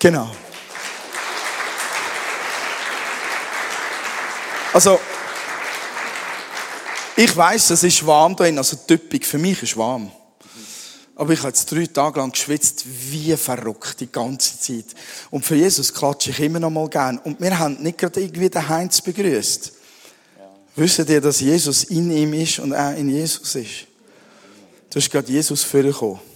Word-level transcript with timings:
Genau. 0.00 0.30
Also, 4.72 4.98
ich 7.16 7.36
weiß, 7.36 7.70
es 7.70 7.82
ist 7.82 8.06
warm 8.06 8.34
drin, 8.34 8.56
also 8.56 8.78
typisch 8.86 9.26
für 9.26 9.36
mich 9.36 9.62
ist 9.62 9.76
warm. 9.76 10.10
Aber 11.16 11.34
ich 11.34 11.40
habe 11.40 11.48
jetzt 11.48 11.70
drei 11.70 11.84
Tage 11.84 12.18
lang 12.18 12.32
geschwitzt, 12.32 12.86
wie 12.86 13.36
verrückt, 13.36 14.00
die 14.00 14.10
ganze 14.10 14.58
Zeit. 14.58 14.86
Und 15.30 15.44
für 15.44 15.56
Jesus 15.56 15.92
klatsche 15.92 16.30
ich 16.30 16.40
immer 16.40 16.60
noch 16.60 16.70
mal 16.70 16.88
gern. 16.88 17.18
Und 17.18 17.38
wir 17.38 17.58
haben 17.58 17.82
nicht 17.82 17.98
gerade 17.98 18.22
irgendwie 18.22 18.48
den 18.48 18.66
Heinz 18.66 19.02
begrüßt. 19.02 19.72
Ja. 20.38 20.50
Wisst 20.76 21.00
ihr, 21.00 21.20
dass 21.20 21.40
Jesus 21.40 21.84
in 21.84 22.10
ihm 22.10 22.32
ist 22.32 22.58
und 22.60 22.72
er 22.72 22.96
in 22.96 23.10
Jesus 23.10 23.54
ist? 23.54 23.86
Du 24.88 24.98
hast 24.98 25.10
gerade 25.10 25.30
Jesus 25.30 25.62
vorgekommen. 25.62 26.29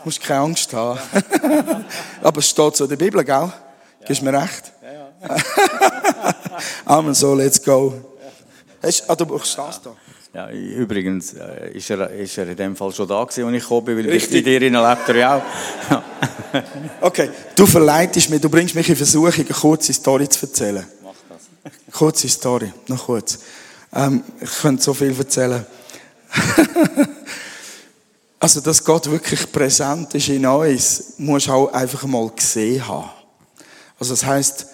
Du 0.00 0.06
musst 0.06 0.22
keine 0.22 0.40
Angst 0.40 0.72
haben. 0.72 0.98
Aber 2.22 2.38
es 2.38 2.48
steht 2.48 2.76
so 2.76 2.84
in 2.84 2.90
der 2.90 2.96
Bibel, 2.96 3.22
gell? 3.22 3.34
Ja. 3.34 3.52
Gibst 4.06 4.22
mir 4.22 4.32
recht? 4.32 4.72
Ja, 4.82 4.92
ja. 4.92 5.44
Amen, 6.86 7.14
so, 7.14 7.34
let's 7.34 7.62
go. 7.62 7.92
Hast, 8.82 9.10
ah, 9.10 9.14
du 9.14 9.38
stehst 9.38 9.80
da. 9.84 9.94
Ja, 10.32 10.48
übrigens 10.50 11.34
äh, 11.34 11.72
ist, 11.72 11.90
er, 11.90 12.08
ist 12.10 12.38
er 12.38 12.48
in 12.48 12.56
dem 12.56 12.76
Fall 12.76 12.92
schon 12.92 13.06
da 13.06 13.22
gewesen, 13.24 13.44
als 13.46 13.56
ich 13.56 13.62
gekommen 13.62 13.84
bin, 13.84 13.98
weil 13.98 14.10
Richtig. 14.10 14.44
bei 14.44 14.58
dir 14.58 14.62
in 14.62 14.74
lebt 14.74 15.08
er 15.08 15.16
ja 15.16 15.36
auch. 15.36 16.02
okay, 17.00 17.30
du 17.56 17.66
verleitest 17.66 18.30
mich, 18.30 18.40
du 18.40 18.48
bringst 18.48 18.74
mich 18.74 18.88
in 18.88 18.96
Versuchung, 18.96 19.34
eine 19.34 19.44
kurze 19.44 19.92
Story 19.92 20.28
zu 20.28 20.46
erzählen. 20.46 20.86
Mach 21.02 21.12
das. 21.28 21.72
Kurze 21.92 22.28
Story, 22.28 22.72
noch 22.86 23.04
kurz. 23.04 23.40
Ähm, 23.92 24.22
ich 24.40 24.50
könnte 24.60 24.82
so 24.82 24.94
viel 24.94 25.14
erzählen. 25.18 25.66
Also, 28.42 28.60
dass 28.62 28.82
Gott 28.82 29.10
wirklich 29.10 29.52
präsent 29.52 30.14
ist 30.14 30.30
in 30.30 30.46
uns, 30.46 31.12
musst 31.18 31.46
du 31.46 31.52
auch 31.52 31.72
einfach 31.74 32.04
mal 32.04 32.30
gesehen 32.30 32.88
haben. 32.88 33.10
Also, 33.98 34.14
das 34.14 34.24
heisst, 34.24 34.66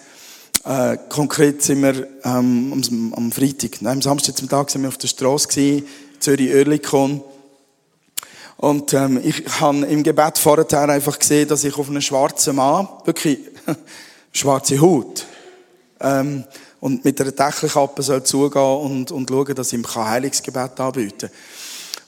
äh, 0.63 0.97
konkret 1.09 1.61
sind 1.61 1.81
wir 1.81 2.07
ähm, 2.23 2.71
am, 2.71 3.13
am 3.13 3.31
Freitag, 3.31 3.81
nein, 3.81 3.97
am 3.97 4.01
Samstag 4.01 4.37
zum 4.37 4.47
Tag 4.47 4.69
sind 4.69 4.83
wir 4.83 4.87
auf 4.87 4.97
der 4.97 5.09
Straße 5.09 5.49
gewesen, 5.49 5.85
Zürich-Oerlikon. 6.19 7.21
Und 8.55 8.93
ähm, 8.93 9.19
ich 9.21 9.43
habe 9.59 9.85
im 9.85 10.01
Gebet 10.01 10.37
vorher 10.37 10.89
einfach 10.89 11.19
gesehen, 11.19 11.49
dass 11.49 11.65
ich 11.65 11.77
auf 11.77 11.89
einen 11.89 12.01
schwarzen 12.01 12.55
Mann, 12.55 12.87
wirklich 13.03 13.39
schwarze 14.31 14.79
Haut, 14.79 15.25
ähm, 15.99 16.45
und 16.79 17.03
mit 17.03 17.19
einer 17.19 17.31
Deckelkappe 17.31 18.01
soll 18.01 18.23
zugehen 18.23 18.61
und, 18.61 19.11
und 19.11 19.29
schauen, 19.29 19.55
dass 19.55 19.73
ich 19.73 19.79
ihm 19.79 19.85
Heilungsgebet 19.85 20.79
anbieten 20.79 21.27
kann. 21.27 21.29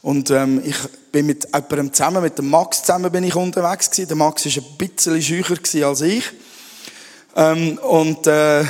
Und 0.02 0.32
ähm, 0.32 0.62
ich 0.66 0.78
bin 1.12 1.26
mit 1.26 1.46
jemandem 1.46 1.94
zusammen, 1.94 2.24
mit 2.24 2.38
dem 2.38 2.50
Max 2.50 2.82
zusammen 2.82 3.12
bin 3.12 3.24
ich 3.24 3.36
unterwegs 3.36 3.92
gewesen. 3.92 4.08
Der 4.08 4.18
Max 4.18 4.46
war 4.46 4.64
ein 4.64 4.78
bisschen 4.78 5.22
schücher 5.22 5.88
als 5.88 6.02
ich. 6.02 6.24
Ähm, 7.36 7.78
und 7.80 8.26
äh, 8.28 8.64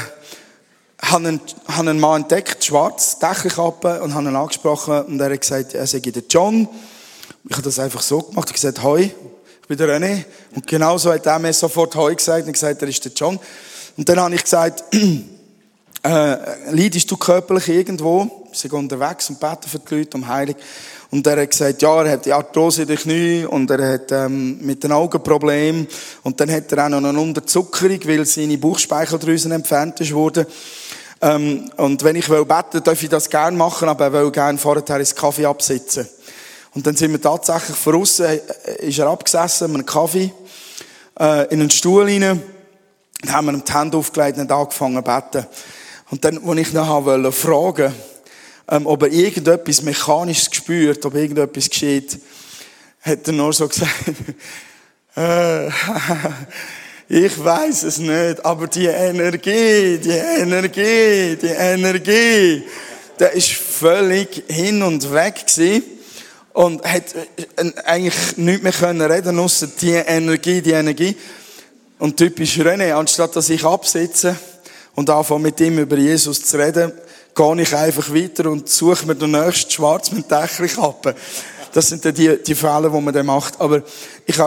habe 1.01 1.27
einen, 1.27 1.41
hab 1.67 1.79
einen 1.79 1.99
Mann 1.99 2.23
entdeckt, 2.23 2.65
schwarz, 2.65 3.19
Deckelkappe, 3.19 4.01
und 4.01 4.13
habe 4.13 4.27
ihn 4.27 4.35
angesprochen 4.35 5.03
und 5.03 5.19
er 5.19 5.31
hat 5.31 5.41
gesagt, 5.41 5.73
er 5.73 5.87
sei 5.87 5.99
der 5.99 6.23
John. 6.29 6.67
Ich 7.47 7.53
habe 7.53 7.63
das 7.63 7.79
einfach 7.79 8.01
so 8.01 8.21
gemacht, 8.21 8.49
ich 8.49 8.63
habe 8.63 8.73
gesagt, 8.73 8.83
hoi, 8.83 9.03
ich 9.61 9.67
bin 9.67 9.77
der 9.77 9.87
René. 9.87 10.25
Und 10.55 10.67
genauso 10.67 11.13
hat 11.13 11.25
er 11.25 11.39
mir 11.39 11.53
sofort 11.53 11.95
hoi 11.95 12.15
gesagt 12.15 12.47
und 12.47 12.53
gesagt, 12.53 12.81
er 12.81 12.87
ist 12.87 13.05
der 13.05 13.11
John. 13.13 13.39
Und 13.97 14.09
dann 14.09 14.19
habe 14.19 14.35
ich 14.35 14.43
gesagt, 14.43 14.83
äh, 16.03 16.71
leidest 16.71 17.09
du 17.09 17.17
körperlich 17.17 17.69
irgendwo? 17.69 18.38
Gehen 18.51 18.71
unterwegs 18.71 19.29
und 19.29 19.39
beten 19.39 19.69
für 19.69 19.79
die 19.79 19.95
Leute 19.95 20.17
um 20.17 20.27
Heilung. 20.27 20.55
Und 21.11 21.25
er 21.25 21.41
hat 21.41 21.49
gesagt, 21.49 21.81
ja, 21.81 22.03
er 22.03 22.11
hat 22.11 22.25
die 22.25 22.33
Arthrose 22.33 22.83
in 22.83 22.87
den 22.87 22.97
Knie 22.97 23.45
und 23.45 23.69
er 23.71 23.93
hat 23.93 24.11
ähm, 24.11 24.59
mit 24.61 24.83
den 24.83 24.91
Augen 24.91 25.23
Probleme. 25.23 25.87
Und 26.23 26.39
dann 26.39 26.51
hat 26.51 26.71
er 26.71 26.85
auch 26.85 26.89
noch 26.89 27.03
eine 27.03 27.19
Unterzuckerung, 27.19 27.99
weil 28.05 28.25
seine 28.25 28.57
Bauchspeicheldrüsen 28.57 29.51
entfernt 29.51 29.99
ist 30.01 30.13
worden. 30.13 30.45
Ähm, 31.21 31.69
und 31.77 32.03
wenn 32.03 32.15
ich 32.15 32.29
will 32.29 32.45
beten, 32.45 32.83
darf 32.83 33.01
ich 33.01 33.09
das 33.09 33.29
gerne 33.29 33.57
machen, 33.57 33.89
aber 33.89 34.05
er 34.05 34.13
will 34.13 34.31
gerne 34.31 34.57
vorher 34.57 34.99
ins 34.99 35.15
Kaffee 35.15 35.45
absitzen. 35.45 36.07
Und 36.73 36.85
dann 36.85 36.95
sind 36.95 37.11
wir 37.11 37.21
tatsächlich 37.21 37.75
voraus, 37.75 38.19
äh, 38.19 38.39
ist 38.79 38.99
er 38.99 39.07
abgesessen 39.07 39.71
mit 39.71 39.79
einem 39.79 39.85
Kaffee, 39.85 40.31
äh, 41.19 41.45
in 41.53 41.61
einen 41.61 41.71
Stuhl 41.71 42.03
rein, 42.03 42.41
dann 43.21 43.33
haben 43.33 43.47
wir 43.47 43.53
ihm 43.53 43.63
die 43.65 43.73
Hände 43.73 43.97
aufgelegt 43.97 44.37
und 44.37 44.51
angefangen 44.51 44.95
zu 44.95 45.01
beten. 45.01 45.47
Und 46.11 46.23
dann, 46.23 46.47
als 46.47 46.59
ich 46.59 46.73
nachher 46.73 47.05
wollte 47.05 47.31
fragen, 47.31 47.93
ähm, 48.69 48.85
ob 48.85 49.03
er 49.03 49.11
irgendetwas 49.11 49.81
Mechanisches 49.81 50.49
spürt, 50.51 51.05
ob 51.05 51.15
irgendetwas 51.15 51.69
geschieht, 51.69 52.19
hat 53.01 53.27
er 53.27 53.33
nur 53.33 53.53
so 53.53 53.67
gesagt, 53.69 53.91
äh, 55.15 55.67
ich 57.09 57.43
weiß 57.43 57.83
es 57.83 57.97
nicht, 57.97 58.45
aber 58.45 58.67
die 58.67 58.85
Energie, 58.85 59.97
die 59.97 60.09
Energie, 60.09 61.35
die 61.35 61.47
Energie, 61.47 62.63
der 63.19 63.33
ist 63.33 63.51
völlig 63.51 64.43
hin 64.47 64.83
und 64.83 65.11
weg 65.11 65.47
gewesen 65.47 65.83
und 66.53 66.83
hat 66.83 67.15
äh, 67.15 67.71
eigentlich 67.85 68.37
nichts 68.37 68.63
mehr 68.63 68.71
können 68.71 69.01
reden, 69.01 69.39
außer 69.39 69.67
die 69.81 69.93
Energie, 69.93 70.61
die 70.61 70.71
Energie. 70.71 71.15
Und 71.97 72.15
typisch 72.15 72.57
René, 72.59 72.93
anstatt 72.93 73.35
dass 73.35 73.49
ich 73.49 73.65
absitze 73.65 74.37
und 74.95 75.09
anfange 75.09 75.41
mit 75.41 75.59
ihm 75.59 75.79
über 75.79 75.97
Jesus 75.97 76.45
zu 76.45 76.57
reden, 76.57 76.93
gehe 77.35 77.61
ich 77.61 77.75
einfach 77.75 78.13
weiter 78.13 78.49
und 78.49 78.69
suche 78.69 79.05
mir 79.05 79.15
den 79.15 79.31
nächsten 79.31 79.71
Schwarz 79.71 80.11
mit 80.11 80.29
Deckelkappe. 80.29 81.15
Das 81.71 81.87
sind 81.87 82.03
dann 82.03 82.13
die, 82.13 82.41
die 82.41 82.55
Fälle, 82.55 82.89
die 82.89 83.01
man 83.01 83.13
dann 83.13 83.25
macht. 83.25 83.59
Aber 83.61 83.83
ich 84.25 84.37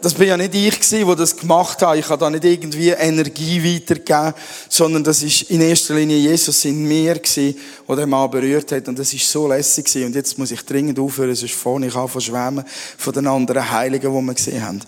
das 0.00 0.14
bin 0.14 0.28
ja 0.28 0.36
nicht 0.36 0.54
ich 0.54 0.74
gewesen, 0.74 1.06
der 1.06 1.16
das 1.16 1.36
gemacht 1.36 1.80
hat. 1.82 1.96
Ich 1.96 2.08
habe 2.08 2.18
da 2.18 2.30
nicht 2.30 2.44
irgendwie 2.44 2.90
Energie 2.90 3.62
weitergegeben, 3.62 4.34
sondern 4.68 5.04
das 5.04 5.22
ist 5.22 5.42
in 5.50 5.60
erster 5.60 5.94
Linie 5.94 6.16
Jesus 6.16 6.64
in 6.64 6.86
mir 6.86 7.14
gewesen, 7.14 7.56
der 7.88 7.96
den 7.96 8.10
Mann 8.10 8.30
berührt 8.30 8.72
hat. 8.72 8.88
Und 8.88 8.98
das 8.98 9.12
ist 9.12 9.30
so 9.30 9.46
lässig 9.46 9.86
gewesen. 9.86 10.06
Und 10.06 10.14
jetzt 10.14 10.36
muss 10.36 10.50
ich 10.50 10.64
dringend 10.64 10.98
aufhören, 10.98 11.34
sonst 11.34 11.54
vorne 11.54 11.86
ich 11.86 11.94
an 11.94 12.08
von 12.08 12.20
schwärmen 12.20 12.64
von 12.98 13.12
den 13.12 13.26
anderen 13.26 13.70
Heiligen, 13.70 14.12
die 14.12 14.22
wir 14.22 14.34
gesehen 14.34 14.64
haben. 14.64 14.80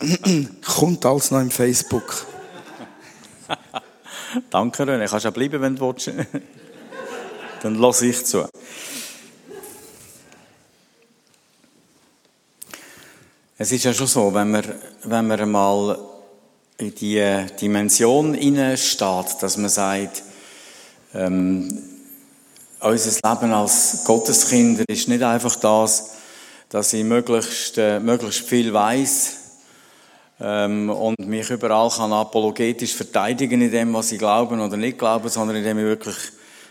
Kommt 0.64 1.06
alles 1.06 1.30
noch 1.30 1.40
im 1.40 1.50
Facebook. 1.50 2.26
Danke, 4.50 4.82
René. 4.82 5.08
Kannst 5.08 5.26
auch 5.26 5.32
bleiben, 5.32 5.62
wenn 5.62 5.76
du 5.76 5.86
willst. 5.86 6.10
Dann 7.62 7.74
lass 7.76 8.02
ich 8.02 8.24
zu. 8.24 8.46
Es 13.58 13.72
ist 13.72 13.84
ja 13.84 13.94
schon 13.94 14.06
so, 14.06 14.34
wenn 14.34 14.50
man, 14.50 14.64
wenn 15.04 15.26
man 15.26 15.50
mal 15.50 15.98
in 16.78 16.94
die 16.94 17.46
Dimension 17.58 18.34
steht, 18.76 19.42
dass 19.42 19.56
man 19.56 19.70
sagt, 19.70 20.22
ähm, 21.14 21.66
unser 22.80 23.30
Leben 23.30 23.52
als 23.52 24.04
Gotteskinder 24.04 24.84
ist 24.88 25.08
nicht 25.08 25.22
einfach 25.22 25.56
das, 25.56 26.10
dass 26.68 26.92
ich 26.92 27.04
möglichst, 27.04 27.78
äh, 27.78 27.98
möglichst 27.98 28.46
viel 28.46 28.72
weiß 28.72 29.36
ähm, 30.40 30.90
und 30.90 31.18
mich 31.20 31.48
überall 31.48 31.88
kann 31.88 32.12
apologetisch 32.12 32.94
verteidigen 32.94 33.62
in 33.62 33.70
dem, 33.70 33.94
was 33.94 34.12
ich 34.12 34.18
glaube 34.18 34.54
oder 34.56 34.76
nicht 34.76 34.98
glaube, 34.98 35.30
sondern 35.30 35.56
indem 35.56 35.78
ich 35.78 35.84
wirklich 35.84 36.16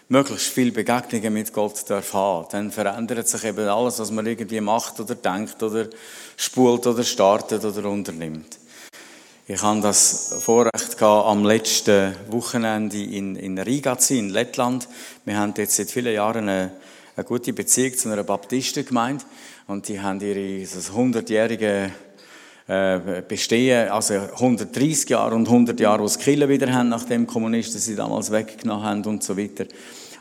möglichst 0.07 0.47
viele 0.47 0.71
Begegnungen 0.71 1.33
mit 1.33 1.51
Gott 1.53 1.89
darf 1.89 2.13
haben. 2.13 2.47
Dann 2.51 2.71
verändert 2.71 3.27
sich 3.27 3.43
eben 3.43 3.67
alles, 3.67 3.99
was 3.99 4.11
man 4.11 4.25
irgendwie 4.25 4.61
macht 4.61 4.99
oder 4.99 5.15
denkt 5.15 5.61
oder 5.63 5.87
spult 6.37 6.85
oder 6.87 7.03
startet 7.03 7.63
oder 7.65 7.89
unternimmt. 7.89 8.59
Ich 9.47 9.61
habe 9.61 9.79
das 9.81 10.37
Vorrecht 10.39 10.97
gehabt, 10.97 11.27
am 11.27 11.45
letzten 11.45 12.15
Wochenende 12.29 12.97
in, 12.97 13.35
in 13.35 13.59
Riga 13.59 13.97
zu 13.97 14.15
sein, 14.15 14.17
in 14.17 14.29
Lettland. 14.29 14.87
Wir 15.23 15.37
haben 15.37 15.53
jetzt 15.57 15.75
seit 15.75 15.91
vielen 15.91 16.13
Jahren 16.13 16.49
eine, 16.49 16.71
eine 17.15 17.23
gute 17.25 17.53
Beziehung 17.53 17.95
zu 17.95 18.09
einer 18.09 18.23
Baptistengemeinde 18.23 19.23
und 19.67 19.87
die 19.87 20.01
haben 20.01 20.19
ihre 20.19 20.65
100-jährige 20.65 21.91
äh, 22.67 23.21
bestehen, 23.27 23.89
also 23.89 24.15
130 24.15 25.09
Jahre 25.09 25.35
und 25.35 25.47
100 25.47 25.79
Jahre, 25.79 26.01
wo 26.01 26.07
sie 26.07 26.17
Kille 26.17 26.49
wieder 26.49 26.73
haben, 26.73 26.89
nachdem 26.89 27.27
Kommunisten 27.27 27.79
sie 27.79 27.95
damals 27.95 28.31
weggenommen 28.31 28.83
haben 28.83 29.05
und 29.05 29.23
so 29.23 29.37
weiter. 29.37 29.65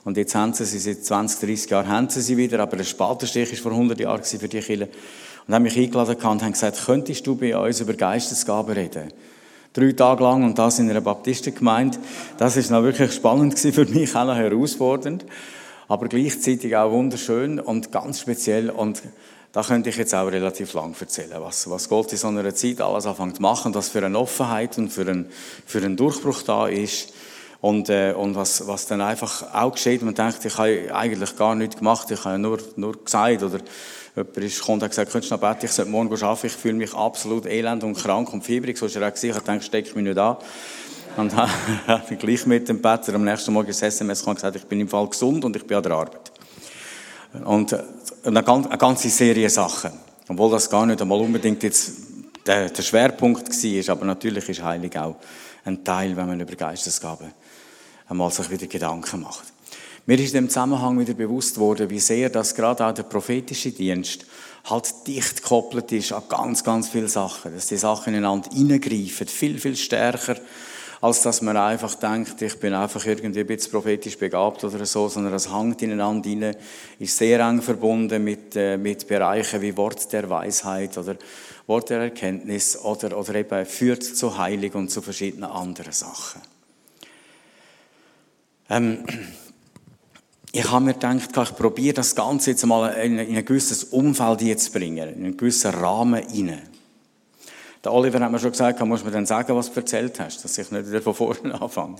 Und 0.05 0.17
jetzt 0.19 0.35
haben 0.35 0.53
sie 0.53 0.65
sie, 0.67 0.79
seit 0.79 1.05
20, 1.05 1.41
30 1.41 1.71
Jahren 1.71 1.89
haben 1.89 2.09
sie 2.09 2.21
sie 2.21 2.37
wieder, 2.37 2.61
aber 2.61 2.77
der 2.77 2.85
Spatenstich 2.85 3.51
war 3.53 3.59
vor 3.59 3.73
100 3.73 3.99
Jahren 4.01 4.23
für 4.23 4.49
die 4.49 4.61
Kille. 4.61 4.89
Und 5.47 5.55
haben 5.55 5.63
mich 5.63 5.77
eingeladen 5.77 6.17
und 6.17 6.43
haben 6.43 6.53
gesagt, 6.53 6.83
könntest 6.85 7.27
du 7.27 7.35
bei 7.37 7.57
uns 7.57 7.81
über 7.81 7.95
Geistesgaben 7.95 8.75
reden? 8.75 9.13
Drei 9.73 9.93
Tage 9.93 10.23
lang 10.23 10.45
und 10.45 10.59
das 10.59 10.79
in 10.79 10.89
einer 10.89 11.01
Baptistengemeinde. 11.01 11.99
Das 12.39 12.57
ist 12.57 12.71
noch 12.71 12.83
wirklich 12.83 13.13
spannend 13.13 13.59
für 13.59 13.85
mich, 13.87 14.15
auch 14.15 14.27
noch 14.27 14.37
herausfordernd. 14.37 15.25
Aber 15.89 16.09
gleichzeitig 16.09 16.77
auch 16.77 16.93
wunderschön 16.93 17.59
und 17.59 17.91
ganz 17.91 18.21
speziell 18.21 18.71
und 18.71 19.03
da 19.55 19.63
könnte 19.63 19.89
ich 19.89 19.97
jetzt 19.97 20.15
auch 20.15 20.27
relativ 20.27 20.73
lang 20.73 20.97
erzählen, 20.99 21.37
was, 21.39 21.71
was 21.71 21.89
Gott 21.89 22.11
in 22.11 22.19
so 22.19 22.27
einer 22.27 22.53
Zeit 22.55 22.81
alles 22.81 23.07
anfängt 23.07 23.37
zu 23.37 23.43
machen, 23.43 23.73
was 23.73 23.89
für 23.89 24.05
eine 24.05 24.19
Offenheit 24.19 24.77
und 24.79 24.93
für 24.93 25.03
einen, 25.03 25.27
für 25.65 25.79
einen 25.79 25.97
Durchbruch 25.97 26.43
da 26.43 26.67
ist. 26.67 27.13
Und, 27.65 27.89
äh, 27.89 28.13
und 28.13 28.35
was, 28.35 28.67
was 28.67 28.87
dann 28.89 29.01
einfach 29.01 29.55
auch 29.55 29.73
geschieht, 29.73 30.03
man 30.03 30.13
denkt, 30.13 30.45
ich 30.45 30.59
habe 30.59 30.95
eigentlich 30.95 31.35
gar 31.35 31.55
nichts 31.55 31.79
gemacht, 31.79 32.11
ich 32.11 32.23
habe 32.23 32.39
nur, 32.39 32.59
nur 32.77 33.03
gesagt, 33.03 33.43
oder 33.43 33.59
jemand 34.15 34.37
ist, 34.37 34.61
kommt 34.61 34.75
und 34.75 34.83
hat 34.83 34.91
gesagt, 34.91 35.11
könntest 35.11 35.31
du 35.31 35.37
noch 35.37 35.41
beten, 35.41 35.65
ich 35.65 35.73
sollte 35.73 35.91
morgen 35.91 36.13
arbeiten, 36.13 36.47
ich 36.47 36.53
fühle 36.53 36.75
mich 36.75 36.93
absolut 36.93 37.47
elend 37.47 37.83
und 37.83 37.97
krank 37.97 38.31
und 38.35 38.45
fiebrig, 38.45 38.77
so 38.77 38.85
ist 38.85 38.97
er 38.97 39.09
auch 39.09 39.13
gesehen, 39.15 39.35
ich 39.35 39.65
stecke 39.65 39.89
ich 39.89 39.95
mich 39.95 40.05
nicht 40.05 40.19
an. 40.19 40.37
Und 41.17 41.35
habe 41.87 42.17
gleich 42.17 42.45
mit 42.45 42.69
dem 42.69 42.83
Better 42.83 43.15
am 43.15 43.25
nächsten 43.25 43.51
Morgen 43.55 43.69
das 43.69 43.81
SMS 43.81 44.23
gesagt, 44.23 44.57
ich 44.57 44.67
bin 44.67 44.81
im 44.81 44.89
Fall 44.89 45.09
gesund 45.09 45.43
und 45.47 45.57
ich 45.57 45.67
bin 45.67 45.79
an 45.79 45.83
der 45.85 45.93
Arbeit. 45.93 46.33
Und, 47.47 47.73
äh, 47.73 47.83
eine, 48.25 48.43
ganze 48.43 49.09
Serie 49.09 49.49
Sachen. 49.49 49.93
Obwohl 50.29 50.51
das 50.51 50.69
gar 50.69 50.85
nicht 50.85 51.01
einmal 51.01 51.19
unbedingt 51.19 51.63
jetzt 51.63 51.93
der 52.47 52.69
Schwerpunkt 52.83 53.49
war, 53.49 53.95
aber 53.95 54.05
natürlich 54.05 54.51
ist 54.51 54.63
Heilig 54.63 54.99
auch 54.99 55.17
ein 55.65 55.83
Teil, 55.83 56.15
wenn 56.15 56.27
man 56.27 56.39
über 56.39 56.55
Geistesgaben 56.55 57.33
einmal 58.09 58.31
sich 58.31 58.51
wieder 58.51 58.67
Gedanken 58.67 59.23
macht. 59.23 59.53
Mir 60.07 60.19
ist 60.19 60.35
in 60.35 60.45
dem 60.45 60.49
Zusammenhang 60.49 60.99
wieder 60.99 61.15
bewusst 61.15 61.59
worden, 61.59 61.89
wie 61.89 62.01
sehr 62.01 62.29
das 62.29 62.55
gerade 62.55 62.85
auch 62.85 62.93
der 62.93 63.05
prophetische 63.05 63.73
Dienst 63.73 64.27
halt 64.65 65.07
dicht 65.07 65.43
gekoppelt 65.43 65.93
ist 65.93 66.13
an 66.13 66.23
ganz, 66.29 66.65
ganz 66.65 66.89
viele 66.89 67.09
Sachen. 67.09 67.55
Dass 67.55 67.67
die 67.67 67.77
Sachen 67.77 68.15
ineinander 68.15 68.51
hineingreifen, 68.53 69.27
viel, 69.27 69.59
viel 69.59 69.77
stärker, 69.77 70.37
als 71.01 71.23
dass 71.23 71.43
man 71.43 71.57
einfach 71.57 71.95
denkt, 71.97 72.41
ich 72.41 72.59
bin 72.59 72.73
einfach 72.73 73.05
irgendwie 73.05 73.41
ein 73.41 73.47
bisschen 73.47 73.73
prophetisch 73.73 74.17
begabt 74.17 74.65
oder 74.65 74.87
so, 74.87 75.09
sondern 75.09 75.35
das 75.35 75.55
hängt 75.55 75.83
ineinander 75.83 76.29
hinein, 76.29 76.57
ist 76.99 77.19
sehr 77.19 77.41
eng 77.41 77.61
verbunden 77.61 78.25
mit, 78.25 78.57
äh, 78.57 78.79
mit 78.79 79.07
Bereichen 79.07 79.61
wie 79.61 79.77
Wort 79.77 80.11
der 80.13 80.31
Weisheit 80.31 80.97
oder 80.97 81.17
Wort 81.67 81.91
der 81.91 82.01
Erkenntnis 82.01 82.79
oder, 82.79 83.19
oder 83.19 83.35
eben 83.35 83.67
führt 83.67 84.03
zu 84.03 84.39
Heilig 84.39 84.75
und 84.75 84.91
zu 84.91 85.03
verschiedenen 85.03 85.51
anderen 85.51 85.93
Sachen. 85.93 86.41
Ähm, 88.71 89.05
ich 90.53 90.71
habe 90.71 90.85
mir 90.85 90.95
gedacht, 90.95 91.31
ich 91.37 91.57
probiere 91.57 91.95
das 91.95 92.15
Ganze 92.15 92.51
jetzt 92.51 92.65
mal 92.65 92.89
in 92.93 93.19
ein 93.19 93.45
gewisses 93.45 93.85
Umfeld 93.85 94.61
zu 94.61 94.71
bringen, 94.71 95.09
in 95.09 95.25
einen 95.25 95.37
gewissen 95.37 95.73
Rahmen 95.73 96.27
hinein. 96.29 96.69
Der 97.83 97.93
Oliver 97.93 98.21
hat 98.21 98.33
mir 98.33 98.39
schon 98.39 98.53
gesagt, 98.53 98.81
muss 98.81 99.05
mir 99.05 99.11
dann 99.11 99.27
sagen, 99.27 99.55
was 99.57 99.71
du 99.73 99.81
erzählt 99.81 100.19
hast, 100.21 100.43
dass 100.43 100.57
ich 100.57 100.71
nicht 100.71 100.89
wieder 100.89 101.03
von 101.03 101.15
vorne 101.15 101.55
anfange. 101.61 101.97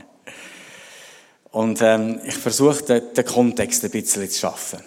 Und 1.51 1.83
ähm, 1.83 2.21
ich 2.25 2.37
versuche, 2.37 2.83
den, 2.85 3.03
den 3.15 3.25
Kontext 3.25 3.85
ein 3.85 3.91
bisschen 3.91 4.31
zu 4.31 4.39
schaffen. 4.39 4.81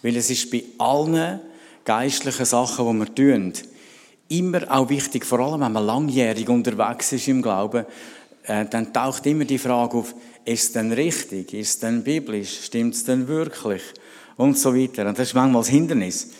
Weil 0.00 0.16
es 0.16 0.30
ist 0.30 0.50
bei 0.50 0.64
allen 0.78 1.40
geistlichen 1.84 2.46
Sachen, 2.46 2.86
die 2.86 3.06
wir 3.06 3.14
tun, 3.14 3.52
immer 4.28 4.62
auch 4.70 4.88
wichtig, 4.88 5.26
vor 5.26 5.40
allem 5.40 5.60
wenn 5.60 5.72
man 5.72 5.84
langjährig 5.84 6.48
unterwegs 6.48 7.12
ist 7.12 7.28
im 7.28 7.42
Glauben, 7.42 7.84
dann 8.46 8.92
taucht 8.92 9.26
immer 9.26 9.44
die 9.44 9.58
Frage 9.58 9.96
auf, 9.96 10.14
ist 10.44 10.64
es 10.64 10.72
denn 10.72 10.92
richtig? 10.92 11.54
Ist 11.54 11.68
es 11.68 11.78
denn 11.78 12.02
biblisch? 12.02 12.64
Stimmt 12.64 12.94
es 12.94 13.04
denn 13.04 13.28
wirklich? 13.28 13.82
Und 14.36 14.58
so 14.58 14.74
weiter. 14.74 15.06
Und 15.06 15.18
das 15.18 15.28
ist 15.28 15.34
manchmal 15.34 15.62
das 15.62 15.68
Hindernis. 15.68 16.30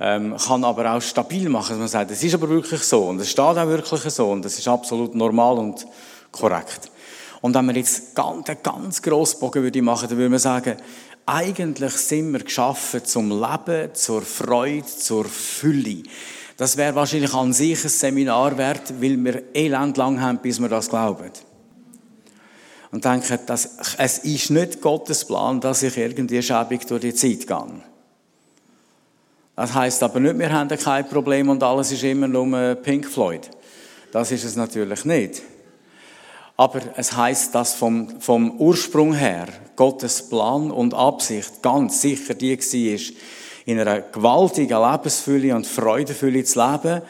Ähm, 0.00 0.36
kann 0.36 0.64
aber 0.64 0.94
auch 0.94 1.02
stabil 1.02 1.48
machen, 1.48 1.70
dass 1.70 1.78
man 1.78 1.88
sagt, 1.88 2.10
es 2.10 2.22
ist 2.22 2.34
aber 2.34 2.48
wirklich 2.48 2.82
so 2.82 3.08
und 3.08 3.20
es 3.20 3.30
steht 3.30 3.44
auch 3.44 3.54
wirklich 3.68 4.02
so 4.02 4.30
und 4.30 4.44
das 4.44 4.58
ist 4.58 4.66
absolut 4.66 5.14
normal 5.14 5.58
und 5.58 5.86
korrekt. 6.32 6.90
Und 7.40 7.54
wenn 7.54 7.66
man 7.66 7.76
jetzt 7.76 8.14
ganz, 8.14 8.50
ganz 8.62 9.02
grossen 9.02 9.40
Bogen 9.40 9.62
würde 9.62 9.82
machen, 9.82 10.08
dann 10.08 10.18
würde 10.18 10.30
man 10.30 10.38
sagen, 10.38 10.76
eigentlich 11.26 11.92
sind 11.92 12.32
wir 12.32 12.40
geschaffen 12.40 13.04
zum 13.04 13.30
Leben, 13.30 13.94
zur 13.94 14.22
Freude, 14.22 14.86
zur 14.86 15.24
Fülle. 15.24 16.02
Das 16.62 16.76
wäre 16.76 16.94
wahrscheinlich 16.94 17.34
an 17.34 17.52
sich 17.52 17.82
ein 17.82 17.88
Seminar 17.88 18.56
wert, 18.56 18.94
weil 19.00 19.16
wir 19.16 19.42
elend 19.52 19.96
lang 19.96 20.20
haben, 20.20 20.38
bis 20.38 20.60
wir 20.60 20.68
das 20.68 20.88
glauben. 20.88 21.32
Und 22.92 23.04
denken, 23.04 23.36
dass, 23.46 23.96
es 23.98 24.18
ist 24.18 24.50
nicht 24.50 24.80
Gottes 24.80 25.24
Plan, 25.24 25.60
dass 25.60 25.82
ich 25.82 25.96
irgendwie 25.96 26.40
schäbig 26.40 26.86
durch 26.86 27.00
die 27.00 27.14
Zeit 27.14 27.48
gehe. 27.48 27.82
Das 29.56 29.74
heißt 29.74 30.04
aber 30.04 30.20
nicht, 30.20 30.38
wir 30.38 30.52
haben 30.52 30.68
kein 30.68 31.08
Problem 31.08 31.48
und 31.48 31.64
alles 31.64 31.90
ist 31.90 32.04
immer 32.04 32.28
nur 32.28 32.76
Pink 32.76 33.08
Floyd. 33.08 33.50
Das 34.12 34.30
ist 34.30 34.44
es 34.44 34.54
natürlich 34.54 35.04
nicht. 35.04 35.42
Aber 36.56 36.80
es 36.96 37.16
heißt, 37.16 37.56
dass 37.56 37.74
vom, 37.74 38.20
vom 38.20 38.60
Ursprung 38.60 39.14
her 39.14 39.48
Gottes 39.74 40.28
Plan 40.28 40.70
und 40.70 40.94
Absicht 40.94 41.60
ganz 41.60 42.02
sicher 42.02 42.34
die 42.34 42.56
war, 42.56 43.14
in 43.64 43.78
einer 43.78 44.00
gewaltigen 44.00 44.80
Lebensfülle 44.80 45.54
und 45.54 45.66
Freudefülle 45.66 46.44
zu 46.44 46.60
leben, 46.60 47.02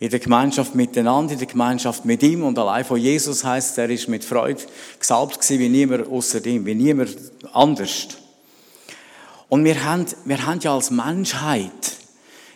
in 0.00 0.10
der 0.10 0.20
Gemeinschaft 0.20 0.74
miteinander, 0.74 1.32
in 1.32 1.38
der 1.38 1.48
Gemeinschaft 1.48 2.04
mit 2.04 2.22
ihm 2.22 2.44
und 2.44 2.58
allein 2.58 2.84
von 2.84 2.98
Jesus 2.98 3.42
heißt, 3.42 3.78
er 3.78 3.90
ist 3.90 4.08
mit 4.08 4.24
Freude 4.24 4.62
gesalbt 4.98 5.40
gewesen, 5.40 5.58
wie 5.58 5.68
niemand 5.68 6.08
außer 6.08 6.44
ihm, 6.46 6.64
wie 6.66 6.74
niemand 6.74 7.16
anders. 7.52 8.08
Und 9.48 9.64
wir 9.64 9.84
haben, 9.84 10.06
wir 10.24 10.46
haben 10.46 10.60
ja 10.60 10.74
als 10.74 10.90
Menschheit 10.90 11.96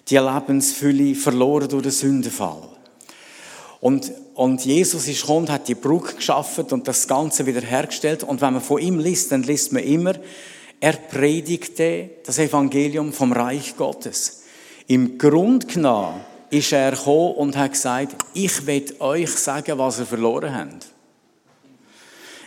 die 0.08 0.18
Lebensfülle 0.18 1.14
verloren 1.14 1.68
durch 1.68 1.82
den 1.82 1.92
Sündenfall. 1.92 2.68
Und, 3.80 4.12
und 4.34 4.64
Jesus 4.64 5.08
ist 5.08 5.22
gekommen, 5.22 5.50
hat 5.50 5.66
die 5.66 5.74
Brücke 5.74 6.14
geschaffen 6.14 6.66
und 6.66 6.86
das 6.86 7.08
Ganze 7.08 7.46
wieder 7.46 7.60
hergestellt. 7.60 8.22
Und 8.22 8.40
wenn 8.40 8.52
man 8.52 8.62
von 8.62 8.80
ihm 8.80 9.00
liest, 9.00 9.32
dann 9.32 9.42
liest 9.42 9.72
man 9.72 9.82
immer, 9.82 10.14
er 10.82 10.94
predigte 10.94 12.10
das 12.26 12.40
Evangelium 12.40 13.12
vom 13.12 13.32
Reich 13.32 13.76
Gottes. 13.76 14.42
Im 14.88 15.16
Grund 15.16 15.68
genommen 15.68 16.22
ist 16.50 16.72
er 16.72 16.90
gekommen 16.90 17.36
und 17.36 17.56
hat 17.56 17.74
gesagt, 17.74 18.16
ich 18.34 18.66
will 18.66 18.92
euch 18.98 19.30
sagen, 19.30 19.78
was 19.78 20.00
ihr 20.00 20.06
verloren 20.06 20.52
habt. 20.52 20.86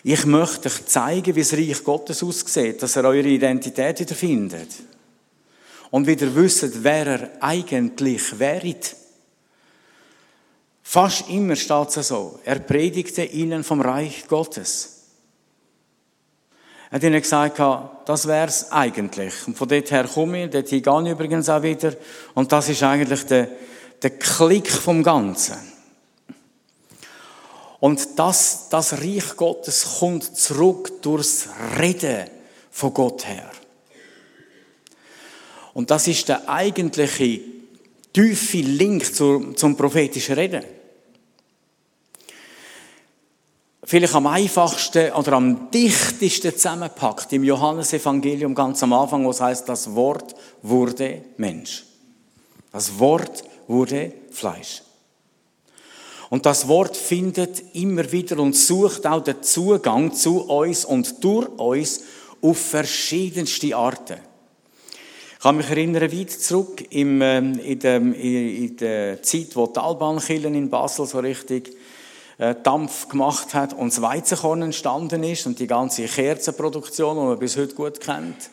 Ich 0.03 0.25
möchte 0.25 0.67
euch 0.67 0.85
zeigen, 0.85 1.33
wie 1.33 1.39
das 1.39 1.53
Reich 1.53 1.81
Gottes 1.81 2.21
aussieht, 2.23 2.83
dass 2.83 2.97
ihr 2.97 3.05
eure 3.05 3.25
Identität 3.25 4.01
wieder 4.01 4.15
findet. 4.15 4.67
Und 5.89 6.05
wieder 6.05 6.35
wisst, 6.35 6.83
wer 6.83 7.07
er 7.07 7.29
eigentlich 7.39 8.37
wäret. 8.37 8.97
Fast 10.83 11.29
immer 11.29 11.55
steht 11.55 11.95
es 11.95 12.09
so. 12.09 12.37
Er 12.43 12.59
predigte 12.59 13.23
ihnen 13.23 13.63
vom 13.63 13.79
Reich 13.79 14.27
Gottes. 14.27 14.94
Hat 16.91 17.03
ihnen 17.03 17.21
gesagt, 17.21 17.59
das 18.05 18.27
wäre 18.27 18.47
es 18.47 18.71
eigentlich. 18.71 19.33
Und 19.47 19.57
von 19.57 19.67
dort 19.67 19.91
her 19.91 20.07
komme 20.11 20.45
ich, 20.45 20.51
dort 20.51 20.69
gehe 20.69 20.79
ich 20.79 21.11
übrigens 21.11 21.49
auch 21.49 21.63
wieder. 21.63 21.93
Und 22.33 22.51
das 22.51 22.69
ist 22.69 22.83
eigentlich 22.83 23.25
der, 23.25 23.49
der 24.01 24.11
Klick 24.11 24.69
vom 24.69 25.03
Ganzen. 25.03 25.57
Und 27.79 28.17
das, 28.17 28.69
das 28.69 28.93
Reich 28.93 29.35
Gottes 29.35 29.97
kommt 29.99 30.23
zurück 30.37 31.01
durchs 31.01 31.49
Reden 31.79 32.29
von 32.71 32.93
Gott 32.93 33.27
her. 33.27 33.51
Und 35.73 35.91
das 35.91 36.07
ist 36.07 36.29
der 36.29 36.49
eigentliche 36.49 37.41
tiefe 38.13 38.57
Link 38.59 39.13
zum, 39.13 39.57
zum 39.57 39.75
prophetischen 39.75 40.35
Reden. 40.35 40.63
Vielleicht 43.87 44.15
am 44.15 44.25
einfachsten 44.25 45.11
oder 45.11 45.33
am 45.33 45.69
dichtesten 45.69 46.51
zusammengepackt 46.53 47.31
im 47.33 47.43
Johannesevangelium 47.43 48.55
ganz 48.55 48.81
am 48.81 48.93
Anfang, 48.93 49.23
wo 49.25 49.29
es 49.29 49.39
heißt, 49.39 49.69
das 49.69 49.93
Wort 49.93 50.35
wurde 50.63 51.21
Mensch. 51.37 51.85
Das 52.71 52.97
Wort 52.97 53.43
wurde 53.67 54.11
Fleisch. 54.31 54.81
Und 56.31 56.47
das 56.47 56.67
Wort 56.67 56.97
findet 56.97 57.75
immer 57.75 58.11
wieder 58.11 58.39
und 58.39 58.55
sucht 58.55 59.05
auch 59.05 59.23
den 59.23 59.43
Zugang 59.43 60.13
zu 60.13 60.41
uns 60.41 60.83
und 60.83 61.23
durch 61.23 61.47
uns 61.59 62.01
auf 62.41 62.57
verschiedenste 62.57 63.75
Arten. 63.75 64.17
Ich 65.33 65.39
kann 65.43 65.57
mich 65.57 65.69
erinnern, 65.69 66.11
weit 66.11 66.31
zurück 66.31 66.83
ähm, 66.89 67.21
in, 67.59 67.79
der, 67.79 67.97
in 67.97 68.77
der 68.77 69.21
Zeit, 69.21 69.55
wo 69.55 69.67
die 69.67 69.79
Albankillen 69.79 70.55
in 70.55 70.71
Basel 70.71 71.05
so 71.05 71.19
richtig 71.19 71.71
Dampf 72.37 73.07
gemacht 73.07 73.53
hat 73.53 73.73
und 73.73 73.93
das 73.93 74.01
Weizenkorn 74.01 74.61
entstanden 74.61 75.23
ist 75.23 75.45
und 75.45 75.59
die 75.59 75.67
ganze 75.67 76.03
Kerzenproduktion, 76.03 77.17
die 77.17 77.23
man 77.23 77.39
bis 77.39 77.55
heute 77.55 77.75
gut 77.75 78.01
kennt, 78.01 78.49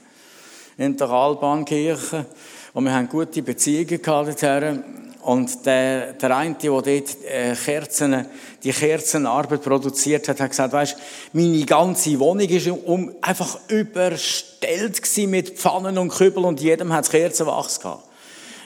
in 0.78 0.96
der 0.96 1.10
Albankirche. 1.10 2.26
Und 2.74 2.84
wir 2.84 2.92
haben 2.92 3.08
gute 3.08 3.42
Beziehungen 3.42 4.00
gehabt 4.00 4.42
dorthin. 4.42 4.84
Und 5.22 5.66
der, 5.66 6.14
der 6.14 6.36
eine, 6.36 6.54
der 6.54 6.70
dort 6.70 6.84
äh, 6.86 7.54
Kerzen, 7.54 8.26
die 8.64 8.72
Kerzenarbeit 8.72 9.62
produziert 9.62 10.26
hat, 10.28 10.40
hat 10.40 10.50
gesagt, 10.50 10.72
weisst, 10.72 10.96
meine 11.32 11.64
ganze 11.64 12.18
Wohnung 12.18 12.48
ist 12.48 12.66
um, 12.66 13.12
einfach 13.20 13.58
überstellt 13.68 15.00
mit 15.28 15.50
Pfannen 15.50 15.98
und 15.98 16.08
Kübel 16.08 16.44
und 16.44 16.60
jedem 16.60 16.92
hat 16.92 17.08
Kerzenwachs 17.08 17.78
gehabt. 17.78 18.04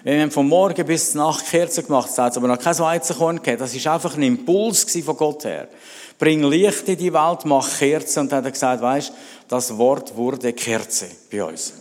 Wir 0.06 0.22
haben 0.22 0.30
von 0.30 0.46
Morgen 0.46 0.86
bis 0.86 1.14
Nacht 1.14 1.46
Kerzen 1.46 1.84
gemacht, 1.84 2.10
es 2.10 2.16
hat 2.16 2.36
aber 2.36 2.46
noch 2.46 2.60
kein 2.60 2.78
Weizenkorn 2.78 3.38
gegeben. 3.38 3.58
Das 3.58 3.84
war 3.84 3.94
einfach 3.94 4.14
ein 4.14 4.22
Impuls 4.22 4.86
von 5.04 5.16
Gott 5.16 5.44
her. 5.44 5.66
Bring 6.16 6.44
Licht 6.44 6.88
in 6.88 6.96
die 6.96 7.12
Welt, 7.12 7.44
mach 7.44 7.68
Kerzen. 7.76 8.20
Und 8.20 8.30
dann 8.30 8.38
hat 8.38 8.44
er 8.44 8.50
gesagt, 8.52 8.82
weisst, 8.82 9.12
das 9.48 9.76
Wort 9.76 10.14
wurde 10.14 10.52
Kerze 10.52 11.06
bei 11.28 11.42
uns. 11.42 11.72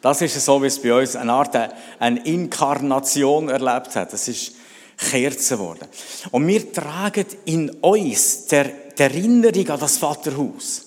Das 0.00 0.22
ist 0.22 0.42
so, 0.42 0.62
wie 0.62 0.68
es 0.68 0.80
bei 0.80 0.94
uns 0.94 1.16
eine 1.16 1.34
Art 1.34 1.54
eine 1.98 2.24
Inkarnation 2.24 3.50
erlebt 3.50 3.94
hat. 3.94 4.14
Das 4.14 4.26
ist 4.26 4.52
Kerzen 4.96 5.58
geworden. 5.58 5.86
Und 6.30 6.46
wir 6.46 6.72
tragen 6.72 7.26
in 7.44 7.68
uns 7.68 8.46
der, 8.46 8.64
die 8.96 9.02
Erinnerung 9.02 9.68
an 9.68 9.80
das 9.80 9.98
Vaterhaus. 9.98 10.86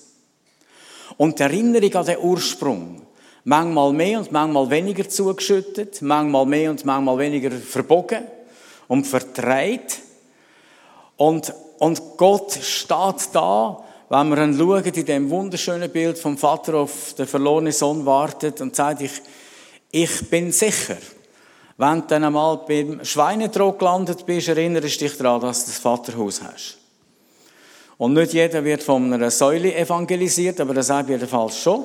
Und 1.18 1.38
die 1.38 1.44
Erinnerung 1.44 1.94
an 1.94 2.06
den 2.08 2.18
Ursprung. 2.18 3.09
Manchmal 3.50 3.94
mehr 3.94 4.20
und 4.20 4.32
manchmal 4.32 4.70
weniger 4.70 5.10
zugeschüttet, 5.10 6.04
manchmal 6.04 6.46
mehr 6.46 6.70
und 6.70 6.86
manchmal 6.86 7.18
weniger 7.18 7.50
verbogen 7.50 8.28
und 8.88 9.08
verdreht. 9.08 9.98
Und, 11.18 11.52
und 11.80 12.00
Gott 12.16 12.54
steht 12.62 13.34
da, 13.34 13.84
wenn 14.10 14.30
wir 14.30 14.36
dann 14.36 14.56
schauen, 14.56 14.84
in 14.84 15.04
dem 15.04 15.30
wunderschönen 15.32 15.90
Bild 15.90 16.20
vom 16.20 16.38
Vater 16.38 16.76
auf 16.76 17.16
den 17.16 17.26
verlorenen 17.26 17.74
Sohn 17.74 18.06
wartet 18.06 18.62
und 18.62 18.76
sagt, 18.76 19.02
ich, 19.02 19.20
ich 19.90 20.30
bin 20.30 20.52
sicher, 20.52 20.98
wenn 21.78 22.02
du 22.02 22.08
dann 22.08 22.26
einmal 22.26 22.58
beim 22.68 23.04
Schweinetrog 23.04 23.80
gelandet 23.80 24.28
bist, 24.28 24.48
erinnerst 24.48 25.02
du 25.02 25.06
dich 25.06 25.18
daran, 25.18 25.42
dass 25.42 25.66
du 25.66 25.72
das 25.72 25.80
Vaterhaus 25.80 26.40
hast. 26.44 26.78
Und 27.98 28.14
nicht 28.14 28.34
jeder 28.34 28.64
wird 28.64 28.84
von 28.84 29.12
einer 29.12 29.32
Säule 29.32 29.76
evangelisiert, 29.76 30.60
aber 30.60 30.76
das 30.76 30.86
sagt 30.86 31.10
jedenfalls 31.10 31.58
schon. 31.58 31.84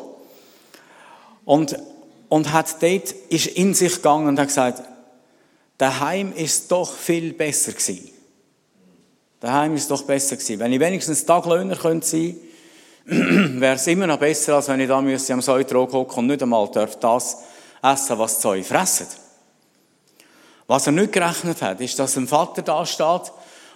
Und, 1.44 1.76
und 2.28 2.52
hat 2.52 2.82
dort, 2.82 3.12
ist 3.28 3.46
in 3.46 3.74
sich 3.74 3.96
gegangen 3.96 4.28
und 4.28 4.38
hat 4.38 4.48
gesagt, 4.48 4.82
daheim 5.78 6.32
ist 6.32 6.70
doch 6.70 6.92
viel 6.92 7.32
besser 7.32 7.72
gewesen. 7.72 8.10
Daheim 9.40 9.74
ist 9.74 9.90
doch 9.90 10.02
besser 10.02 10.36
gewesen. 10.36 10.58
Wenn 10.58 10.72
ich 10.72 10.80
wenigstens 10.80 11.24
Taglöhner 11.26 11.76
könnte 11.76 12.06
sein, 12.06 12.36
wäre 13.60 13.76
es 13.76 13.86
immer 13.86 14.06
noch 14.06 14.18
besser, 14.18 14.54
als 14.54 14.68
wenn 14.68 14.80
ich 14.80 14.88
da 14.88 15.02
müsste 15.02 15.34
am 15.34 15.42
Säutrog 15.42 15.92
hocken 15.92 16.20
und 16.20 16.26
nicht 16.28 16.42
einmal 16.42 16.68
darf 16.70 16.98
das 16.98 17.38
essen, 17.82 18.18
was 18.18 18.36
die 18.36 18.42
Säue 18.42 18.64
fressen. 18.64 19.06
Was 20.66 20.86
er 20.86 20.92
nicht 20.92 21.12
gerechnet 21.12 21.60
hat, 21.60 21.80
ist, 21.80 21.98
dass 21.98 22.16
ein 22.16 22.26
Vater 22.26 22.62
da 22.62 22.86
steht, 22.86 23.32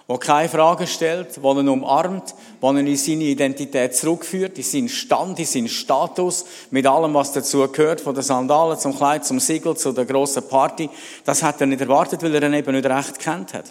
der 0.09 0.17
keine 0.17 0.49
Fragen 0.49 0.87
stellt, 0.87 1.37
der 1.37 1.51
ihn 1.51 1.69
umarmt, 1.69 2.33
der 2.63 2.69
ihn 2.71 2.87
in 2.87 2.97
seine 2.97 3.25
Identität 3.25 3.95
zurückführt, 3.95 4.57
in 4.57 4.63
seinen 4.63 4.89
Stand, 4.89 5.37
in 5.37 5.45
seinen 5.45 5.69
Status, 5.69 6.45
mit 6.71 6.87
allem, 6.87 7.13
was 7.13 7.31
dazu 7.31 7.67
gehört, 7.67 8.01
von 8.01 8.15
den 8.15 8.23
Sandalen 8.23 8.79
zum 8.79 8.97
Kleid, 8.97 9.23
zum 9.23 9.39
Siegel, 9.39 9.77
zu 9.77 9.91
der 9.91 10.05
grossen 10.05 10.47
Party. 10.49 10.89
Das 11.25 11.43
hat 11.43 11.61
er 11.61 11.67
nicht 11.67 11.81
erwartet, 11.81 12.23
weil 12.23 12.33
er 12.33 12.41
ihn 12.41 12.55
eben 12.55 12.71
nicht 12.73 12.87
recht 12.87 13.19
kennt 13.19 13.53
hat. 13.53 13.65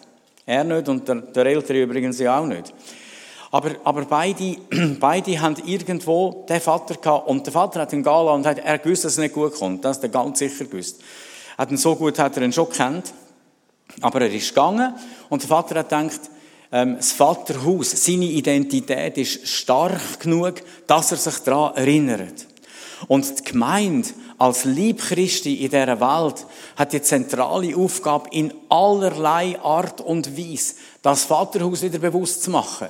Er 0.46 0.62
nicht 0.62 0.88
und 0.88 1.08
der, 1.08 1.16
der 1.16 1.46
Ältere 1.46 1.82
übrigens 1.82 2.22
auch 2.22 2.46
nicht. 2.46 2.72
Aber, 3.50 3.70
aber 3.82 4.04
beide, 4.04 4.58
beide 5.00 5.40
haben 5.40 5.56
irgendwo 5.66 6.46
den 6.48 6.60
Vater 6.60 6.94
gehabt 6.94 7.26
und 7.26 7.46
der 7.46 7.52
Vater 7.52 7.80
hat 7.80 7.92
ihn 7.92 8.04
gehen 8.04 8.12
und 8.12 8.46
hat, 8.46 8.58
er 8.58 8.78
gewusst, 8.78 9.04
dass 9.04 9.12
es 9.12 9.18
nicht 9.18 9.34
gut 9.34 9.54
kommt. 9.54 9.84
Das 9.84 9.96
hat 9.96 10.04
er 10.04 10.10
ganz 10.10 10.38
sicher 10.38 10.66
gewusst. 10.66 11.02
Hat 11.56 11.70
ihn 11.72 11.76
so 11.76 11.96
gut 11.96 12.16
hat 12.20 12.36
er 12.36 12.44
ihn 12.44 12.52
schon 12.52 12.70
kennt. 12.70 13.12
Aber 14.00 14.20
er 14.20 14.32
ist 14.32 14.48
gegangen 14.48 14.94
und 15.28 15.42
der 15.42 15.48
Vater 15.48 15.80
hat 15.80 15.88
gedacht, 15.88 16.20
ähm, 16.70 16.96
das 16.96 17.12
Vaterhaus, 17.12 17.90
seine 17.90 18.26
Identität 18.26 19.16
ist 19.18 19.46
stark 19.48 20.20
genug, 20.20 20.54
dass 20.86 21.12
er 21.12 21.18
sich 21.18 21.38
daran 21.38 21.76
erinnert. 21.76 22.46
Und 23.06 23.38
die 23.38 23.52
Gemeinde 23.52 24.08
als 24.38 24.64
Liebchristi 24.64 25.64
in 25.64 25.70
dieser 25.70 26.00
Welt 26.00 26.46
hat 26.76 26.92
die 26.92 27.02
zentrale 27.02 27.76
Aufgabe, 27.76 28.28
in 28.32 28.52
allerlei 28.68 29.58
Art 29.60 30.00
und 30.00 30.36
Weise 30.36 30.74
das 31.02 31.24
Vaterhaus 31.24 31.82
wieder 31.82 31.98
bewusst 31.98 32.42
zu 32.42 32.50
machen 32.50 32.88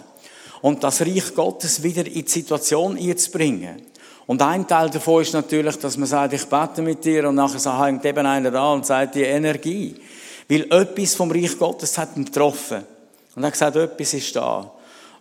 und 0.60 0.82
das 0.82 1.00
Reich 1.00 1.34
Gottes 1.34 1.82
wieder 1.82 2.06
in 2.06 2.24
die 2.24 2.30
Situation 2.30 2.98
einzubringen. 2.98 3.82
Und 4.26 4.42
ein 4.42 4.66
Teil 4.68 4.90
davon 4.90 5.22
ist 5.22 5.32
natürlich, 5.32 5.78
dass 5.78 5.96
man 5.96 6.06
sagt, 6.06 6.34
ich 6.34 6.44
bete 6.44 6.82
mit 6.82 7.02
dir 7.02 7.28
und 7.28 7.36
nachher 7.36 7.82
hängt 7.82 8.04
eben 8.04 8.26
einer 8.26 8.50
da 8.50 8.72
und 8.72 8.84
sagt 8.84 9.14
die 9.14 9.22
Energie. 9.22 9.94
Weil 10.48 10.62
etwas 10.70 11.14
vom 11.14 11.30
Reich 11.30 11.58
Gottes 11.58 11.98
hat 11.98 12.16
ihn 12.16 12.24
getroffen. 12.24 12.84
Und 13.34 13.42
er 13.42 13.46
hat 13.46 13.52
gesagt, 13.52 13.76
etwas 13.76 14.14
ist 14.14 14.34
da. 14.34 14.70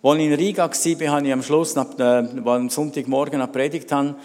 Als 0.01 0.19
ich 0.19 0.25
in 0.25 0.33
Riga 0.33 0.69
war, 0.69 1.07
habe 1.11 1.27
ich 1.27 1.33
am 1.33 1.43
Schluss, 1.43 1.75
wir 1.75 2.29
am 2.45 2.69
Sonntagmorgen 2.69 3.41
eine 3.41 3.51
Predigt 3.51 3.91
haben, 3.91 4.15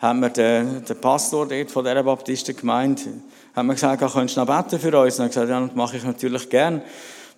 haben 0.00 0.20
wir 0.20 0.30
den, 0.30 0.84
den 0.84 1.00
Pastor 1.00 1.46
dort 1.46 1.70
von 1.70 1.84
dieser 1.84 2.02
Baptistengemeinde, 2.02 3.02
haben 3.54 3.66
wir 3.68 3.74
gesagt, 3.74 4.00
könntest 4.12 4.36
du 4.36 4.40
noch 4.40 4.46
beten 4.46 4.78
für 4.78 4.98
uns? 4.98 5.18
Und 5.18 5.20
er 5.20 5.24
hat 5.24 5.32
gesagt, 5.32 5.48
ja, 5.48 5.60
das 5.60 5.74
mache 5.74 5.96
ich 5.96 6.04
natürlich 6.04 6.48
gern. 6.48 6.82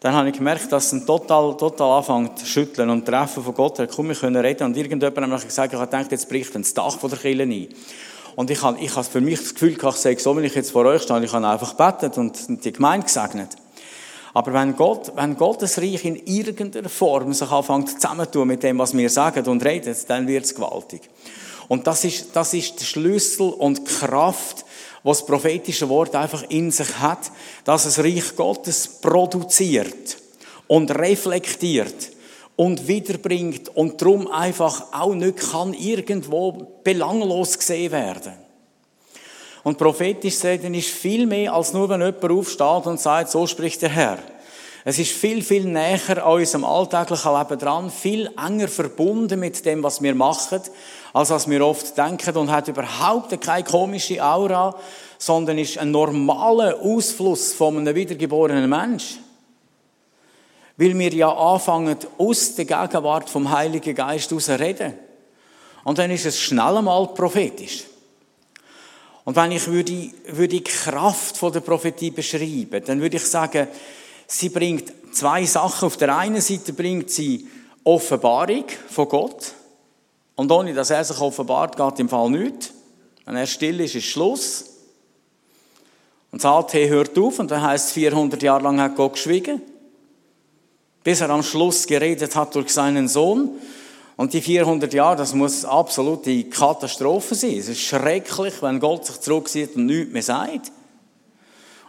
Dann 0.01 0.15
habe 0.15 0.29
ich 0.31 0.37
gemerkt, 0.37 0.73
dass 0.73 0.93
es 0.93 1.07
total, 1.07 1.57
total 1.57 1.99
anfängt 1.99 2.39
zu 2.41 2.47
schütteln 2.47 2.91
und 2.91 3.07
treffen 3.07 3.43
von 3.43 3.55
Gott. 3.55 3.79
Er 3.79 3.87
komm, 3.87 4.09
wir 4.09 4.17
können 4.17 4.37
reden. 4.37 4.65
Und 4.65 4.77
irgendjemand 4.77 5.33
hat 5.33 5.45
gesagt, 5.45 5.73
ich 5.73 5.79
habe 5.79 5.89
gedacht, 5.89 6.11
jetzt 6.11 6.29
bricht 6.29 6.55
das 6.55 6.75
Dach 6.75 6.99
von 6.99 7.09
der 7.09 7.21
Kille 7.21 7.45
ein. 7.45 7.69
Und 8.37 8.51
ich 8.51 8.63
habe, 8.63 8.79
ich 8.81 8.95
habe 8.95 9.05
für 9.05 9.21
mich 9.21 9.41
das 9.41 9.55
Gefühl 9.55 9.75
gehabt, 9.75 9.97
ich 9.97 10.03
sage, 10.03 10.21
so, 10.21 10.37
wenn 10.37 10.45
ich 10.45 10.55
jetzt 10.55 10.71
vor 10.71 10.85
euch 10.87 11.03
stehe, 11.03 11.23
ich 11.23 11.33
habe 11.33 11.47
einfach 11.47 11.75
betet 11.75 12.19
und 12.19 12.65
die 12.65 12.73
Gemeinde 12.73 13.07
gesegnet. 13.07 13.51
Aber 14.35 14.55
wenn 14.55 14.75
Gott, 14.77 15.13
wenn 15.15 15.37
Gottes 15.37 15.79
Reich 15.79 16.05
in 16.05 16.17
irgendeiner 16.17 16.89
Form 16.89 17.35
sich 17.35 17.51
anfängt 17.51 17.91
zusammenzutun 17.91 18.49
mit 18.49 18.63
dem, 18.63 18.79
was 18.79 18.97
wir 18.97 19.11
sagen 19.11 19.47
und 19.47 19.65
reden, 19.65 19.95
dann 20.09 20.27
wird 20.27 20.45
es 20.45 20.55
gewaltig. 20.55 21.03
Und 21.69 21.87
das 21.87 22.05
ist, 22.05 22.35
das 22.35 22.55
ist 22.55 22.81
der 22.81 22.85
Schlüssel 22.85 23.51
und 23.51 23.85
Kraft, 23.85 24.65
was 25.03 25.19
das 25.19 25.27
prophetische 25.27 25.89
Wort 25.89 26.15
einfach 26.15 26.45
in 26.49 26.71
sich 26.71 26.99
hat, 26.99 27.31
dass 27.65 27.85
es 27.85 27.99
Reich 27.99 28.37
Gottes 28.37 28.89
produziert 28.89 30.17
und 30.67 30.91
reflektiert 30.91 32.12
und 32.57 32.87
wiederbringt 32.87 33.75
und 33.75 34.01
darum 34.01 34.31
einfach 34.31 34.93
auch 34.93 35.15
nicht 35.15 35.39
kann 35.51 35.75
irgendwo 35.75 36.81
belanglos 36.85 37.59
gesehen 37.59 37.93
werden. 37.93 38.33
Und 39.63 39.79
prophetisch 39.79 40.43
reden 40.45 40.75
ist 40.75 40.89
viel 40.89 41.27
mehr 41.27 41.55
als 41.55 41.73
nur, 41.73 41.89
wenn 41.89 42.01
jemand 42.01 42.25
aufsteht 42.25 42.87
und 42.87 43.01
sagt, 43.01 43.31
so 43.31 43.47
spricht 43.47 43.83
der 43.83 43.91
Herr. 43.91 44.19
Es 44.85 44.99
ist 44.99 45.13
viel, 45.13 45.43
viel 45.43 45.65
näher 45.65 46.27
an 46.27 46.41
unserem 46.41 46.65
alltäglichen 46.65 47.33
Leben 47.39 47.59
dran, 47.59 47.91
viel 47.91 48.29
enger 48.37 48.67
verbunden 48.67 49.39
mit 49.39 49.65
dem, 49.65 49.83
was 49.85 50.03
wir 50.03 50.15
machen, 50.15 50.61
als 51.13 51.31
was 51.31 51.49
wir 51.49 51.65
oft 51.65 51.97
denken 51.97 52.37
und 52.37 52.51
hat 52.51 52.67
überhaupt 52.67 53.41
keine 53.41 53.63
komische 53.63 54.23
Aura, 54.25 54.75
sondern 55.19 55.59
ist 55.59 55.79
ein 55.79 55.93
normaler 55.93 56.81
Ausfluss 56.81 57.53
von 57.53 57.79
einem 57.79 57.95
wiedergeborenen 57.95 58.69
Mensch. 58.69 59.19
Weil 60.77 60.99
wir 60.99 61.13
ja 61.13 61.33
anfangen, 61.33 61.97
aus 62.19 62.55
der 62.55 62.65
Gegenwart 62.65 63.29
vom 63.29 63.51
Heiligen 63.51 63.95
Geist 63.95 64.31
heraus 64.31 64.49
reden. 64.49 64.95
Und 65.85 65.99
dann 65.99 66.11
ist 66.11 66.27
es 66.27 66.41
schnell 66.41 66.77
einmal 66.77 67.09
prophetisch. 67.09 67.85
Und 69.25 69.37
wenn 69.37 69.53
ich 69.53 69.67
würde, 69.67 70.11
würde 70.29 70.49
die 70.49 70.65
Kraft 70.65 71.37
von 71.37 71.53
der 71.53 71.61
Prophetie 71.61 72.11
beschreiben, 72.11 72.83
dann 72.85 73.01
würde 73.01 73.17
ich 73.17 73.25
sagen, 73.25 73.69
sie 74.27 74.49
bringt 74.49 74.93
zwei 75.13 75.45
Sachen. 75.45 75.87
Auf 75.87 75.97
der 75.97 76.17
einen 76.17 76.41
Seite 76.41 76.73
bringt 76.73 77.11
sie 77.11 77.47
Offenbarung 77.85 78.65
von 78.89 79.09
Gott. 79.09 79.53
Und 80.35 80.51
ohne 80.51 80.75
dass 80.75 80.91
er 80.91 81.05
sich 81.05 81.21
offenbart, 81.21 81.77
geht 81.77 82.01
im 82.01 82.09
Fall 82.09 82.31
nichts. 82.31 82.73
Wenn 83.25 83.37
er 83.37 83.47
still 83.47 83.81
ist, 83.81 83.95
ist 83.95 84.07
Schluss. 84.07 84.65
Und 86.33 86.43
das 86.43 86.51
AT 86.51 86.75
hört 86.75 87.17
auf 87.19 87.39
und 87.39 87.51
dann 87.51 87.63
heißt 87.63 87.89
es, 87.89 87.93
400 87.93 88.43
Jahre 88.43 88.65
lang 88.65 88.81
hat 88.81 88.97
Gott 88.97 89.13
geschwiegen. 89.13 89.61
Bis 91.05 91.21
er 91.21 91.31
am 91.31 91.43
Schluss 91.43 91.87
geredet 91.87 92.37
hat 92.37 92.55
durch 92.55 92.71
seinen 92.71 93.09
Sohn. 93.09 93.51
Und 94.17 94.33
die 94.35 94.41
400 94.41 94.93
Jahre, 94.93 95.17
das 95.17 95.35
muss 95.35 95.65
absolute 95.65 96.45
Katastrophe 96.45 97.35
sein. 97.35 97.59
Es 97.59 97.69
ist 97.69 97.81
schrecklich, 97.81 98.55
wenn 98.63 98.79
Gott 98.79 99.07
sich 99.07 99.21
zurückzieht 99.21 99.75
und 99.77 99.87
nichts 99.87 100.13
mehr 100.13 100.23
sagt. 100.23 100.71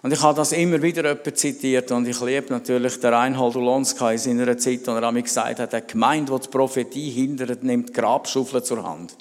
Und 0.03 0.11
ich 0.11 0.21
habe 0.21 0.35
das 0.35 0.51
immer 0.51 0.81
wieder 0.81 1.07
jemand 1.07 1.37
zitiert 1.37 1.89
und 1.91 2.05
ich 2.05 2.19
liebe 2.19 2.51
natürlich 2.51 2.99
den 2.99 3.13
Reinhold 3.13 3.55
Ulonska 3.55 4.11
in 4.11 4.17
seiner 4.17 4.57
Zeit, 4.57 4.85
wo 4.85 4.91
er 4.91 5.11
mir 5.13 5.21
gesagt 5.21 5.59
hat, 5.59 5.73
eine 5.73 5.85
Gemeinde, 5.85 6.33
die 6.33 6.41
die 6.41 6.49
Prophetie 6.49 7.09
hindert, 7.09 7.63
nimmt 7.63 7.93
Grabschaufeln 7.93 8.65
zur 8.65 8.83
Hand. 8.83 9.15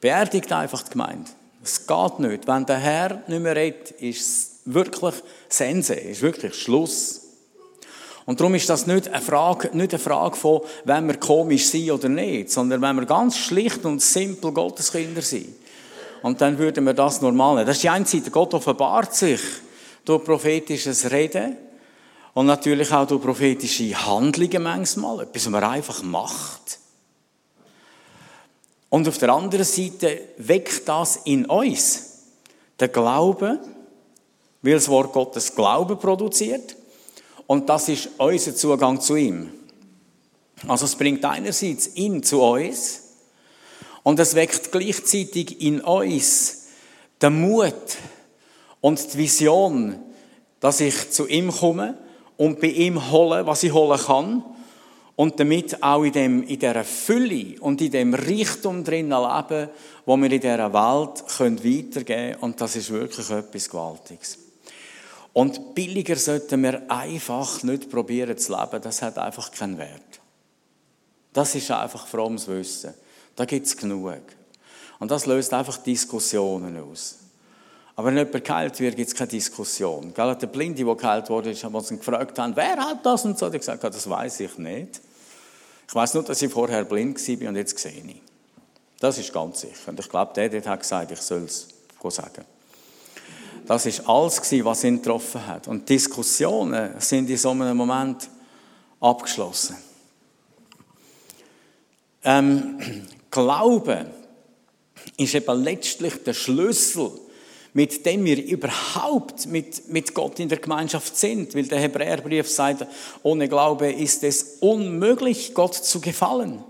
Beerdigt 0.00 0.50
einfach 0.52 0.82
die 0.82 0.90
Gemeinde. 0.90 1.30
Es 1.62 1.86
geht 1.86 2.18
nicht. 2.18 2.48
Wenn 2.48 2.66
der 2.66 2.78
Herr 2.78 3.22
nicht 3.28 3.40
mehr 3.40 3.54
redet, 3.54 3.92
ist 3.92 4.20
es 4.20 4.50
wirklich 4.64 5.14
Sense, 5.48 5.94
ist 5.94 6.20
wirklich 6.20 6.54
Schluss. 6.54 7.23
Und 8.26 8.40
darum 8.40 8.54
ist 8.54 8.68
das 8.70 8.86
nicht 8.86 9.08
eine 9.08 9.20
Frage, 9.20 9.70
nicht 9.76 9.92
eine 9.92 9.98
Frage 9.98 10.36
von, 10.36 10.62
wenn 10.84 11.06
wir 11.06 11.18
komisch 11.18 11.66
sind 11.66 11.90
oder 11.90 12.08
nicht, 12.08 12.50
sondern 12.50 12.80
wenn 12.80 12.96
wir 12.96 13.06
ganz 13.06 13.36
schlicht 13.36 13.84
und 13.84 14.00
simpel 14.00 14.52
Gotteskinder 14.52 15.20
sind. 15.20 15.54
Und 16.22 16.40
dann 16.40 16.56
würden 16.56 16.84
wir 16.84 16.94
das 16.94 17.20
normal 17.20 17.56
nehmen. 17.56 17.66
Das 17.66 17.76
ist 17.76 17.82
die 17.82 17.90
eine 17.90 18.06
Seite. 18.06 18.30
Gott 18.30 18.54
offenbart 18.54 19.14
sich 19.14 19.40
durch 20.06 20.24
prophetisches 20.24 21.10
Reden 21.10 21.56
und 22.32 22.46
natürlich 22.46 22.90
auch 22.92 23.06
durch 23.06 23.22
prophetische 23.22 23.94
Handlungen 24.06 24.62
manchmal. 24.62 25.20
Etwas, 25.20 25.44
was 25.44 25.50
man 25.50 25.64
einfach 25.64 26.02
macht. 26.02 26.78
Und 28.88 29.06
auf 29.06 29.18
der 29.18 29.30
anderen 29.30 29.64
Seite 29.64 30.20
weckt 30.38 30.88
das 30.88 31.16
in 31.24 31.44
uns 31.46 32.22
den 32.80 32.90
Glauben, 32.90 33.58
weil 34.62 34.72
das 34.72 34.88
Wort 34.88 35.12
Gottes 35.12 35.54
Glauben 35.54 35.98
produziert. 35.98 36.74
Und 37.46 37.68
das 37.68 37.88
ist 37.88 38.10
unser 38.18 38.54
Zugang 38.54 39.00
zu 39.00 39.16
ihm. 39.16 39.50
Also 40.66 40.86
es 40.86 40.96
bringt 40.96 41.24
einerseits 41.24 41.94
ihn 41.96 42.22
zu 42.22 42.42
uns 42.42 43.02
und 44.02 44.18
es 44.18 44.34
weckt 44.34 44.72
gleichzeitig 44.72 45.60
in 45.60 45.80
uns 45.80 46.66
den 47.20 47.40
Mut 47.40 47.74
und 48.80 49.12
die 49.12 49.18
Vision, 49.18 49.96
dass 50.60 50.80
ich 50.80 51.10
zu 51.10 51.26
ihm 51.26 51.50
komme 51.50 51.98
und 52.36 52.60
bei 52.60 52.68
ihm 52.68 53.10
hole, 53.10 53.46
was 53.46 53.62
ich 53.62 53.72
holen 53.72 53.98
kann 53.98 54.44
und 55.16 55.38
damit 55.38 55.82
auch 55.82 56.02
in, 56.02 56.12
dem, 56.12 56.42
in 56.42 56.58
dieser 56.58 56.84
Fülle 56.84 57.60
und 57.60 57.80
in 57.80 57.90
dem 57.90 58.14
Reichtum 58.14 58.84
drin 58.84 59.10
leben, 59.10 59.68
wo 60.06 60.16
wir 60.16 60.30
in 60.30 60.40
dieser 60.40 60.72
Welt 60.72 61.24
können 61.36 61.58
weitergeben 61.58 62.04
können. 62.04 62.36
Und 62.40 62.60
das 62.60 62.76
ist 62.76 62.90
wirklich 62.90 63.30
etwas 63.30 63.70
Gewaltiges. 63.70 64.43
Und 65.34 65.74
billiger 65.74 66.16
sollten 66.16 66.62
wir 66.62 66.90
einfach 66.90 67.62
nicht 67.64 67.90
probieren 67.90 68.38
zu 68.38 68.52
leben. 68.52 68.80
Das 68.80 69.02
hat 69.02 69.18
einfach 69.18 69.50
keinen 69.50 69.76
Wert. 69.76 70.20
Das 71.32 71.54
ist 71.56 71.70
einfach 71.72 72.06
frommes 72.06 72.46
Wissen. 72.46 72.94
Da 73.34 73.44
gibt 73.44 73.66
es 73.66 73.76
genug. 73.76 74.22
Und 75.00 75.10
das 75.10 75.26
löst 75.26 75.52
einfach 75.52 75.76
Diskussionen 75.78 76.78
aus. 76.78 77.18
Aber 77.96 78.08
wenn 78.08 78.16
jemand 78.16 78.44
geheilt 78.44 78.78
wird, 78.78 78.94
gibt 78.96 79.08
es 79.08 79.14
keine 79.14 79.28
Diskussion. 79.28 80.14
Der 80.14 80.34
Blinde, 80.46 80.84
der 80.84 80.94
geheilt 80.94 81.28
wurde, 81.28 81.50
ist, 81.50 81.64
haben 81.64 81.74
uns 81.74 81.88
gefragt 81.88 82.38
wer 82.54 82.76
hat 82.76 83.04
das 83.04 83.24
und 83.24 83.36
so. 83.36 83.48
Ich 83.48 83.58
gesagt, 83.58 83.82
das 83.82 84.08
weiß 84.08 84.40
ich 84.40 84.56
nicht. 84.58 85.00
Ich 85.86 85.94
weiß 85.94 86.14
nur, 86.14 86.22
dass 86.22 86.40
ich 86.40 86.52
vorher 86.52 86.84
blind 86.84 87.18
war 87.18 87.48
und 87.48 87.56
jetzt 87.56 87.76
sehe 87.78 87.92
ich. 87.92 88.22
Das 89.00 89.18
ist 89.18 89.32
ganz 89.32 89.60
sicher. 89.60 89.88
Und 89.88 89.98
ich 89.98 90.08
glaube, 90.08 90.32
der 90.34 90.48
dort 90.48 90.66
hat 90.66 90.80
gesagt, 90.80 91.10
ich 91.10 91.20
soll 91.20 91.42
es 91.42 91.68
sagen. 92.08 92.44
Das 93.66 93.86
ist 93.86 94.06
alles 94.08 94.40
was 94.64 94.84
ihn 94.84 94.96
getroffen 94.96 95.46
hat. 95.46 95.68
Und 95.68 95.88
Diskussionen 95.88 97.00
sind 97.00 97.30
in 97.30 97.36
so 97.36 97.50
einem 97.50 97.76
Moment 97.76 98.28
abgeschlossen. 99.00 99.76
Ähm, 102.22 102.78
Glauben 103.30 104.06
ist 105.16 105.34
eben 105.34 105.62
letztlich 105.62 106.22
der 106.24 106.34
Schlüssel 106.34 107.10
mit 107.74 108.06
dem 108.06 108.24
wir 108.24 108.42
überhaupt 108.42 109.46
mit, 109.46 109.88
mit 109.88 110.14
Gott 110.14 110.38
in 110.38 110.48
der 110.48 110.58
Gemeinschaft 110.58 111.16
sind. 111.16 111.54
Weil 111.56 111.64
der 111.64 111.80
Hebräerbrief 111.80 112.48
sagt, 112.48 112.86
ohne 113.24 113.48
Glaube 113.48 113.90
ist 113.90 114.22
es 114.22 114.58
unmöglich, 114.60 115.54
Gott 115.54 115.74
zu 115.74 116.00
gefallen. 116.00 116.64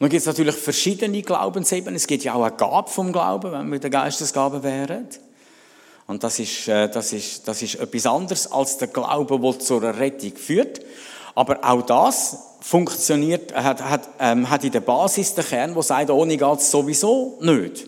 Nun 0.00 0.10
gibt 0.10 0.20
es 0.20 0.26
natürlich 0.26 0.54
verschiedene 0.54 1.22
Glaubensebenen. 1.22 1.96
Es 1.96 2.06
gibt 2.06 2.22
ja 2.22 2.34
auch 2.34 2.44
eine 2.44 2.56
Gabe 2.56 2.88
vom 2.88 3.12
Glauben, 3.12 3.50
wenn 3.50 3.72
wir 3.72 3.80
der 3.80 3.90
Geistesgabe 3.90 4.62
wären. 4.62 5.08
Und 6.06 6.22
das 6.22 6.38
ist, 6.38 6.68
äh, 6.68 6.88
das, 6.88 7.12
ist, 7.12 7.46
das 7.48 7.62
ist 7.62 7.74
etwas 7.76 8.06
anderes 8.06 8.50
als 8.50 8.78
der 8.78 8.88
Glaube, 8.88 9.38
der 9.38 9.58
zur 9.58 9.82
Rettung 9.82 10.36
führt. 10.36 10.80
Aber 11.34 11.58
auch 11.62 11.82
das 11.82 12.38
funktioniert, 12.60 13.54
hat, 13.54 13.82
hat, 13.82 14.08
ähm, 14.18 14.48
hat 14.48 14.64
in 14.64 14.72
der 14.72 14.80
Basis 14.80 15.34
den 15.34 15.44
Kern, 15.44 15.74
der 15.74 15.82
sagt, 15.82 16.10
ohne 16.10 16.36
geht 16.36 16.58
es 16.58 16.70
sowieso 16.70 17.38
nicht. 17.40 17.86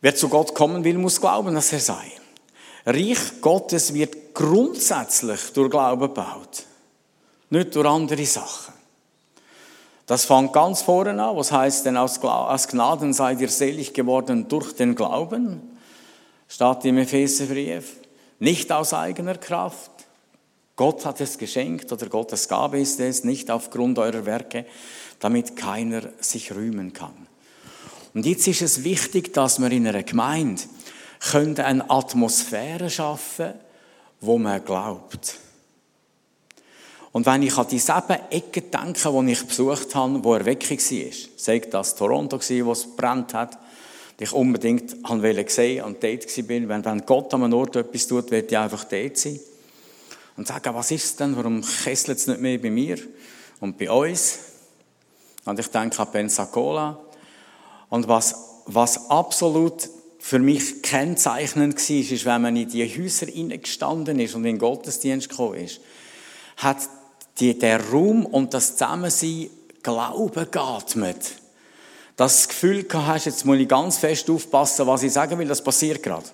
Wer 0.00 0.14
zu 0.14 0.28
Gott 0.28 0.54
kommen 0.54 0.84
will, 0.84 0.96
muss 0.96 1.20
glauben, 1.20 1.54
dass 1.54 1.72
er 1.72 1.80
sei. 1.80 2.12
Reich 2.86 3.40
Gottes 3.40 3.92
wird 3.92 4.34
grundsätzlich 4.34 5.40
durch 5.52 5.70
Glauben 5.70 6.00
gebaut, 6.00 6.64
nicht 7.50 7.74
durch 7.74 7.86
andere 7.86 8.24
Sachen. 8.24 8.79
Das 10.10 10.24
fängt 10.24 10.52
ganz 10.52 10.82
vorne 10.82 11.22
an, 11.22 11.36
was 11.36 11.52
heißt 11.52 11.86
denn 11.86 11.96
aus 11.96 12.18
Gnaden 12.20 13.12
seid 13.12 13.40
ihr 13.40 13.48
selig 13.48 13.94
geworden 13.94 14.48
durch 14.48 14.72
den 14.72 14.96
Glauben, 14.96 15.62
steht 16.48 16.84
im 16.84 16.98
Epheserbrief, 16.98 17.94
nicht 18.40 18.72
aus 18.72 18.92
eigener 18.92 19.36
Kraft. 19.36 19.92
Gott 20.74 21.06
hat 21.06 21.20
es 21.20 21.38
geschenkt 21.38 21.92
oder 21.92 22.08
Gottes 22.08 22.48
Gabe 22.48 22.80
ist 22.80 22.98
es, 22.98 23.22
nicht 23.22 23.52
aufgrund 23.52 24.00
eurer 24.00 24.26
Werke, 24.26 24.66
damit 25.20 25.54
keiner 25.54 26.02
sich 26.18 26.52
rühmen 26.52 26.92
kann. 26.92 27.28
Und 28.12 28.26
jetzt 28.26 28.48
ist 28.48 28.62
es 28.62 28.82
wichtig, 28.82 29.32
dass 29.32 29.60
wir 29.60 29.70
in 29.70 29.86
einer 29.86 30.02
Gemeinde 30.02 30.64
eine 31.32 31.88
Atmosphäre 31.88 32.90
schaffen 32.90 33.54
wo 34.20 34.38
man 34.38 34.64
glaubt. 34.64 35.38
Und 37.12 37.26
wenn 37.26 37.42
ich 37.42 37.56
an 37.56 37.66
die 37.68 37.78
sieben 37.78 38.18
Ecken 38.30 38.70
denke, 38.70 39.10
die 39.10 39.32
ich 39.32 39.44
besucht 39.44 39.94
habe, 39.94 40.22
wo 40.22 40.34
Erweckung 40.34 40.78
war, 40.78 41.12
sagt 41.36 41.74
das 41.74 41.96
Toronto 41.96 42.38
wo 42.38 42.72
es 42.72 42.96
brennt 42.96 43.34
hat, 43.34 43.58
ich 44.20 44.32
unbedingt 44.32 44.96
sehen 45.50 45.84
und 45.84 46.02
dort 46.02 46.46
bin. 46.46 46.68
Wenn, 46.68 46.84
wenn 46.84 47.06
Gott 47.06 47.32
an 47.32 47.42
einem 47.42 47.54
Ort 47.54 47.76
etwas 47.76 48.06
tut, 48.06 48.30
wird 48.30 48.52
ich 48.52 48.58
einfach 48.58 48.84
dort 48.84 49.16
sein. 49.16 49.40
Und 50.36 50.46
sagen, 50.46 50.74
was 50.74 50.90
ist 50.90 51.18
denn? 51.18 51.34
Warum 51.36 51.62
kesselt 51.62 52.18
es 52.18 52.26
nicht 52.26 52.40
mehr 52.40 52.58
bei 52.58 52.70
mir 52.70 52.98
und 53.60 53.78
bei 53.78 53.90
uns? 53.90 54.38
Und 55.46 55.58
ich 55.58 55.68
denke 55.68 55.98
an 56.00 56.12
Pensacola. 56.12 57.00
Und 57.88 58.08
was, 58.08 58.34
was 58.66 59.08
absolut 59.10 59.88
für 60.18 60.38
mich 60.38 60.82
kennzeichnend 60.82 61.76
war, 61.76 61.96
ist, 61.96 62.24
wenn 62.26 62.42
man 62.42 62.56
in 62.56 62.68
die 62.68 62.86
Häuser 62.86 63.26
hineingestanden 63.26 64.20
ist 64.20 64.34
und 64.34 64.44
in 64.44 64.56
den 64.56 64.58
Gottesdienst 64.58 65.30
gekommen 65.30 65.54
ist, 65.54 65.80
hat 66.58 66.76
die, 67.40 67.58
der 67.58 67.84
Raum 67.90 68.26
und 68.26 68.54
das 68.54 68.76
Zusammensein 68.76 69.50
Glauben 69.82 70.50
geatmet. 70.50 71.32
Das 72.16 72.48
Gefühl 72.48 72.82
gehabt 72.84 73.08
hast, 73.08 73.24
jetzt 73.24 73.46
muss 73.46 73.56
ich 73.56 73.66
ganz 73.66 73.96
fest 73.96 74.28
aufpassen, 74.28 74.86
was 74.86 75.02
ich 75.02 75.12
sagen 75.12 75.38
will, 75.38 75.48
das 75.48 75.64
passiert 75.64 76.02
gerade. 76.02 76.26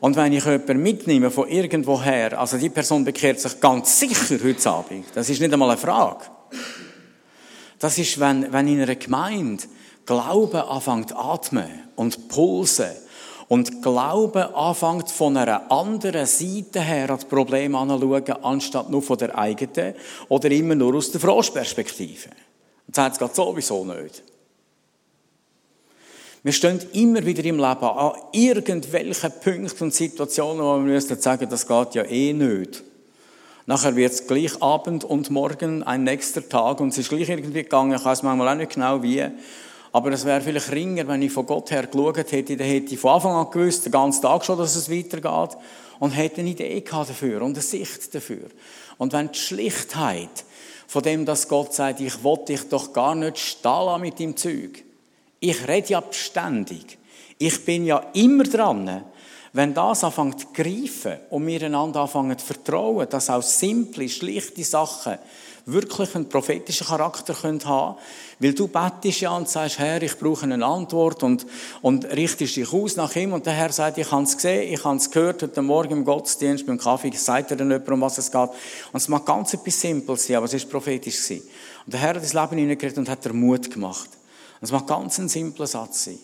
Und 0.00 0.16
wenn 0.16 0.32
ich 0.32 0.44
jemanden 0.44 0.82
mitnehme 0.82 1.30
von 1.30 1.48
irgendwoher, 1.48 2.38
also 2.38 2.58
die 2.58 2.70
Person 2.70 3.04
bekehrt 3.04 3.40
sich 3.40 3.60
ganz 3.60 3.98
sicher 3.98 4.38
heute 4.42 4.70
Abend, 4.70 5.06
das 5.14 5.28
ist 5.28 5.40
nicht 5.40 5.52
einmal 5.52 5.70
eine 5.70 5.78
Frage. 5.78 6.24
Das 7.78 7.96
ist, 7.96 8.20
wenn, 8.20 8.52
wenn 8.52 8.68
in 8.68 8.82
einer 8.82 8.96
Gemeinde 8.96 9.64
Glauben 10.04 10.60
anfängt 10.60 11.16
atmen 11.16 11.68
und 11.96 12.28
pulsen 12.28 12.90
und 13.50 13.82
Glauben 13.82 14.54
anfängt 14.54 15.10
von 15.10 15.36
einer 15.36 15.72
anderen 15.72 16.24
Seite 16.24 16.80
her 16.80 17.10
an 17.10 17.16
das 17.16 17.24
Problem 17.24 17.74
anzuschauen, 17.74 18.44
anstatt 18.44 18.88
nur 18.90 19.02
von 19.02 19.18
der 19.18 19.36
eigenen 19.36 19.94
oder 20.28 20.48
immer 20.52 20.76
nur 20.76 20.94
aus 20.94 21.10
der 21.10 21.20
Froschperspektive. 21.20 22.28
Und 22.86 22.96
das 22.96 23.18
geht 23.18 23.34
sowieso 23.34 23.84
nicht. 23.84 24.22
Wir 26.44 26.52
stehen 26.52 26.78
immer 26.92 27.26
wieder 27.26 27.44
im 27.44 27.56
Leben 27.56 27.64
an 27.64 28.12
irgendwelchen 28.30 29.32
Punkten 29.42 29.82
und 29.82 29.94
Situationen, 29.94 30.62
wo 30.62 30.74
wir 30.74 30.92
müssen 30.92 31.20
sagen, 31.20 31.48
das 31.50 31.66
geht 31.66 31.94
ja 31.96 32.04
eh 32.04 32.32
nicht. 32.32 32.84
Nachher 33.66 33.96
wird 33.96 34.12
es 34.12 34.28
gleich 34.28 34.62
Abend 34.62 35.02
und 35.02 35.28
Morgen 35.30 35.82
ein 35.82 36.04
nächster 36.04 36.48
Tag 36.48 36.78
und 36.78 36.90
es 36.90 36.98
ist 36.98 37.08
gleich 37.08 37.28
irgendwie 37.28 37.64
gegangen. 37.64 37.96
Ich 37.96 38.04
weiß 38.04 38.22
manchmal 38.22 38.54
auch 38.54 38.54
nicht 38.54 38.74
genau 38.74 39.02
wie. 39.02 39.26
Aber 39.92 40.12
es 40.12 40.24
wäre 40.24 40.40
vielleicht 40.40 40.70
ringer, 40.70 41.06
wenn 41.08 41.22
ich 41.22 41.32
von 41.32 41.46
Gott 41.46 41.70
her 41.70 41.86
geschaut 41.86 42.32
hätte, 42.32 42.56
dann 42.56 42.66
hätte 42.66 42.94
ich 42.94 43.00
von 43.00 43.14
Anfang 43.14 43.34
an 43.34 43.50
gewusst, 43.50 43.84
den 43.84 43.92
ganzen 43.92 44.22
Tag 44.22 44.44
schon, 44.44 44.58
dass 44.58 44.76
es 44.76 44.90
weitergeht 44.90 45.56
und 45.98 46.10
hätte 46.12 46.40
eine 46.40 46.50
Idee 46.50 46.80
gehabt 46.80 47.10
dafür 47.10 47.42
und 47.42 47.52
eine 47.52 47.62
Sicht 47.62 48.14
dafür. 48.14 48.48
Und 48.98 49.12
wenn 49.12 49.32
die 49.32 49.38
Schlichtheit 49.38 50.44
von 50.90 51.02
dem, 51.02 51.24
dass 51.24 51.46
Gott 51.46 51.72
sagt, 51.72 52.00
ich 52.00 52.24
wollte 52.24 52.52
dich 52.52 52.68
doch 52.68 52.92
gar 52.92 53.14
nicht 53.14 53.38
stehen 53.38 54.00
mit 54.00 54.18
dem 54.18 54.36
Zeug. 54.36 54.82
Ich 55.38 55.68
rede 55.68 55.88
ja 55.88 56.00
beständig. 56.00 56.98
Ich 57.38 57.64
bin 57.64 57.86
ja 57.86 58.04
immer 58.12 58.42
dran, 58.42 59.04
wenn 59.52 59.72
das 59.72 60.02
anfängt 60.04 60.40
zu 60.40 60.46
greifen 60.52 61.18
und 61.30 61.46
wir 61.46 61.62
einander 61.62 62.00
anfangen 62.00 62.36
zu 62.36 62.44
vertrauen, 62.44 63.08
dass 63.08 63.30
auch 63.30 63.42
simple, 63.42 64.08
schlichte 64.08 64.64
Sachen 64.64 65.18
wirklich 65.66 66.14
einen 66.14 66.28
prophetischen 66.28 66.86
Charakter 66.86 67.34
können 67.34 67.64
haben 67.64 67.96
weil 68.40 68.54
du 68.54 68.68
bettest 68.68 69.20
ja 69.20 69.36
und 69.36 69.48
sagst, 69.48 69.78
Herr, 69.78 70.02
ich 70.02 70.18
brauche 70.18 70.44
eine 70.44 70.64
Antwort 70.64 71.22
und, 71.22 71.46
und 71.82 72.06
richtest 72.06 72.56
dich 72.56 72.72
aus 72.72 72.96
nach 72.96 73.14
ihm 73.14 73.34
und 73.34 73.44
der 73.44 73.52
Herr 73.52 73.70
sagt, 73.70 73.98
ich 73.98 74.10
habe 74.10 74.22
es 74.22 74.34
gesehen, 74.34 74.72
ich 74.72 74.82
habe 74.82 74.96
es 74.96 75.10
gehört 75.10 75.42
heute 75.42 75.60
Morgen 75.60 75.92
im 75.92 76.04
Gottesdienst 76.06 76.66
beim 76.66 76.78
Kaffee, 76.78 77.12
sagt 77.14 77.50
er 77.50 77.58
dann 77.58 77.70
jemand, 77.70 77.90
um 77.90 78.00
was 78.00 78.16
es 78.16 78.32
geht. 78.32 78.48
Und 78.48 78.96
es 78.96 79.08
mag 79.08 79.26
ganz 79.26 79.52
etwas 79.52 79.78
Simples 79.78 80.26
sein, 80.26 80.36
aber 80.36 80.46
es 80.46 80.54
ist 80.54 80.70
prophetisch 80.70 81.22
gewesen. 81.22 81.46
Und 81.84 81.92
der 81.92 82.00
Herr 82.00 82.14
hat 82.14 82.22
das 82.22 82.32
Leben 82.32 82.56
hineingeredet 82.56 82.96
und 82.96 83.10
hat 83.10 83.22
dir 83.22 83.34
Mut 83.34 83.70
gemacht. 83.70 84.08
Und 84.60 84.64
es 84.64 84.72
mag 84.72 84.86
ganz 84.86 85.18
ein 85.18 85.28
simpler 85.28 85.66
Satz 85.66 86.04
sein. 86.04 86.18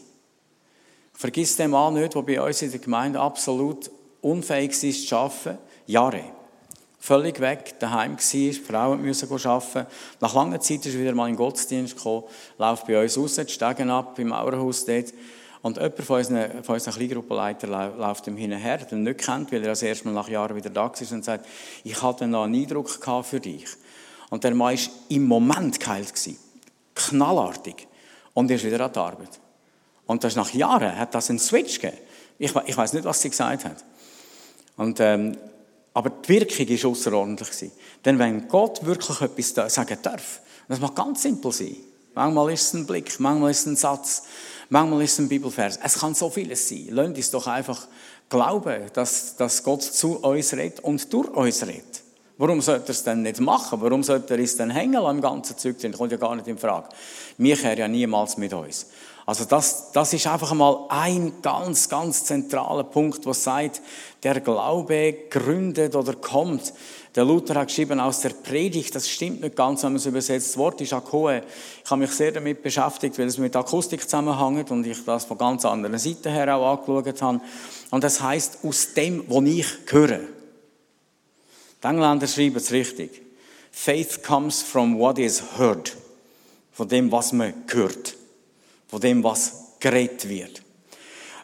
Vergiss 1.13 1.57
den 1.57 1.71
Mann 1.71 1.95
nicht, 1.95 2.15
der 2.15 2.23
bei 2.23 2.41
uns 2.41 2.63
in 2.63 2.71
der 2.71 2.81
Gemeinde 2.81 3.21
absolut 3.21 3.91
unfähig 4.23 4.83
ist 4.83 5.07
zu 5.07 5.17
arbeiten. 5.17 5.59
Jahre. 5.87 6.36
Völlig 7.07 7.39
weg, 7.39 7.79
daheim 7.79 8.17
war, 8.17 8.21
die 8.33 8.53
Frauen 8.53 9.07
mussten 9.07 9.33
arbeiten. 9.47 9.87
Nach 10.19 10.35
langer 10.35 10.59
Zeit 10.59 10.85
ist 10.87 10.95
er 10.95 11.01
wieder 11.01 11.15
mal 11.15 11.29
in 11.29 11.35
den 11.35 11.39
Gottesdienst 11.39 11.95
gekommen, 11.95 12.25
läuft 12.59 12.89
bei 12.89 13.01
uns 13.01 13.17
raus, 13.17 13.37
die 13.37 13.49
Stegen 13.49 13.91
ab, 13.91 14.19
im 14.19 14.27
Mauerhaus 14.27 14.85
dort. 14.85 15.15
Und 15.63 15.77
jemand 15.77 16.01
von 16.01 16.17
unseren, 16.17 16.65
von 16.65 16.75
unseren 16.75 16.95
Kleingruppenleitern 16.95 17.97
läuft 17.97 18.27
ihm 18.27 18.37
hinterher, 18.37 18.79
der 18.79 18.99
ihn 18.99 19.05
nicht 19.05 19.19
kennt, 19.19 19.53
weil 19.53 19.63
er 19.63 19.69
das 19.69 19.83
erste 19.83 20.09
Mal 20.09 20.15
nach 20.15 20.29
Jahren 20.29 20.57
wieder 20.57 20.69
da 20.69 20.89
ist 20.99 21.13
und 21.13 21.25
sagt, 21.25 21.47
ich 21.85 22.03
hatte 22.03 22.27
noch 22.27 22.43
einen 22.43 22.57
Eindruck 22.57 22.91
für 23.23 23.39
dich. 23.39 23.67
Und 24.31 24.43
der 24.43 24.57
Mann 24.57 24.77
war 24.77 24.83
im 25.09 25.29
Moment 25.29 25.79
geheilt. 25.79 26.13
Knallartig. 26.93 27.87
Und 28.35 28.51
er 28.51 28.57
ist 28.57 28.65
wieder 28.65 28.85
an 28.85 28.93
die 28.93 28.99
Arbeit. 28.99 29.41
Und 30.07 30.25
das 30.25 30.35
nach 30.35 30.53
Jahren 30.53 30.99
hat 30.99 31.15
das 31.15 31.31
einen 31.31 31.39
Switch 31.39 31.81
gegeben. 31.81 32.03
Ich, 32.37 32.53
ich 32.67 32.77
weiß 32.77 32.95
nicht, 32.95 33.05
was 33.05 33.23
sie 33.23 33.31
gesagt 33.31 33.65
hat. 33.65 33.85
Und, 34.77 34.99
ähm, 34.99 35.37
aber 35.97 36.11
die 36.11 36.29
Wirkung 36.29 36.69
war 36.69 36.91
außerordentlich. 36.91 37.71
Denn 38.05 38.19
wenn 38.19 38.49
Gott 38.49 38.85
wirklich 38.85 39.19
etwas 39.23 39.73
sagen 39.75 39.97
darf, 40.03 40.41
das 40.69 40.79
mag 40.79 40.95
ganz 40.95 41.23
simpel 41.23 41.53
sein. 41.53 41.77
Manchmal 42.15 42.53
ist 42.53 42.67
es 42.67 42.75
ein 42.75 42.87
Blick, 42.87 43.19
manchmal 43.19 43.51
ist 43.51 43.61
es 43.61 43.67
ein 43.67 43.77
Satz, 43.77 44.23
Manchmal 44.69 45.03
ist 45.03 45.13
es 45.13 45.19
ein 45.21 45.29
Bibelvers. 45.29 45.79
Es 45.83 46.01
kann 46.01 46.15
so 46.15 46.29
vieles 46.29 46.69
sein. 46.69 46.89
Lasst 46.91 47.17
uns 47.17 47.31
doch 47.31 47.47
einfach 47.47 47.87
glauben, 48.29 48.83
dass, 48.93 49.37
dass 49.37 49.63
Gott 49.63 49.83
zu 49.83 50.19
uns 50.19 50.53
redet 50.55 50.81
und 50.81 51.13
durch 51.13 51.29
uns 51.29 51.65
redet. 51.65 52.03
Warum 52.37 52.61
sollte 52.61 52.89
er 52.89 52.91
es 52.91 53.05
denn 53.05 53.23
nicht 53.23 53.41
machen? 53.41 53.81
Warum 53.81 54.03
sollte 54.03 54.35
er 54.35 54.41
es 54.41 54.57
denn 54.57 54.71
hängen 54.71 55.03
im 55.03 55.21
ganzen 55.21 55.57
Zeug? 55.57 55.77
Das 55.81 55.93
kommt 55.93 56.13
ja 56.13 56.19
gar 56.19 56.35
nicht 56.35 56.49
in 56.49 56.59
Frage. 56.59 56.89
Wir 57.39 57.57
kehren 57.57 57.79
ja 57.79 57.89
niemals 57.89 58.37
mit 58.37 58.53
uns. 58.53 58.87
Also 59.27 59.45
das, 59.45 59.91
das 59.91 60.13
ist 60.13 60.29
einfach 60.29 60.55
mal 60.55 60.87
ein 60.89 61.33
ganz, 61.43 61.89
ganz 61.89 62.25
zentraler 62.25 62.85
Punkt, 62.85 63.27
was 63.27 63.43
sagt, 63.43 63.83
der 64.23 64.41
Glaube 64.41 65.15
gründet 65.29 65.97
oder 65.97 66.15
kommt. 66.15 66.73
Der 67.17 67.25
Luther 67.25 67.57
hat 67.57 67.67
geschrieben 67.67 67.99
aus 67.99 68.21
der 68.21 68.31
Predigt, 68.31 68.95
das 68.95 69.09
stimmt 69.09 69.41
nicht 69.41 69.57
ganz, 69.57 69.83
wenn 69.83 69.93
man 69.93 69.97
es 69.97 70.07
übersetzt. 70.07 70.51
Das 70.51 70.59
Wort 70.59 70.81
ist 70.81 70.93
Akoe. 70.93 71.43
Ich 71.85 71.91
habe 71.91 72.03
mich 72.03 72.13
sehr 72.13 72.31
damit 72.31 72.63
beschäftigt, 72.63 73.19
weil 73.19 73.27
es 73.27 73.37
mit 73.37 73.57
Akustik 73.57 74.03
zusammenhängt 74.03 74.71
und 74.71 74.87
ich 74.87 75.05
das 75.05 75.25
von 75.25 75.37
ganz 75.37 75.65
anderen 75.65 75.99
Seiten 75.99 76.31
her 76.31 76.57
auch 76.57 76.79
angeschaut 76.79 77.21
habe. 77.21 77.41
Und 77.91 78.05
das 78.05 78.21
heißt 78.21 78.59
aus 78.63 78.95
dem, 78.95 79.25
wo 79.27 79.43
ich 79.43 79.67
höre. 79.87 80.21
Die 81.83 81.87
Engländer 81.87 82.29
schreiben 82.29 82.57
es 82.57 82.71
richtig. 82.71 83.23
Faith 83.73 84.23
comes 84.23 84.63
from 84.63 85.01
what 85.01 85.19
is 85.19 85.43
heard. 85.59 85.97
Von 86.71 86.89
dem, 86.89 87.11
was 87.11 87.33
man 87.33 87.53
hört 87.69 88.15
von 88.89 89.01
dem, 89.01 89.23
was 89.25 89.75
geredet 89.81 90.29
wird. 90.29 90.63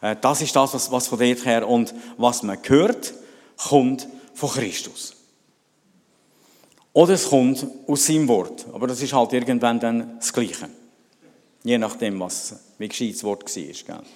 Äh, 0.01 0.17
das 0.21 0.43
ist 0.43 0.55
das, 0.55 0.91
was, 0.91 1.07
von 1.07 1.19
dort 1.19 1.45
her 1.45 1.69
und 1.69 1.95
was 2.17 2.43
man 2.43 2.59
hört, 2.67 3.15
kommt 3.57 4.09
von 4.35 4.51
Christus. 4.51 5.15
Oder 6.93 7.15
es 7.15 7.29
kommt 7.29 7.67
aus 7.87 8.07
seinem 8.07 8.29
Wort. 8.29 8.67
Aber 8.73 8.87
das 8.87 9.01
ist 9.01 9.15
halt 9.15 9.33
irgendwann 9.33 9.81
dann 9.81 10.19
das 10.19 10.33
Gleiche. 10.33 10.69
Je 11.63 11.79
nachdem, 11.79 12.21
was, 12.21 12.57
wie 12.79 12.89
gescheit 12.89 13.15
das 13.15 13.25
Wort 13.25 13.45
war. 13.45 13.63
Gell? 13.63 14.07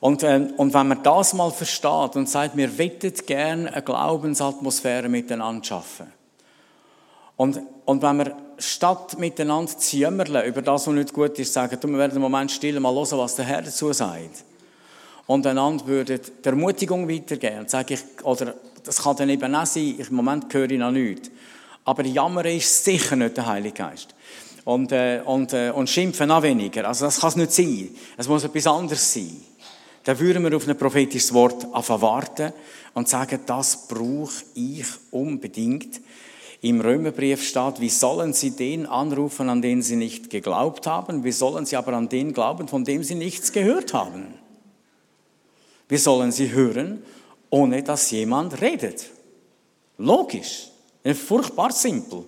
Und, 0.00 0.22
äh, 0.22 0.48
und 0.56 0.74
wenn 0.74 0.88
man 0.88 1.02
das 1.02 1.32
mal 1.32 1.50
versteht 1.50 2.16
und 2.16 2.28
sagt, 2.28 2.56
wir 2.56 2.76
wettet 2.76 3.26
gerne 3.26 3.72
eine 3.72 3.82
Glaubensatmosphäre 3.82 5.08
miteinander 5.08 5.64
schaffen. 5.64 6.12
Und, 7.36 7.60
und 7.84 8.02
wenn 8.02 8.18
wir 8.18 8.36
statt 8.58 9.18
miteinander 9.18 9.76
zu 9.78 9.96
jämmerle 9.96 10.46
über 10.46 10.62
das, 10.62 10.86
was 10.86 10.94
nicht 10.94 11.12
gut 11.12 11.38
ist, 11.38 11.52
sagen, 11.52 11.78
wir 11.82 11.98
werden 11.98 12.12
einen 12.12 12.20
Moment 12.20 12.50
still 12.50 12.78
mal 12.80 12.94
hören, 12.94 13.18
was 13.18 13.36
der 13.36 13.44
Herr 13.44 13.62
dazu 13.62 13.92
sagt. 13.92 14.44
Und 15.26 15.46
einander 15.46 15.86
würden 15.86 16.20
die 16.44 16.48
Ermutigung 16.48 17.08
weitergeben. 17.08 17.60
Und 17.60 17.70
sage 17.70 17.94
ich, 17.94 18.24
oder 18.24 18.54
das 18.82 19.02
kann 19.02 19.16
dann 19.16 19.30
eben 19.30 19.54
auch 19.54 19.66
sein, 19.66 19.94
im 19.98 20.14
Moment 20.14 20.52
höre 20.52 20.70
ich 20.70 20.78
noch 20.78 20.90
nichts. 20.90 21.30
Aber 21.84 22.04
Jammern 22.04 22.46
ist 22.46 22.84
sicher 22.84 23.16
nicht 23.16 23.36
der 23.36 23.46
Heilige 23.46 23.74
Geist. 23.74 24.14
Und, 24.64 24.92
äh, 24.92 25.20
und, 25.24 25.52
äh, 25.52 25.70
und 25.70 25.90
schimpfen 25.90 26.28
noch 26.28 26.42
weniger. 26.42 26.86
Also 26.88 27.04
das 27.06 27.20
kann 27.20 27.30
es 27.30 27.36
nicht 27.36 27.52
sein. 27.52 27.90
Es 28.16 28.28
muss 28.28 28.44
etwas 28.44 28.66
anderes 28.66 29.12
sein. 29.12 29.36
Dann 30.04 30.18
würden 30.18 30.42
wir 30.42 30.56
auf 30.56 30.68
ein 30.68 30.76
prophetisches 30.76 31.32
Wort 31.32 31.66
warten 31.72 32.52
und 32.92 33.08
sagen, 33.08 33.40
das 33.46 33.88
brauche 33.88 34.44
ich 34.54 34.86
unbedingt 35.10 36.00
im 36.64 36.80
Römerbrief 36.80 37.46
steht, 37.46 37.78
wie 37.80 37.90
sollen 37.90 38.32
sie 38.32 38.52
den 38.52 38.86
anrufen, 38.86 39.50
an 39.50 39.60
den 39.60 39.82
sie 39.82 39.96
nicht 39.96 40.30
geglaubt 40.30 40.86
haben? 40.86 41.22
Wie 41.22 41.30
sollen 41.30 41.66
sie 41.66 41.76
aber 41.76 41.92
an 41.92 42.08
den 42.08 42.32
glauben, 42.32 42.68
von 42.68 42.84
dem 42.84 43.04
sie 43.04 43.16
nichts 43.16 43.52
gehört 43.52 43.92
haben? 43.92 44.32
Wie 45.90 45.98
sollen 45.98 46.32
sie 46.32 46.52
hören, 46.52 47.02
ohne 47.50 47.82
dass 47.82 48.10
jemand 48.10 48.62
redet? 48.62 49.10
Logisch. 49.98 50.70
Furchtbar 51.04 51.70
simpel. 51.70 52.24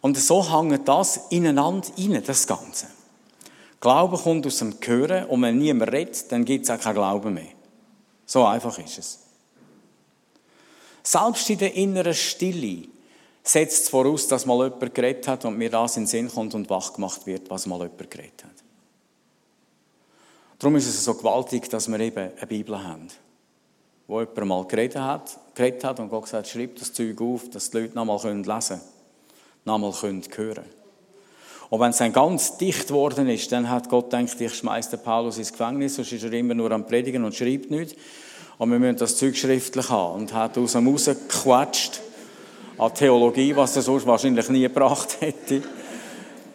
Und 0.00 0.16
so 0.16 0.50
hängt 0.50 0.88
das 0.88 1.26
ineinander 1.28 1.86
rein, 1.98 2.22
das 2.26 2.46
Ganze. 2.46 2.86
Glaube 3.78 4.16
kommt 4.16 4.46
aus 4.46 4.56
dem 4.56 4.74
Hören 4.82 5.26
und 5.26 5.42
wenn 5.42 5.58
niemand 5.58 5.92
redet, 5.92 6.32
dann 6.32 6.46
gibt 6.46 6.64
es 6.64 6.70
auch 6.70 6.80
keinen 6.80 6.94
Glauben 6.94 7.34
mehr. 7.34 7.52
So 8.24 8.46
einfach 8.46 8.78
ist 8.78 8.98
es. 8.98 9.18
Selbst 11.02 11.48
in 11.50 11.58
der 11.58 11.74
inneren 11.74 12.14
Stille 12.14 12.88
setzt 13.42 13.84
es 13.84 13.88
voraus, 13.88 14.28
dass 14.28 14.46
mal 14.46 14.64
jemand 14.64 14.94
geredet 14.94 15.26
hat 15.28 15.44
und 15.44 15.56
mir 15.56 15.70
das 15.70 15.96
in 15.96 16.04
den 16.04 16.08
Sinn 16.08 16.28
kommt 16.28 16.54
und 16.54 16.68
wach 16.70 16.92
gemacht 16.92 17.26
wird, 17.26 17.50
was 17.50 17.66
mal 17.66 17.80
jemand 17.80 18.10
geredet 18.10 18.44
hat. 18.44 18.50
Darum 20.58 20.76
ist 20.76 20.86
es 20.86 21.04
so 21.04 21.14
gewaltig, 21.14 21.70
dass 21.70 21.88
wir 21.88 21.98
eben 22.00 22.30
eine 22.36 22.46
Bibel 22.46 22.82
haben, 22.82 23.08
wo 24.06 24.20
jemand 24.20 24.46
mal 24.46 24.64
geredet 24.66 25.00
hat, 25.00 25.38
geredet 25.54 25.84
hat 25.84 26.00
und 26.00 26.10
Gott 26.10 26.32
hat, 26.34 26.46
schreib 26.46 26.76
das 26.76 26.92
Zeug 26.92 27.20
auf, 27.20 27.48
dass 27.48 27.70
die 27.70 27.78
Leute 27.78 27.94
nochmal 27.94 28.18
lesen 28.22 28.44
können, 28.44 28.80
nochmal 29.64 29.92
hören 30.02 30.22
können. 30.30 30.64
Und 31.70 31.78
wenn 31.78 31.90
es 31.90 31.98
dann 31.98 32.12
ganz 32.12 32.58
dicht 32.58 32.88
geworden 32.88 33.28
ist, 33.28 33.50
dann 33.52 33.70
hat 33.70 33.88
Gott 33.88 34.10
gedacht, 34.10 34.40
ich 34.40 34.54
schmeiße 34.54 34.90
den 34.90 35.02
Paulus 35.04 35.38
ins 35.38 35.52
Gefängnis, 35.52 35.94
sonst 35.94 36.12
ist 36.12 36.24
er 36.24 36.32
immer 36.32 36.52
nur 36.52 36.70
am 36.72 36.84
Predigen 36.84 37.24
und 37.24 37.34
schreibt 37.34 37.70
nichts. 37.70 37.94
Und 38.60 38.70
wir 38.70 38.78
müssen 38.78 38.98
das 38.98 39.16
Zeug 39.16 39.38
schriftlich 39.38 39.88
haben. 39.88 40.20
Und 40.20 40.34
hat 40.34 40.58
aus 40.58 40.72
dem 40.72 40.86
rausgequatscht 40.86 41.98
an 42.76 42.92
Theologie, 42.92 43.56
was 43.56 43.74
er 43.74 43.80
sonst 43.80 44.06
wahrscheinlich 44.06 44.50
nie 44.50 44.60
gebracht 44.60 45.16
hätte. 45.20 45.62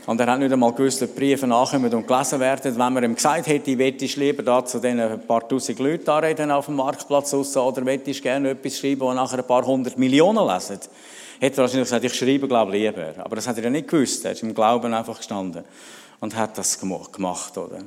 Und 0.05 0.21
er 0.21 0.27
hat 0.27 0.37
nicht 0.37 0.53
einmal 0.53 0.71
gewusst, 0.73 1.01
die 1.01 1.07
Briefe 1.07 1.47
nachkommen 1.47 1.91
und 1.91 2.05
gelesen 2.05 2.39
werden. 2.39 2.77
Wenn 2.77 2.93
man 2.93 3.03
ihm 3.03 3.15
gesagt 3.15 3.47
hätte, 3.47 3.71
ich 3.71 3.77
möchte 3.77 4.05
lieber 4.19 4.43
da 4.43 4.63
zu 4.63 4.77
den 4.77 5.19
paar 5.21 5.49
tausend 5.49 5.79
Leuten 5.79 6.07
reden 6.11 6.51
auf 6.51 6.67
dem 6.67 6.75
Marktplatz 6.75 7.33
raus, 7.33 7.57
oder 7.57 7.81
möchte 7.81 8.11
ich 8.11 8.21
gerne 8.21 8.51
etwas 8.51 8.77
schreiben, 8.77 8.99
das 8.99 9.15
nachher 9.15 9.39
ein 9.39 9.47
paar 9.47 9.65
hundert 9.65 9.97
Millionen 9.97 10.47
lesen, 10.47 10.77
hätte 11.39 11.57
er 11.57 11.63
wahrscheinlich 11.63 11.89
gesagt, 11.89 12.05
ich 12.05 12.13
schreibe, 12.13 12.47
glaube 12.47 12.71
lieber. 12.73 13.15
Aber 13.17 13.35
das 13.35 13.47
hat 13.47 13.57
er 13.57 13.63
ja 13.63 13.69
nicht 13.71 13.87
gewusst. 13.87 14.23
Er 14.25 14.33
ist 14.33 14.43
im 14.43 14.53
Glauben 14.53 14.93
einfach 14.93 15.17
gestanden 15.17 15.63
und 16.19 16.35
hat 16.35 16.55
das 16.55 16.79
gemacht, 16.79 17.57
oder? 17.57 17.79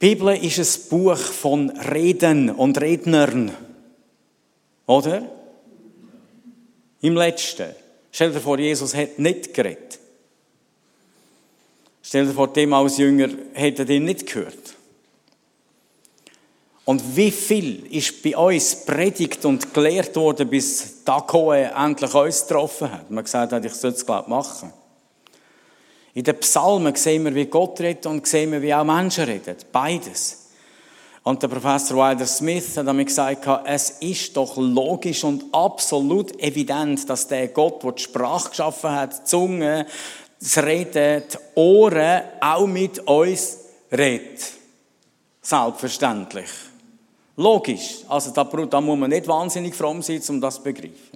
Die 0.00 0.14
Bibel 0.14 0.36
ist 0.36 0.58
ein 0.58 0.88
Buch 0.90 1.16
von 1.16 1.70
Reden 1.70 2.50
und 2.50 2.80
Rednern. 2.80 3.52
Oder? 4.86 5.22
Im 7.00 7.14
Letzten. 7.16 7.74
Stell 8.10 8.32
dir 8.32 8.40
vor, 8.40 8.58
Jesus 8.58 8.94
hat 8.94 9.18
nicht 9.18 9.54
geredet. 9.54 9.98
Stell 12.02 12.26
dir 12.26 12.32
vor, 12.32 12.52
dem 12.52 12.72
als 12.72 12.98
Jünger 12.98 13.28
hätte 13.54 13.90
ihn 13.92 14.04
nicht 14.04 14.26
gehört. 14.26 14.74
Und 16.84 17.16
wie 17.16 17.30
viel 17.30 17.86
ist 17.86 18.22
bei 18.22 18.36
uns 18.36 18.84
predigt 18.84 19.44
und 19.44 19.72
gelehrt 19.72 20.14
worden, 20.16 20.50
bis 20.50 21.02
Dakoe 21.04 21.72
endlich 21.74 22.14
uns 22.14 22.46
getroffen 22.46 22.92
hat? 22.92 23.10
Man 23.10 23.24
gesagt 23.24 23.52
hat, 23.52 23.64
ich 23.64 23.72
soll 23.72 23.92
es, 23.92 24.04
glaube 24.04 24.28
machen. 24.28 24.70
In 26.14 26.22
den 26.22 26.38
Psalmen 26.38 26.94
sehen 26.94 27.24
wir, 27.24 27.34
wie 27.34 27.46
Gott 27.46 27.80
redet 27.80 28.06
und 28.06 28.26
sehen 28.26 28.52
wir, 28.52 28.62
wie 28.62 28.72
auch 28.72 28.84
Menschen 28.84 29.24
reden. 29.24 29.56
Beides. 29.72 30.44
Und 31.24 31.42
der 31.42 31.48
Professor 31.48 31.96
Wilder 31.96 32.26
Smith 32.26 32.76
hat 32.76 32.86
damit 32.86 33.08
gesagt, 33.08 33.48
es 33.64 33.90
ist 34.00 34.36
doch 34.36 34.56
logisch 34.56 35.24
und 35.24 35.44
absolut 35.52 36.38
evident, 36.40 37.08
dass 37.08 37.26
der 37.26 37.48
Gott, 37.48 37.82
der 37.82 37.92
die 37.92 38.02
Sprache 38.02 38.50
geschaffen 38.50 38.90
hat, 38.90 39.20
die 39.20 39.24
Zunge, 39.24 39.86
das 40.38 40.58
Reden, 40.58 41.22
die 41.32 41.58
Ohren, 41.58 42.22
auch 42.40 42.66
mit 42.66 42.98
uns 43.08 43.58
redet. 43.90 44.52
Selbstverständlich. 45.40 46.50
Logisch. 47.36 48.04
Also 48.08 48.30
da, 48.30 48.44
da 48.44 48.80
muss 48.80 48.98
man 48.98 49.10
nicht 49.10 49.26
wahnsinnig 49.26 49.74
fromm 49.74 50.02
sein, 50.02 50.20
um 50.28 50.40
das 50.40 50.56
zu 50.56 50.62
begreifen. 50.62 51.13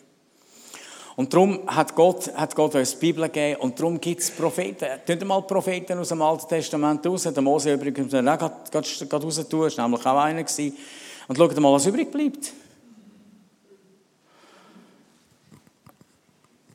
Und 1.18 1.34
darum 1.34 1.58
hat 1.66 1.96
Gott, 1.96 2.32
hat 2.36 2.54
Gott 2.54 2.76
uns 2.76 2.92
die 2.92 2.98
Bibel 2.98 3.24
gegeben 3.24 3.60
und 3.60 3.76
darum 3.76 4.00
gibt 4.00 4.20
es 4.20 4.30
Propheten. 4.30 4.86
Tun 5.04 5.26
mal 5.26 5.42
Propheten 5.42 5.98
aus 5.98 6.10
dem 6.10 6.22
Alten 6.22 6.46
Testament 6.46 7.04
raus. 7.04 7.24
Der 7.24 7.42
Mose 7.42 7.72
übrigens 7.72 8.14
auch 8.14 8.22
gerade, 8.22 8.54
gerade 8.70 9.24
raus 9.24 9.48
tun, 9.48 9.66
ist 9.66 9.78
nämlich 9.78 10.06
auch 10.06 10.16
einer 10.16 10.44
gewesen. 10.44 10.76
Und 11.26 11.36
schaut 11.36 11.58
mal, 11.58 11.72
was 11.72 11.86
übrig 11.86 12.12
bleibt. 12.12 12.52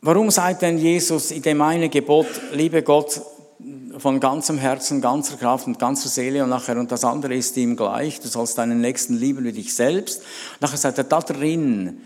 Warum 0.02 0.30
sagt 0.30 0.62
denn 0.62 0.78
Jesus 0.78 1.32
in 1.32 1.42
dem 1.42 1.62
einen 1.62 1.90
Gebot, 1.90 2.28
liebe 2.52 2.84
Gott 2.84 3.22
von 3.98 4.20
ganzem 4.20 4.58
Herzen, 4.58 5.00
ganzer 5.00 5.38
Kraft 5.38 5.68
und 5.68 5.80
ganzer 5.80 6.10
Seele 6.10 6.44
und 6.44 6.50
nachher, 6.50 6.78
und 6.78 6.92
das 6.92 7.06
andere 7.06 7.34
ist 7.34 7.56
ihm 7.56 7.78
gleich, 7.78 8.20
du 8.20 8.28
sollst 8.28 8.58
deinen 8.58 8.82
Nächsten 8.82 9.16
lieben 9.16 9.46
wie 9.46 9.54
dich 9.54 9.74
selbst. 9.74 10.22
Nachher 10.60 10.76
sagt 10.76 10.98
er, 10.98 11.06
da 11.06 11.22
drin 11.22 12.02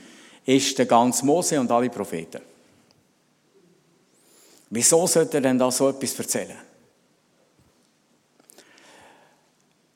ist 0.48 0.78
der 0.78 0.86
ganze 0.86 1.26
Mose 1.26 1.60
und 1.60 1.70
alle 1.70 1.90
Propheten. 1.90 2.42
Wieso 4.70 5.06
sollte 5.06 5.38
er 5.38 5.42
denn 5.42 5.60
da 5.60 5.70
so 5.70 5.90
etwas 5.90 6.18
erzählen? 6.18 6.58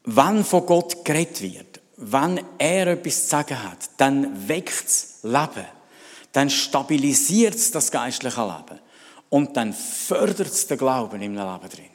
Wenn 0.04 0.44
von 0.44 0.66
Gott 0.66 1.06
geredet 1.06 1.42
wird, 1.42 1.82
wenn 1.98 2.42
er 2.58 2.88
etwas 2.88 3.24
zu 3.24 3.30
sagen 3.30 3.64
hat, 3.64 3.90
dann 3.98 4.48
weckt 4.48 4.88
es 4.88 5.20
Leben. 5.24 5.66
Dann 6.32 6.50
stabilisiert 6.50 7.56
es 7.56 7.72
das 7.72 7.92
geistliche 7.92 8.42
Leben. 8.42 8.80
Und 9.30 9.56
dann 9.56 9.74
fördert 9.74 10.48
es 10.48 10.68
den 10.68 10.78
Glauben 10.78 11.22
im 11.22 11.36
Leben 11.36 11.70
drin. 11.70 11.86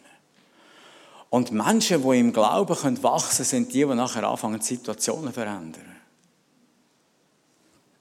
Und 1.28 1.50
Menschen, 1.50 2.02
die 2.02 2.20
im 2.20 2.32
Glauben 2.32 3.02
wachsen 3.02 3.36
können, 3.36 3.44
sind 3.44 3.72
die, 3.72 3.84
die 3.84 3.94
nachher 3.94 4.24
anfangen, 4.24 4.60
Situationen 4.60 5.28
zu 5.28 5.40
verändern. 5.40 5.95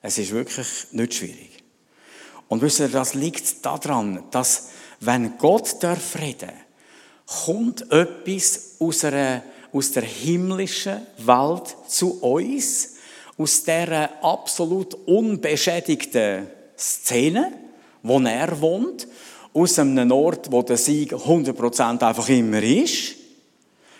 Es 0.08 0.20
ist 0.20 0.34
wirklich 0.34 0.68
nicht 0.92 1.16
schwierig. 1.16 1.64
Und 2.48 2.62
wisst 2.62 2.80
ihr, 2.80 2.90
das 2.90 3.16
liegt 3.16 3.66
daran, 3.66 4.24
dass 4.30 4.70
wenn 5.00 5.36
Gott 5.40 5.82
darf 5.82 6.20
reden, 6.20 6.52
kommt 7.44 7.92
etwas 7.92 8.76
aus, 8.78 9.04
einer, 9.04 9.42
aus 9.74 9.94
der 9.94 10.04
himmlischen 10.04 11.02
Welt 11.18 11.76
zu 11.88 12.22
uns, 12.22 12.98
aus 13.36 13.64
dieser 13.64 14.24
absolut 14.24 14.94
unbeschädigten 14.94 16.52
Szene, 16.78 17.52
wo 18.04 18.20
er 18.20 18.62
wohnt, 18.62 19.08
aus 19.56 19.80
einem 19.80 20.12
Ort, 20.12 20.52
wo 20.52 20.62
der 20.62 20.78
Sieg 20.78 21.14
100% 21.14 22.04
einfach 22.04 22.30
immer 22.30 22.62
ist. 22.62 23.16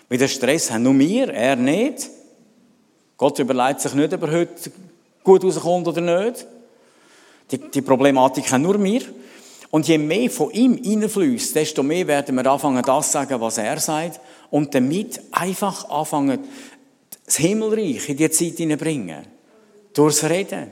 Weil 0.08 0.18
den 0.18 0.28
Stress 0.28 0.70
haben 0.70 0.84
nur 0.84 0.96
wir, 1.00 1.34
er 1.34 1.56
nicht. 1.56 2.08
Gott 3.16 3.40
überlegt 3.40 3.80
sich 3.80 3.94
nicht, 3.94 4.14
ob 4.14 4.22
er 4.22 4.30
heute 4.30 4.70
gut 5.26 5.44
rauskommt 5.44 5.88
oder 5.88 6.00
nicht. 6.00 6.46
Die, 7.50 7.58
die 7.58 7.82
Problematik 7.82 8.50
haben 8.50 8.62
nur 8.62 8.82
wir. 8.82 9.02
Und 9.70 9.88
je 9.88 9.98
mehr 9.98 10.30
von 10.30 10.52
ihm 10.52 10.80
reinfließt, 10.82 11.54
desto 11.54 11.82
mehr 11.82 12.06
werden 12.06 12.36
wir 12.36 12.46
anfangen, 12.46 12.82
das 12.82 13.06
zu 13.06 13.12
sagen, 13.12 13.40
was 13.40 13.58
er 13.58 13.78
sagt. 13.80 14.20
Und 14.50 14.74
damit 14.74 15.20
einfach 15.32 15.90
anfangen, 15.90 16.38
das 17.24 17.36
Himmelreich 17.36 18.08
in 18.08 18.16
die 18.16 18.30
Zeit 18.30 18.56
hineinbringen. 18.56 19.26
Durchs 19.92 20.22
Reden. 20.24 20.70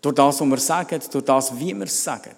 Durch 0.00 0.14
das, 0.14 0.40
was 0.40 0.48
wir 0.48 0.58
sagen, 0.58 1.00
durch 1.10 1.24
das, 1.24 1.58
wie 1.58 1.74
wir 1.74 1.84
es 1.84 2.04
sagen. 2.04 2.30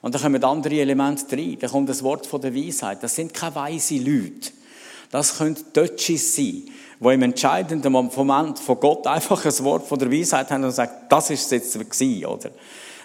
Und 0.00 0.14
dann 0.14 0.22
kommen 0.22 0.42
andere 0.42 0.80
Elemente 0.80 1.36
rein. 1.36 1.58
Da 1.60 1.68
kommt 1.68 1.90
das 1.90 2.02
Wort 2.02 2.26
von 2.26 2.40
der 2.40 2.54
Weisheit. 2.54 3.02
Das 3.02 3.14
sind 3.14 3.34
keine 3.34 3.54
weise 3.54 3.96
Leute. 3.98 4.50
Das 5.10 5.36
können 5.38 5.56
Deutsches 5.72 6.34
sein, 6.34 6.64
die 7.00 7.08
im 7.08 7.22
entscheidenden 7.22 7.92
Moment 7.92 8.58
von 8.58 8.80
Gott 8.80 9.06
einfach 9.06 9.44
ein 9.44 9.64
Wort 9.64 9.86
von 9.86 9.98
der 9.98 10.10
Weisheit 10.10 10.50
haben 10.50 10.64
und 10.64 10.72
sagen, 10.72 10.92
das 11.08 11.30
ist 11.30 11.44
es 11.44 11.50
jetzt 11.50 11.74
gewesen, 11.74 12.26
oder? 12.26 12.50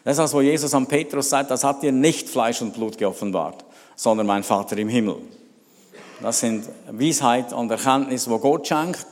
Das 0.03 0.13
ist 0.13 0.19
das, 0.19 0.33
was 0.33 0.43
Jesus 0.43 0.73
an 0.73 0.87
Petrus 0.87 1.29
sagt, 1.29 1.51
das 1.51 1.63
hat 1.63 1.83
dir 1.83 1.91
nicht 1.91 2.29
Fleisch 2.29 2.61
und 2.61 2.73
Blut 2.73 2.97
geoffenbart, 2.97 3.63
sondern 3.95 4.25
mein 4.25 4.43
Vater 4.43 4.77
im 4.77 4.89
Himmel. 4.89 5.17
Das 6.21 6.39
sind 6.39 6.65
Weisheit 6.89 7.53
und 7.53 7.69
Erkenntnis, 7.69 8.29
wo 8.29 8.37
Gott 8.39 8.67
schenkt, 8.67 9.05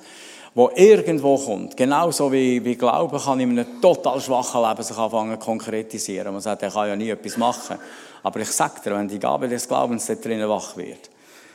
wo 0.55 0.71
irgendwo 0.75 1.37
kommt. 1.37 1.77
Genauso 1.77 2.31
wie, 2.31 2.63
wie 2.63 2.75
Glauben 2.75 3.19
kann 3.19 3.39
in 3.39 3.51
einem 3.51 3.81
total 3.81 4.19
schwachen 4.19 4.61
Leben 4.61 4.83
sich 4.83 4.97
anfangen 4.97 5.39
zu 5.39 5.45
konkretisieren. 5.45 6.33
Man 6.33 6.41
sagt, 6.41 6.63
er 6.63 6.71
kann 6.71 6.87
ja 6.87 6.95
nie 6.95 7.09
etwas 7.09 7.37
machen. 7.37 7.77
Aber 8.23 8.39
ich 8.39 8.51
sage 8.51 8.81
dir, 8.83 8.95
wenn 8.95 9.07
die 9.07 9.19
Gabe 9.19 9.47
des 9.47 9.67
Glaubens 9.67 10.05
da 10.05 10.15
drinnen 10.15 10.49
wach 10.49 10.75
wird, 10.75 11.09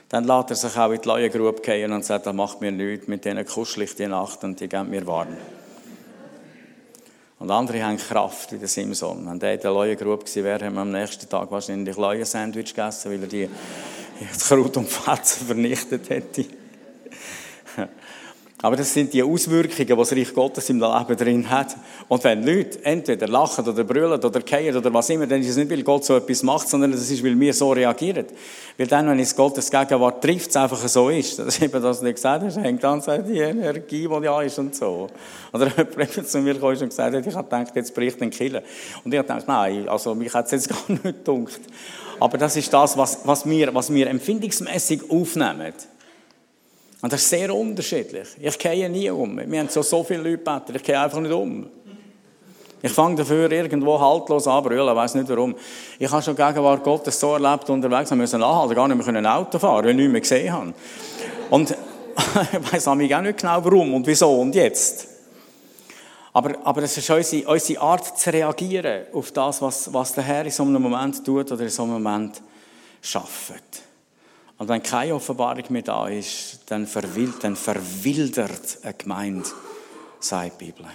dann 0.09 0.25
lässt 0.25 0.51
er 0.51 0.57
sich 0.57 0.77
auch 0.77 0.90
in 0.90 1.01
die 1.01 1.09
Leuengrube 1.09 1.61
gehen 1.61 1.93
und 1.93 2.05
sagt, 2.05 2.27
das 2.27 2.35
macht 2.35 2.61
mir 2.61 2.73
nichts, 2.73 3.09
mit 3.09 3.25
denen 3.25 3.45
kuschel 3.47 3.85
ich 3.85 3.95
die 3.95 4.07
Nacht 4.07 4.45
und 4.45 4.61
die 4.61 4.69
geben 4.69 4.90
mir 4.90 5.07
warm. 5.07 5.37
Und 7.38 7.51
andere 7.51 7.83
haben 7.83 7.97
Kraft, 7.97 8.53
wie 8.53 8.59
der 8.59 8.69
Simson. 8.69 9.27
Wenn 9.29 9.38
der 9.38 9.55
in 9.55 9.61
der 9.61 9.73
Leuengrube 9.73 10.25
gewesen 10.25 10.45
wäre, 10.45 10.64
haben 10.64 10.75
wir 10.75 10.83
am 10.83 10.93
nächsten 10.93 11.29
Tag 11.29 11.51
wahrscheinlich 11.51 11.97
Leuensandwich 11.97 12.75
gegessen, 12.75 13.11
weil 13.12 13.23
er 13.23 13.29
die 13.29 13.49
das 14.33 14.49
Kraut 14.49 14.77
und 14.77 14.88
Fetzen 14.88 15.47
vernichtet 15.47 16.09
hätte. 16.09 16.47
Aber 18.64 18.77
das 18.77 18.94
sind 18.94 19.12
die 19.12 19.22
Auswirkungen, 19.22 19.87
die 19.87 19.94
das 19.94 20.12
Reich 20.12 20.33
Gottes 20.33 20.70
im 20.70 20.81
Leben 20.81 21.16
drin 21.18 21.50
hat. 21.50 21.77
Und 22.09 22.24
wenn 22.24 22.42
Leute 22.42 22.83
entweder 22.83 23.29
lachen 23.29 23.68
oder 23.68 23.85
brüllen 23.85 24.24
oder 24.24 24.40
gehen 24.40 24.74
oder 24.74 24.94
was 24.94 25.11
immer, 25.11 25.27
dann 25.27 25.42
ist 25.42 25.50
es 25.50 25.57
nicht, 25.59 25.70
weil 25.70 25.83
Gott 25.83 26.07
so 26.07 26.16
etwas 26.16 26.42
macht, 26.42 26.66
sondern 26.66 26.90
es 26.94 27.11
ist, 27.11 27.22
weil 27.22 27.38
wir 27.38 27.53
so 27.53 27.72
reagieren. 27.72 28.24
Weil 28.79 28.87
dann, 28.87 29.07
wenn 29.07 29.18
es 29.18 29.37
Gottes 29.37 29.70
Gegenwart 29.70 30.24
trifft, 30.24 30.48
es 30.48 30.57
einfach 30.57 30.79
so 30.88 31.11
ist. 31.11 31.38
Das 31.44 31.57
ist 31.59 31.62
eben 31.62 31.83
das, 31.83 32.00
du 32.00 32.11
gesagt 32.11 32.42
hast, 32.42 32.57
hängt 32.57 32.83
an 32.83 33.03
die 33.29 33.38
Energie, 33.38 34.09
die 34.09 34.24
ja 34.24 34.40
ist 34.40 34.59
und 34.59 34.74
so. 34.74 35.09
Oder 35.53 35.66
jemand 35.90 36.27
zu 36.27 36.38
mir 36.38 36.55
gekommen 36.55 36.79
und 36.79 36.88
gesagt 36.88 37.14
hat, 37.14 37.27
ich 37.27 37.35
habe 37.35 37.44
gedacht, 37.44 37.77
jetzt 37.77 37.94
bricht 37.94 38.22
ein 38.22 38.31
Killer. 38.31 38.62
Und 39.05 39.12
ich 39.12 39.18
habe 39.18 39.29
gedacht, 39.29 39.46
nein, 39.46 39.90
also 39.90 40.14
mich 40.14 40.33
hat 40.33 40.46
es 40.46 40.53
jetzt 40.53 40.68
gar 40.70 40.81
nicht 40.88 41.03
gedunkt. 41.03 41.61
Aber 42.18 42.38
das 42.38 42.57
ist 42.57 42.72
das, 42.72 42.96
was, 42.96 43.18
was, 43.24 43.44
wir, 43.44 43.74
was 43.74 43.92
wir 43.92 44.07
empfindungsmäßig 44.07 45.11
aufnehmen. 45.11 45.74
Und 47.05 47.12
das 47.12 47.21
ist 47.21 47.29
sehr 47.29 47.55
unterschiedlich. 47.55 48.29
Ich 48.40 48.59
gehe 48.59 48.88
nie 48.88 49.11
um. 49.11 49.37
Wir 49.37 49.61
haben 49.61 49.69
so, 49.69 49.83
so 49.83 50.03
viele 50.03 50.23
Leute 50.23 50.38
gebeten, 50.38 50.75
ich 50.75 50.83
gehe 50.83 50.99
einfach 50.99 51.21
nicht 51.21 51.35
um. 51.35 51.67
Ich 52.81 52.93
fange 52.93 53.17
dafür 53.17 53.53
irgendwo 53.53 54.01
haltlos 54.01 54.49
an 54.49 54.64
brüllen, 54.64 54.88
ich 54.88 54.97
weiß 54.97 55.14
nicht 55.17 55.29
warum. 55.29 55.55
Ich 55.99 56.11
habe 56.11 56.23
schon 56.23 56.35
Gegenwart 56.35 56.83
Gottes 56.83 57.21
so 57.21 57.35
erlebt 57.35 57.69
unterwegs, 57.69 58.09
wir 58.09 58.17
müssen 58.17 58.43
anhalten, 58.43 58.75
gar 58.75 58.88
nicht 58.88 59.07
mehr 59.07 59.17
ein 59.17 59.27
Auto 59.27 59.59
fahren, 59.59 59.85
weil 59.85 59.90
ich 59.90 59.97
nichts 59.97 60.12
mehr 60.12 60.21
gesehen 60.23 60.51
habe. 60.55 60.75
Und 61.51 61.73
ich 62.53 62.73
weiß 62.73 62.88
auch 62.88 62.95
nicht 62.95 63.11
genau 63.11 63.62
warum 63.62 63.93
und 63.93 64.07
wieso 64.07 64.40
und 64.40 64.55
jetzt. 64.55 65.07
Aber, 66.33 66.55
aber 66.64 66.85
es 66.85 66.97
ist 66.97 67.11
unsere, 67.11 67.47
unsere 67.53 67.81
Art 67.83 68.19
zu 68.19 68.33
reagieren 68.33 69.09
auf 69.12 69.31
das, 69.31 69.61
was, 69.61 69.93
was 69.93 70.14
der 70.14 70.25
Herr 70.25 70.47
in 70.47 70.51
so 70.51 70.62
einem 70.62 70.81
Moment 70.81 71.23
tut 71.23 71.53
oder 71.53 71.64
in 71.64 71.69
so 71.69 71.83
einem 71.83 72.03
Moment 72.03 72.40
schafft. 73.03 73.84
Und 74.59 74.69
wenn 74.69 74.83
keine 74.83 75.14
Offenbarung 75.14 75.64
mehr 75.71 75.83
da 75.83 76.09
ist, 76.09 76.61
dann, 76.67 76.87
verwild, 76.87 77.43
dann 77.43 77.57
verwildert 77.57 78.79
eine 78.83 78.95
Gemeinde, 78.95 79.49
sagt 80.21 80.61
die 80.61 80.67
Bibel. 80.67 80.87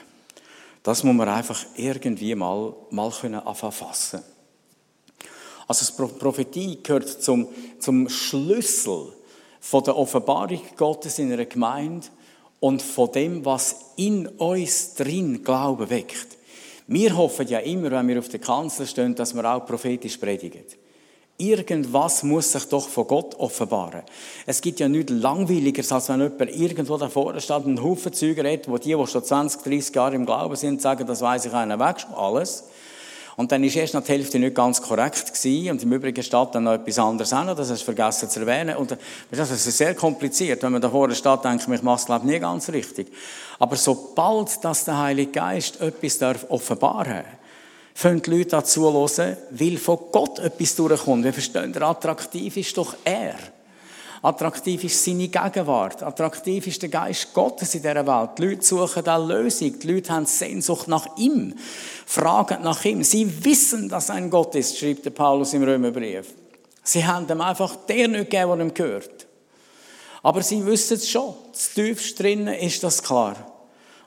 Das 0.84 1.04
muss 1.04 1.16
man 1.16 1.28
einfach 1.28 1.66
irgendwie 1.76 2.34
mal, 2.36 2.74
mal 2.90 3.12
können 3.12 3.42
fassen. 3.72 4.24
Also 5.68 6.08
Prophetie 6.08 6.80
gehört 6.82 7.08
zum, 7.08 7.48
zum 7.80 8.10
Schlüssel 8.10 9.14
von 9.60 9.84
der 9.84 9.98
Offenbarung 9.98 10.62
Gottes 10.76 11.20
in 11.20 11.32
einer 11.32 11.46
Gemeinde 11.46 12.08
und 12.60 12.82
von 12.82 13.12
dem, 13.12 13.46
was 13.46 13.92
in 13.98 14.26
uns 14.26 14.96
drin 14.96 15.44
Glauben 15.44 15.90
weckt. 15.90 16.38
Wir 16.88 17.16
hoffen 17.16 17.48
ja 17.48 17.60
immer, 17.60 17.92
wenn 17.92 18.08
wir 18.08 18.18
auf 18.18 18.30
der 18.30 18.40
Kanzel 18.40 18.88
stehen, 18.88 19.14
dass 19.14 19.36
wir 19.36 19.46
auch 19.46 19.66
prophetisch 19.66 20.18
predigen. 20.18 20.64
Irgendwas 21.42 22.24
muss 22.24 22.52
sich 22.52 22.66
doch 22.66 22.90
von 22.90 23.08
Gott 23.08 23.34
offenbaren. 23.40 24.02
Es 24.46 24.60
gibt 24.60 24.82
ja 24.82 24.90
nichts 24.90 25.14
Langweiligeres, 25.14 25.90
als 25.90 26.10
wenn 26.10 26.20
jemand 26.20 26.54
irgendwo 26.54 26.98
davor 26.98 27.40
steht 27.40 27.56
und 27.56 27.78
einen 27.78 27.84
Haufen 27.84 28.12
Zeugen 28.12 28.46
redet, 28.46 28.68
wo 28.68 28.78
die, 28.78 28.94
die 28.94 29.08
schon 29.08 29.24
20, 29.24 29.62
30 29.62 29.96
Jahre 29.96 30.16
im 30.16 30.26
Glauben 30.26 30.58
sind, 30.58 30.82
sagen, 30.82 31.08
das 31.08 31.22
weiß 31.22 31.46
ich 31.46 31.54
einer 31.54 31.80
weg, 31.80 32.06
alles. 32.14 32.66
Und 33.38 33.54
dann 33.54 33.64
ist 33.64 33.78
erst 33.78 33.94
noch 33.94 34.04
die 34.04 34.12
Hälfte 34.12 34.38
nicht 34.38 34.54
ganz 34.54 34.82
korrekt 34.82 35.34
gewesen 35.34 35.72
und 35.72 35.82
im 35.82 35.94
Übrigen 35.94 36.22
steht 36.22 36.50
dann 36.52 36.66
noch 36.66 36.74
etwas 36.74 37.00
anderes 37.00 37.32
noch, 37.32 37.56
das 37.56 37.72
hast 37.72 37.80
du 37.80 37.86
vergessen 37.86 38.30
zu 38.30 38.42
erwähnen. 38.42 38.76
Und 38.76 38.98
das 39.32 39.50
ist 39.50 39.78
sehr 39.78 39.96
kompliziert. 39.96 40.62
Wenn 40.62 40.74
man 40.74 40.82
davor 40.82 41.10
steht, 41.12 41.46
denke 41.46 41.64
ich, 41.66 41.74
ich 41.74 41.82
mache 41.82 42.02
es 42.02 42.06
glaube 42.06 42.26
ich 42.26 42.34
nie 42.34 42.40
ganz 42.40 42.68
richtig. 42.68 43.08
Aber 43.60 43.78
sobald 43.78 44.62
dass 44.66 44.84
der 44.84 44.98
Heilige 44.98 45.32
Geist 45.32 45.80
etwas 45.80 46.18
darf 46.18 46.48
offenbaren 46.50 47.14
darf, 47.14 47.39
fangen 47.94 48.22
die 48.22 48.30
Leute 48.32 48.50
dazu 48.50 48.92
hören, 48.92 49.38
weil 49.52 49.78
von 49.78 50.00
Gott 50.12 50.40
etwas 50.40 50.76
durchkommt. 50.76 51.24
Wir 51.24 51.34
verstehen, 51.34 51.76
attraktiv 51.82 52.58
ist 52.58 52.78
doch 52.78 52.96
er. 53.04 53.36
Attraktiv 54.22 54.84
ist 54.84 55.04
seine 55.04 55.30
Gegenwart. 55.30 56.04
Attraktiv 56.04 56.68
ist 56.68 56.82
der 56.82 56.90
Geist 56.90 57.34
Gottes 57.34 57.74
in 57.76 57.82
dieser 57.82 58.06
Welt. 58.06 58.32
Die 58.38 58.48
Leute 58.48 58.66
suchen 58.66 59.08
eine 59.08 59.26
Lösung. 59.26 59.80
Die 59.80 59.92
Leute 59.94 60.12
haben 60.12 60.26
Sehnsucht 60.26 60.90
nach 60.90 61.18
ihm. 61.18 61.54
Fragen 62.06 62.62
nach 62.62 62.84
ihm. 62.84 63.02
Sie 63.04 63.46
wissen, 63.46 63.88
dass 63.88 64.10
ein 64.10 64.30
Gott 64.30 64.56
ist, 64.56 64.78
schreibt 64.78 65.06
der 65.06 65.12
Paulus 65.12 65.54
im 65.54 65.64
Römerbrief. 65.64 66.34
Sie 66.84 67.06
haben 67.06 67.30
ihm 67.30 67.40
einfach 67.40 67.78
der 67.88 68.10
nicht 68.10 68.30
gegeben, 68.30 68.58
der 68.58 68.66
ihm 68.66 68.74
gehört. 68.74 69.28
Aber 70.22 70.42
sie 70.42 70.66
wissen 70.66 70.98
es 70.98 71.10
schon. 71.10 71.36
Das 71.54 71.74
tiefst 71.74 72.20
drinnen 72.20 72.56
ist 72.56 72.84
das 72.84 73.02
klar. 73.02 73.38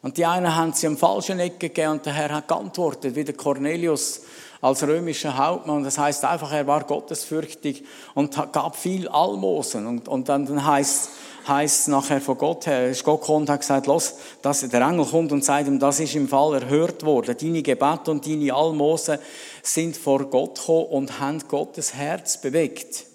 Und 0.03 0.17
die 0.19 0.27
einen 0.27 0.55
haben 0.55 0.73
sie 0.73 0.89
am 0.89 0.97
falschen 0.97 1.39
Ecke 1.39 1.69
gegeben 1.69 1.93
und 1.93 2.07
der 2.07 2.13
Herr 2.13 2.35
hat 2.35 2.49
geantwortet, 2.49 3.15
wie 3.15 3.25
der 3.25 3.37
Cornelius 3.37 4.23
als 4.61 4.83
römischer 4.83 5.37
Hauptmann. 5.39 5.85
Das 5.85 5.97
heißt 5.97 6.25
einfach, 6.25 6.53
er 6.53 6.67
war 6.67 6.85
gottesfürchtig 6.85 7.85
und 8.15 8.37
gab 8.53 8.77
viel 8.77 9.09
Almosen. 9.09 9.87
Und, 9.87 10.09
und 10.09 10.29
dann, 10.29 10.47
dann 10.47 10.67
heißt 10.67 11.11
heißt 11.47 11.89
nachher 11.89 12.21
von 12.21 12.39
Gott 12.39 12.67
her, 12.67 12.89
ist 12.89 13.05
Gott 13.05 13.21
gekommen 13.21 13.43
und 13.43 13.51
hat 13.51 13.61
gesagt, 13.61 13.87
los, 13.87 14.15
dass 14.43 14.61
der 14.61 14.81
Engel 14.81 15.07
kommt 15.07 15.33
und 15.33 15.45
sagt 15.45 15.67
ihm, 15.67 15.79
das 15.79 16.01
ist 16.01 16.15
im 16.15 16.29
Fall 16.29 16.63
erhört 16.63 17.05
worden. 17.05 17.37
Deine 17.39 17.63
Gebete 17.63 18.11
und 18.11 18.27
deine 18.27 18.55
Almosen 18.55 19.19
sind 19.63 19.97
vor 19.97 20.25
Gott 20.27 20.59
gekommen 20.59 20.87
und 20.87 21.21
haben 21.21 21.41
Gottes 21.49 21.95
Herz 21.95 22.41
bewegt. 22.41 23.07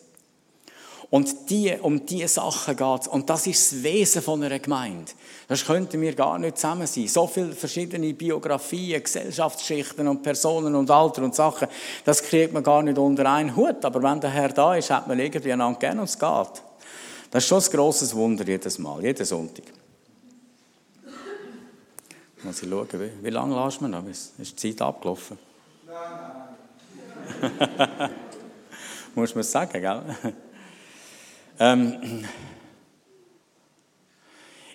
Und 1.10 1.50
die, 1.50 1.74
um 1.82 2.06
diese 2.06 2.28
Sachen 2.28 2.76
geht 2.76 3.02
es. 3.02 3.08
Und 3.08 3.30
das 3.30 3.48
ist 3.48 3.72
das 3.72 3.84
Wesen 3.84 4.22
von 4.22 4.44
einer 4.44 4.60
Gemeinde. 4.60 5.14
Das 5.48 5.66
könnten 5.66 6.02
wir 6.02 6.14
gar 6.14 6.38
nicht 6.38 6.58
zusammen 6.58 6.86
sein. 6.86 7.08
So 7.08 7.28
viele 7.28 7.54
verschiedene 7.54 8.14
Biografien, 8.14 9.02
Gesellschaftsschichten 9.02 10.06
und 10.10 10.22
Personen 10.22 10.76
und 10.76 10.92
Alter 10.92 11.24
und 11.24 11.34
Sachen, 11.34 11.70
das 12.04 12.22
kriegt 12.22 12.52
man 12.54 12.62
gar 12.62 12.84
nicht 12.84 12.98
unter 12.98 13.32
einen 13.32 13.56
Hut. 13.56 13.86
Aber 13.86 14.04
wenn 14.04 14.20
der 14.20 14.32
Herr 14.32 14.50
da 14.50 14.76
ist, 14.76 14.90
hat 14.90 15.08
man 15.08 15.18
irgendwie 15.18 15.54
einander 15.54 15.80
gern 15.80 16.00
und 16.00 16.06
es 16.06 16.20
geht. 16.20 16.64
Das 17.32 17.44
ist 17.44 17.48
schon 17.48 17.62
ein 17.62 17.72
grosses 17.72 18.14
Wunder 18.14 18.46
jedes 18.46 18.78
Mal, 18.78 19.02
jeden 19.02 19.26
Sonntag. 19.26 19.66
Muss 22.44 22.62
ich 22.62 22.70
schauen, 22.70 22.88
wie, 22.94 23.24
wie 23.26 23.30
lange 23.30 23.64
lässt 23.64 23.82
man 23.82 23.92
noch? 23.92 24.06
Ist 24.06 24.34
die 24.38 24.76
Zeit 24.76 24.82
abgelaufen? 24.82 25.40
Nein, 25.86 27.60
nein. 27.78 28.10
Muss 29.16 29.34
man 29.34 29.44
sagen, 29.44 29.82
gell? 29.82 30.34
Ähm, 31.60 32.24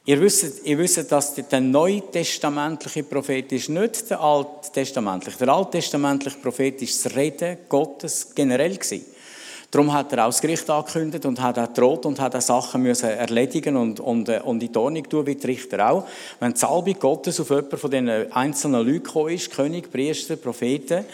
ihr, 0.04 0.20
wisst, 0.20 0.64
ihr 0.64 0.78
wisst, 0.78 1.10
dass 1.12 1.34
der 1.34 1.60
neutestamentliche 1.60 3.04
Prophet 3.04 3.52
ist 3.52 3.68
nicht 3.68 4.10
der 4.10 4.20
alttestamentliche. 4.20 5.38
Der 5.38 5.48
alttestamentliche 5.48 6.38
Prophet 6.38 6.82
ist 6.82 7.04
das 7.04 7.14
Reden 7.14 7.58
Gottes 7.68 8.34
generell 8.34 8.76
gewesen. 8.76 9.04
Darum 9.72 9.90
hat 9.94 10.12
er 10.12 10.24
auch 10.26 10.28
das 10.28 10.42
Gericht 10.42 10.68
angekündigt 10.68 11.24
und 11.24 11.40
hat 11.40 11.58
auch 11.58 11.66
gedroht 11.66 12.04
und 12.04 12.20
hat 12.20 12.36
auch 12.36 12.42
Sachen 12.42 12.82
müssen 12.82 13.08
erledigen 13.08 13.74
und, 13.74 14.00
und, 14.00 14.28
äh, 14.28 14.40
und 14.44 14.62
in 14.62 14.70
die 14.70 14.78
Ordnung 14.78 15.08
tun, 15.08 15.26
wie 15.26 15.34
die 15.34 15.46
Richter 15.46 15.90
auch. 15.90 16.06
Wenn 16.40 16.52
die 16.52 16.58
Salbung 16.58 16.98
Gottes 16.98 17.40
auf 17.40 17.48
jemanden 17.48 17.78
von 17.78 17.90
diesen 17.90 18.32
einzelnen 18.32 18.86
Leuten 18.86 19.02
gekommen 19.02 19.30
ist, 19.30 19.50
König, 19.50 19.90
Priester, 19.90 20.36
Propheten, 20.36 21.06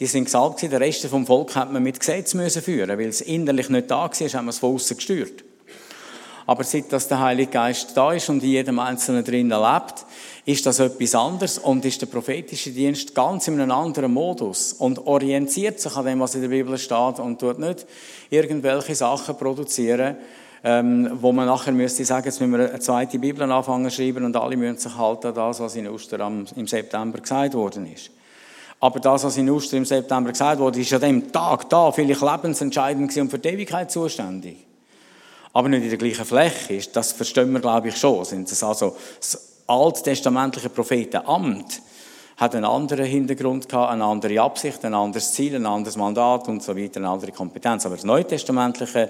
die 0.00 0.06
sind 0.06 0.24
gesalbt 0.24 0.56
gewesen, 0.56 0.70
der 0.70 0.80
Rest 0.80 1.06
vom 1.06 1.26
Volk 1.26 1.54
hat 1.56 1.70
man 1.70 1.82
mit 1.82 2.00
Gesetz 2.00 2.32
müssen 2.32 2.62
führen, 2.62 2.98
weil 2.98 3.08
es 3.08 3.20
innerlich 3.20 3.68
nicht 3.68 3.90
da 3.90 4.04
war, 4.04 4.08
haben 4.08 4.46
wir 4.46 4.50
es 4.50 4.58
von 4.60 4.74
außen 4.74 4.96
gesteuert. 4.96 5.45
Aber 6.46 6.62
seit 6.62 6.92
dass 6.92 7.08
der 7.08 7.20
Heilige 7.20 7.50
Geist 7.50 7.96
da 7.96 8.12
ist 8.12 8.28
und 8.28 8.42
in 8.42 8.50
jedem 8.50 8.78
Einzelnen 8.78 9.24
drinnen 9.24 9.60
lebt, 9.60 10.06
ist 10.44 10.64
das 10.64 10.78
etwas 10.78 11.14
anderes 11.16 11.58
und 11.58 11.84
ist 11.84 12.00
der 12.00 12.06
prophetische 12.06 12.70
Dienst 12.70 13.14
ganz 13.16 13.48
in 13.48 13.60
einem 13.60 13.72
anderen 13.72 14.14
Modus 14.14 14.72
und 14.72 15.06
orientiert 15.06 15.80
sich 15.80 15.96
an 15.96 16.06
dem, 16.06 16.20
was 16.20 16.36
in 16.36 16.42
der 16.42 16.48
Bibel 16.48 16.78
steht 16.78 17.18
und 17.18 17.40
tut 17.40 17.58
nicht 17.58 17.84
irgendwelche 18.30 18.94
Sachen 18.94 19.36
produzieren, 19.36 20.16
ähm, 20.62 21.10
wo 21.20 21.32
man 21.32 21.46
nachher 21.46 21.72
müsste 21.72 22.04
sagen, 22.04 22.26
jetzt 22.26 22.40
müssen 22.40 22.52
wir 22.52 22.70
eine 22.70 22.78
zweite 22.78 23.18
Bibel 23.18 23.50
anfangen 23.50 23.90
schreiben 23.90 24.24
und 24.24 24.36
alle 24.36 24.56
müssen 24.56 24.78
sich 24.78 24.96
halten 24.96 25.28
an 25.28 25.34
das, 25.34 25.58
was 25.58 25.74
in 25.74 25.88
Ostern 25.88 26.46
im 26.54 26.66
September 26.68 27.18
gesagt 27.18 27.54
worden 27.54 27.92
ist. 27.92 28.10
Aber 28.78 29.00
das, 29.00 29.24
was 29.24 29.36
in 29.36 29.50
Ostern 29.50 29.78
im 29.78 29.84
September 29.84 30.30
gesagt 30.30 30.60
wurde, 30.60 30.80
ist 30.80 30.92
an 30.92 31.00
dem 31.00 31.32
Tag 31.32 31.68
da 31.70 31.90
vielleicht 31.90 32.20
lebensentscheidend 32.20 33.16
und 33.16 33.30
für 33.30 33.38
die 33.38 33.48
Ewigkeit 33.48 33.90
zuständig. 33.90 34.65
Aber 35.56 35.70
nicht 35.70 35.84
in 35.84 35.88
der 35.88 35.96
gleichen 35.96 36.26
Fläche 36.26 36.74
ist, 36.74 36.94
das 36.94 37.12
verstehen 37.12 37.50
wir, 37.50 37.60
glaube 37.60 37.88
ich, 37.88 37.96
schon. 37.96 38.22
Sind 38.26 38.52
es 38.52 38.62
also 38.62 38.94
alttestamentliche 39.66 40.68
Prophetenamt 40.68 41.80
hat 42.36 42.54
einen 42.54 42.66
anderen 42.66 43.06
Hintergrund 43.06 43.66
gehabt, 43.66 43.90
eine 43.90 44.04
andere 44.04 44.38
Absicht, 44.38 44.84
ein 44.84 44.92
anderes 44.92 45.32
Ziel, 45.32 45.54
ein 45.54 45.64
anderes 45.64 45.96
Mandat 45.96 46.46
und 46.48 46.62
so 46.62 46.76
weiter, 46.76 46.98
eine 46.98 47.08
andere 47.08 47.32
Kompetenz. 47.32 47.86
Aber 47.86 47.94
das 47.94 48.04
neutestamentliche 48.04 49.08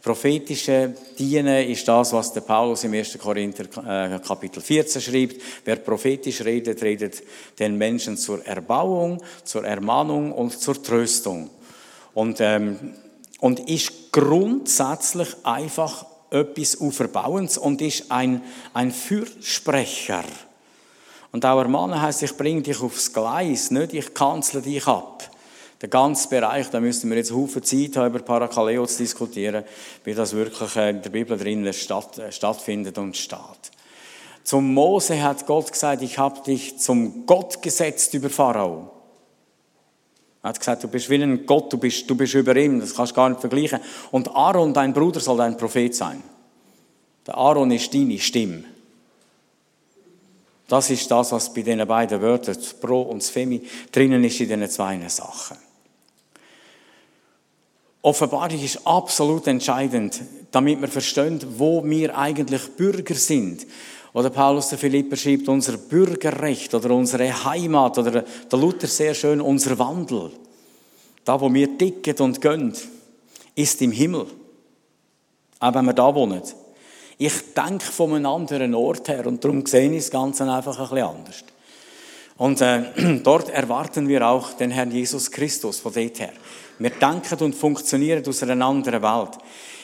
prophetische 0.00 0.94
Dienen 1.18 1.68
ist 1.68 1.88
das, 1.88 2.12
was 2.12 2.32
der 2.32 2.42
Paulus 2.42 2.84
im 2.84 2.94
1. 2.94 3.18
Korinther 3.18 3.64
äh, 3.64 4.20
Kapitel 4.20 4.62
14 4.62 5.02
schreibt. 5.02 5.42
Wer 5.64 5.76
prophetisch 5.76 6.42
redet, 6.42 6.80
redet 6.80 7.24
den 7.58 7.76
Menschen 7.76 8.16
zur 8.16 8.46
Erbauung, 8.46 9.20
zur 9.42 9.64
Ermahnung 9.64 10.30
und 10.30 10.56
zur 10.56 10.80
Tröstung. 10.80 11.50
Und, 12.14 12.40
ähm, 12.40 12.94
und 13.40 13.68
ist 13.68 14.12
grundsätzlich 14.12 15.28
einfach 15.44 16.06
etwas 16.30 16.80
Auferbauendes 16.80 17.58
und 17.58 17.80
ist 17.80 18.10
ein, 18.10 18.42
ein 18.74 18.92
Fürsprecher. 18.92 20.24
Und 21.32 21.44
auch 21.44 21.58
ermahnen 21.58 22.00
heisst, 22.00 22.22
ich 22.22 22.36
bringe 22.36 22.62
dich 22.62 22.80
aufs 22.80 23.12
Gleis, 23.12 23.70
nicht 23.70 23.94
ich 23.94 24.14
kanzle 24.14 24.62
dich 24.62 24.86
ab. 24.86 25.30
Der 25.80 25.88
ganze 25.88 26.28
Bereich, 26.28 26.70
da 26.70 26.80
müssten 26.80 27.08
wir 27.08 27.16
jetzt 27.16 27.32
Haufen 27.32 27.62
Zeit 27.62 27.96
haben, 27.96 28.14
über 28.14 28.24
Parakaleo 28.24 28.84
zu 28.86 28.98
diskutieren, 28.98 29.64
wie 30.02 30.14
das 30.14 30.32
wirklich 30.32 30.74
äh, 30.74 30.90
in 30.90 31.02
der 31.02 31.10
Bibel 31.10 31.38
drinnen 31.38 31.72
statt, 31.72 32.18
äh, 32.18 32.32
stattfindet 32.32 32.98
und 32.98 33.16
steht. 33.16 33.38
Zum 34.42 34.74
Mose 34.74 35.22
hat 35.22 35.46
Gott 35.46 35.70
gesagt, 35.70 36.02
ich 36.02 36.18
habe 36.18 36.40
dich 36.42 36.78
zum 36.78 37.26
Gott 37.26 37.62
gesetzt 37.62 38.14
über 38.14 38.30
Pharao. 38.30 38.97
Er 40.42 40.50
hat 40.50 40.58
gesagt, 40.58 40.84
du 40.84 40.88
bist 40.88 41.10
wie 41.10 41.16
ein 41.16 41.46
Gott, 41.46 41.72
du 41.72 41.78
bist, 41.78 42.08
du 42.08 42.14
bist 42.14 42.34
über 42.34 42.54
ihm, 42.56 42.80
das 42.80 42.94
kannst 42.94 43.12
du 43.12 43.16
gar 43.16 43.28
nicht 43.28 43.40
vergleichen. 43.40 43.80
Und 44.10 44.28
Aaron, 44.28 44.72
dein 44.72 44.92
Bruder, 44.92 45.20
soll 45.20 45.38
dein 45.38 45.56
Prophet 45.56 45.94
sein. 45.94 46.22
Der 47.26 47.36
Aaron 47.36 47.70
ist 47.70 47.92
deine 47.92 48.18
Stimme. 48.18 48.64
Das 50.68 50.90
ist 50.90 51.10
das, 51.10 51.32
was 51.32 51.52
bei 51.52 51.62
diesen 51.62 51.86
beiden 51.86 52.20
Wörtern, 52.20 52.54
das 52.54 52.74
Pro 52.74 53.02
und 53.02 53.22
das 53.22 53.30
Femi, 53.30 53.62
drinnen 53.90 54.22
ist 54.22 54.40
in 54.40 54.48
diesen 54.48 54.68
zwei 54.68 55.08
Sachen. 55.08 55.56
Offenbarung 58.02 58.62
ist 58.62 58.86
absolut 58.86 59.46
entscheidend, 59.46 60.20
damit 60.50 60.80
wir 60.80 60.88
verstehen, 60.88 61.40
wo 61.56 61.84
wir 61.84 62.16
eigentlich 62.16 62.62
Bürger 62.76 63.14
sind. 63.14 63.66
Oder 64.12 64.30
Paulus 64.30 64.68
der 64.68 64.78
Philipper 64.78 65.16
schreibt, 65.16 65.48
unser 65.48 65.76
Bürgerrecht 65.76 66.74
oder 66.74 66.90
unsere 66.90 67.44
Heimat 67.44 67.98
oder 67.98 68.22
der 68.22 68.58
Luther 68.58 68.86
sehr 68.86 69.14
schön, 69.14 69.40
unser 69.40 69.78
Wandel. 69.78 70.30
Da, 71.24 71.40
wo 71.40 71.52
wir 71.52 71.76
ticken 71.76 72.16
und 72.18 72.40
gehen, 72.40 72.72
ist 73.54 73.82
im 73.82 73.92
Himmel. 73.92 74.26
Auch 75.60 75.74
wenn 75.74 75.84
wir 75.84 75.92
da 75.92 76.14
wohnen. 76.14 76.42
Ich 77.18 77.52
denke 77.52 77.84
von 77.84 78.14
einem 78.14 78.26
anderen 78.26 78.74
Ort 78.74 79.08
her 79.08 79.26
und 79.26 79.44
darum 79.44 79.66
sehe 79.66 79.90
ich 79.90 80.04
das 80.04 80.10
Ganze 80.10 80.50
einfach 80.50 80.78
ein 80.78 80.88
bisschen 80.88 81.04
anders. 81.04 81.44
Und 82.36 82.60
äh, 82.60 83.18
dort 83.24 83.50
erwarten 83.50 84.08
wir 84.08 84.26
auch 84.26 84.52
den 84.52 84.70
Herrn 84.70 84.92
Jesus 84.92 85.30
Christus 85.30 85.80
von 85.80 85.92
dort 85.92 86.20
her. 86.20 86.32
Wir 86.78 86.90
denken 86.90 87.44
und 87.44 87.56
funktionieren 87.56 88.24
aus 88.26 88.42
einer 88.44 88.64
anderen 88.64 89.02
Welt. 89.02 89.38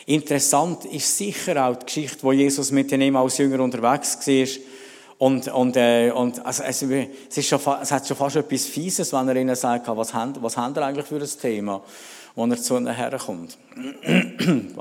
Interessant 0.07 0.85
ist 0.85 1.17
sicher 1.17 1.67
auch 1.67 1.77
die 1.77 1.87
Geschichte, 1.87 2.23
wo 2.23 2.33
Jesus 2.33 2.71
mit 2.71 2.93
ihm 2.93 3.17
als 3.17 3.39
Jünger 3.39 3.61
unterwegs 3.61 4.19
war. 4.27 4.49
Und, 5.17 5.49
und, 5.49 5.77
äh, 5.77 6.11
und 6.11 6.45
also, 6.45 6.63
es, 6.65 6.83
es, 6.83 7.39
ist 7.39 7.49
schon, 7.49 7.61
es 7.81 7.91
hat 7.91 8.07
schon 8.07 8.17
fast 8.17 8.37
etwas 8.37 8.67
Fieses, 8.67 9.13
wenn 9.13 9.29
er 9.29 9.37
ihnen 9.37 9.55
sagt, 9.55 9.87
was 9.89 10.13
haben, 10.13 10.35
was 10.43 10.57
haben 10.57 10.77
eigentlich 10.77 11.07
für 11.07 11.17
ein 11.17 11.41
Thema, 11.41 11.83
wo 12.35 12.45
er 12.45 12.57
zu 12.61 12.77
ihnen 12.77 12.95
herkommt. 12.95 13.57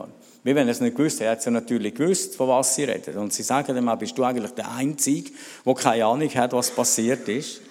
Wie 0.46 0.54
wenn 0.54 0.68
er 0.68 0.72
es 0.72 0.82
nicht 0.82 0.98
gewusst 0.98 1.22
hätte, 1.22 1.26
er 1.26 1.32
hat 1.32 1.40
es 1.40 1.46
ja 1.46 1.52
natürlich 1.52 1.96
gewusst, 1.96 2.36
von 2.36 2.50
was 2.50 2.76
sie 2.76 2.84
reden. 2.84 3.18
Und 3.18 3.32
sie 3.32 3.44
sagen 3.44 3.78
ihm 3.78 3.98
bist 3.98 4.18
du 4.18 4.26
eigentlich 4.26 4.52
der 4.52 4.70
Einzige, 4.74 5.32
der 5.66 5.74
keine 5.74 6.06
Ahnung 6.06 6.30
hat, 6.36 6.52
was 6.52 6.70
passiert 6.72 7.30
ist. 7.30 7.62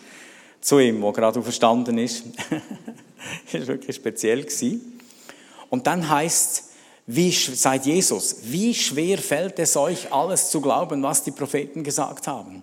Zu 0.62 0.78
ihm, 0.78 1.02
der 1.02 1.12
gerade 1.12 1.42
verstanden 1.42 1.98
ist. 1.98 2.24
das 3.52 3.60
war 3.60 3.66
wirklich 3.66 3.96
speziell. 3.96 4.46
Und 5.68 5.86
dann 5.86 6.08
heißt 6.08 6.71
wie, 7.06 7.32
seit 7.32 7.86
Jesus, 7.86 8.36
wie 8.44 8.74
schwer 8.74 9.18
fällt 9.18 9.58
es 9.58 9.76
euch, 9.76 10.12
alles 10.12 10.50
zu 10.50 10.60
glauben, 10.60 11.02
was 11.02 11.24
die 11.24 11.32
Propheten 11.32 11.82
gesagt 11.82 12.26
haben? 12.26 12.62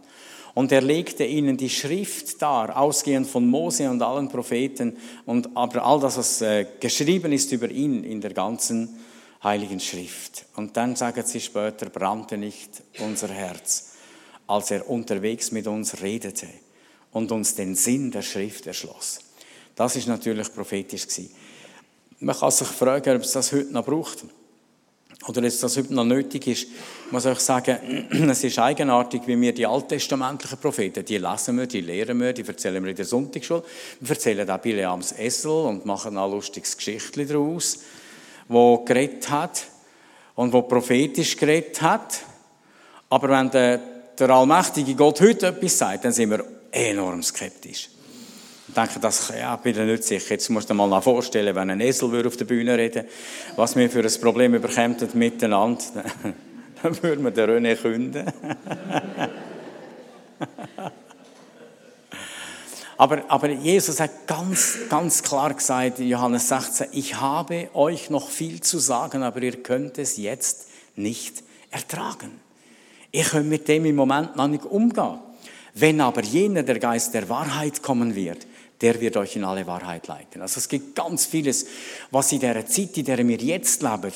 Und 0.53 0.71
er 0.71 0.81
legte 0.81 1.25
ihnen 1.25 1.57
die 1.57 1.69
Schrift 1.69 2.41
dar, 2.41 2.77
ausgehend 2.77 3.27
von 3.27 3.47
Mose 3.47 3.89
und 3.89 4.01
allen 4.01 4.29
Propheten, 4.29 4.97
und 5.25 5.55
aber 5.55 5.85
all 5.85 5.99
das, 5.99 6.17
was 6.17 6.41
äh, 6.41 6.65
geschrieben 6.79 7.31
ist 7.31 7.51
über 7.51 7.69
ihn 7.69 8.03
in 8.03 8.21
der 8.21 8.33
ganzen 8.33 8.97
Heiligen 9.43 9.79
Schrift. 9.79 10.45
Und 10.55 10.75
dann 10.75 10.95
sagen 10.95 11.23
sie 11.25 11.39
später, 11.39 11.89
brannte 11.89 12.37
nicht 12.37 12.83
unser 12.99 13.29
Herz, 13.29 13.93
als 14.47 14.71
er 14.71 14.89
unterwegs 14.89 15.51
mit 15.51 15.67
uns 15.67 16.01
redete 16.01 16.47
und 17.11 17.31
uns 17.31 17.55
den 17.55 17.75
Sinn 17.75 18.11
der 18.11 18.21
Schrift 18.21 18.67
erschloss. 18.67 19.19
Das 19.75 19.95
ist 19.95 20.07
natürlich 20.07 20.53
prophetisch 20.53 21.07
gewesen. 21.07 21.31
Man 22.21 22.35
kann 22.37 22.51
sich 22.51 22.67
fragen, 22.67 23.15
ob 23.15 23.23
es 23.23 23.31
das 23.31 23.51
heute 23.53 23.71
noch 23.71 23.85
braucht. 23.85 24.25
Oder 25.27 25.41
ob 25.41 25.59
das 25.61 25.77
heute 25.77 25.93
noch 25.93 26.03
nötig 26.03 26.47
ist. 26.47 26.63
Ich 26.63 27.11
muss 27.11 27.25
euch 27.25 27.39
sagen, 27.39 28.07
es 28.29 28.43
ist 28.43 28.59
eigenartig, 28.59 29.21
wie 29.25 29.39
wir 29.39 29.53
die 29.53 29.65
alttestamentlichen 29.65 30.57
Propheten, 30.57 31.05
die 31.05 31.17
lesen 31.17 31.57
wir, 31.57 31.67
die 31.67 31.81
lehren 31.81 32.19
wir, 32.19 32.33
die 32.33 32.45
erzählen 32.45 32.83
wir 32.83 32.89
in 32.89 32.95
der 32.95 33.05
Sonntagsschule. 33.05 33.63
Wir 33.99 34.09
erzählen 34.09 34.49
auch 34.49 34.59
Bileams 34.59 35.13
Essel 35.13 35.51
und 35.51 35.85
machen 35.85 36.17
ein 36.17 36.31
lustiges 36.31 36.75
Geschichtchen 36.75 37.27
daraus, 37.27 37.79
wo 38.47 38.79
geredet 38.79 39.29
hat 39.29 39.65
und 40.35 40.51
wo 40.53 40.61
prophetisch 40.63 41.37
geredet 41.37 41.81
hat. 41.81 42.21
Aber 43.09 43.29
wenn 43.29 43.49
der, 43.49 43.79
der 44.17 44.29
allmächtige 44.29 44.95
Gott 44.95 45.21
heute 45.21 45.47
etwas 45.47 45.77
sagt, 45.77 46.05
dann 46.05 46.11
sind 46.11 46.31
wir 46.31 46.45
enorm 46.71 47.23
skeptisch. 47.23 47.89
Ich 48.69 48.75
denke, 48.75 48.99
das 48.99 49.33
ja, 49.35 49.55
bin 49.55 49.75
ich 49.75 49.83
nicht 49.83 50.03
sicher. 50.03 50.29
Jetzt 50.35 50.47
musst 50.49 50.69
du 50.69 50.75
dir 50.75 50.87
mal 50.87 51.01
vorstellen, 51.01 51.55
wenn 51.55 51.71
ein 51.71 51.81
Esel 51.81 52.25
auf 52.25 52.37
der 52.37 52.45
Bühne 52.45 52.77
reden 52.77 53.05
was 53.55 53.75
wir 53.75 53.89
für 53.89 54.03
ein 54.03 54.21
Problem 54.21 54.51
bekämpfen 54.51 55.09
miteinander, 55.15 55.83
dann 56.83 57.03
würden 57.03 57.23
wir 57.23 57.31
den 57.31 57.49
René 57.49 57.75
künden. 57.75 58.31
aber, 62.97 63.23
aber 63.27 63.49
Jesus 63.49 63.99
hat 63.99 64.27
ganz, 64.27 64.77
ganz 64.87 65.23
klar 65.23 65.51
gesagt, 65.51 65.97
in 65.97 66.09
Johannes 66.09 66.47
16, 66.49 66.89
ich 66.91 67.19
habe 67.19 67.69
euch 67.73 68.11
noch 68.11 68.29
viel 68.29 68.61
zu 68.61 68.77
sagen, 68.77 69.23
aber 69.23 69.41
ihr 69.41 69.63
könnt 69.63 69.97
es 69.97 70.17
jetzt 70.17 70.67
nicht 70.95 71.43
ertragen. 71.71 72.39
Ich 73.09 73.29
kann 73.29 73.49
mit 73.49 73.67
dem 73.67 73.85
im 73.85 73.95
Moment 73.95 74.35
noch 74.35 74.47
nicht 74.47 74.65
umgehen. 74.65 75.17
Wenn 75.73 76.01
aber 76.01 76.21
jener, 76.21 76.61
der 76.61 76.77
Geist 76.77 77.15
der 77.15 77.29
Wahrheit 77.29 77.81
kommen 77.81 78.13
wird, 78.13 78.45
der 78.81 78.99
wird 79.01 79.17
euch 79.17 79.35
in 79.35 79.43
alle 79.43 79.67
Wahrheit 79.67 80.07
leiten. 80.07 80.41
Also 80.41 80.59
es 80.59 80.69
gibt 80.69 80.95
ganz 80.95 81.25
vieles, 81.25 81.65
was 82.11 82.31
in 82.31 82.39
der 82.39 82.65
Zeit, 82.65 82.97
in 82.97 83.05
der 83.05 83.27
wir 83.27 83.37
jetzt 83.37 83.81
leben, 83.81 84.11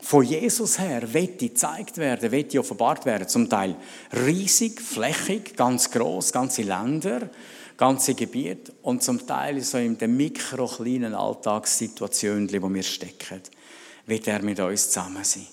von 0.00 0.24
Jesus 0.24 0.78
her 0.78 1.12
wird 1.12 1.38
gezeigt 1.38 1.96
werden, 1.96 2.30
wird 2.30 2.56
offenbart 2.56 3.04
werden. 3.06 3.28
Zum 3.28 3.48
Teil 3.48 3.74
riesig, 4.12 4.80
flächig, 4.80 5.56
ganz 5.56 5.90
groß, 5.90 6.32
ganze 6.32 6.62
Länder, 6.62 7.28
ganze 7.76 8.14
Gebiete 8.14 8.72
und 8.82 9.02
zum 9.02 9.26
Teil 9.26 9.60
so 9.62 9.78
in 9.78 9.98
den 9.98 10.16
mikro 10.16 10.66
kleinen 10.66 11.14
Alltagssituationen, 11.14 12.50
wo 12.62 12.72
wir 12.72 12.82
stecken, 12.82 13.42
wird 14.06 14.28
er 14.28 14.42
mit 14.42 14.60
uns 14.60 14.90
zusammen 14.90 15.24
sein. 15.24 15.46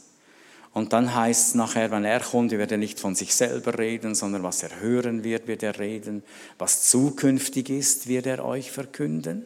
Und 0.73 0.91
dann 0.91 1.13
heißt 1.13 1.49
es 1.49 1.55
nachher, 1.55 1.91
wenn 1.91 2.03
er 2.03 2.19
kommt, 2.19 2.51
wird 2.51 2.71
er 2.71 2.77
nicht 2.77 2.99
von 2.99 3.13
sich 3.13 3.35
selber 3.35 3.77
reden, 3.77 4.15
sondern 4.15 4.41
was 4.41 4.63
er 4.63 4.81
hören 4.81 5.23
wird, 5.23 5.47
wird 5.47 5.61
er 5.61 5.77
reden. 5.77 6.23
Was 6.57 6.89
zukünftig 6.89 7.69
ist, 7.69 8.07
wird 8.07 8.25
er 8.25 8.43
euch 8.43 8.71
verkünden. 8.71 9.45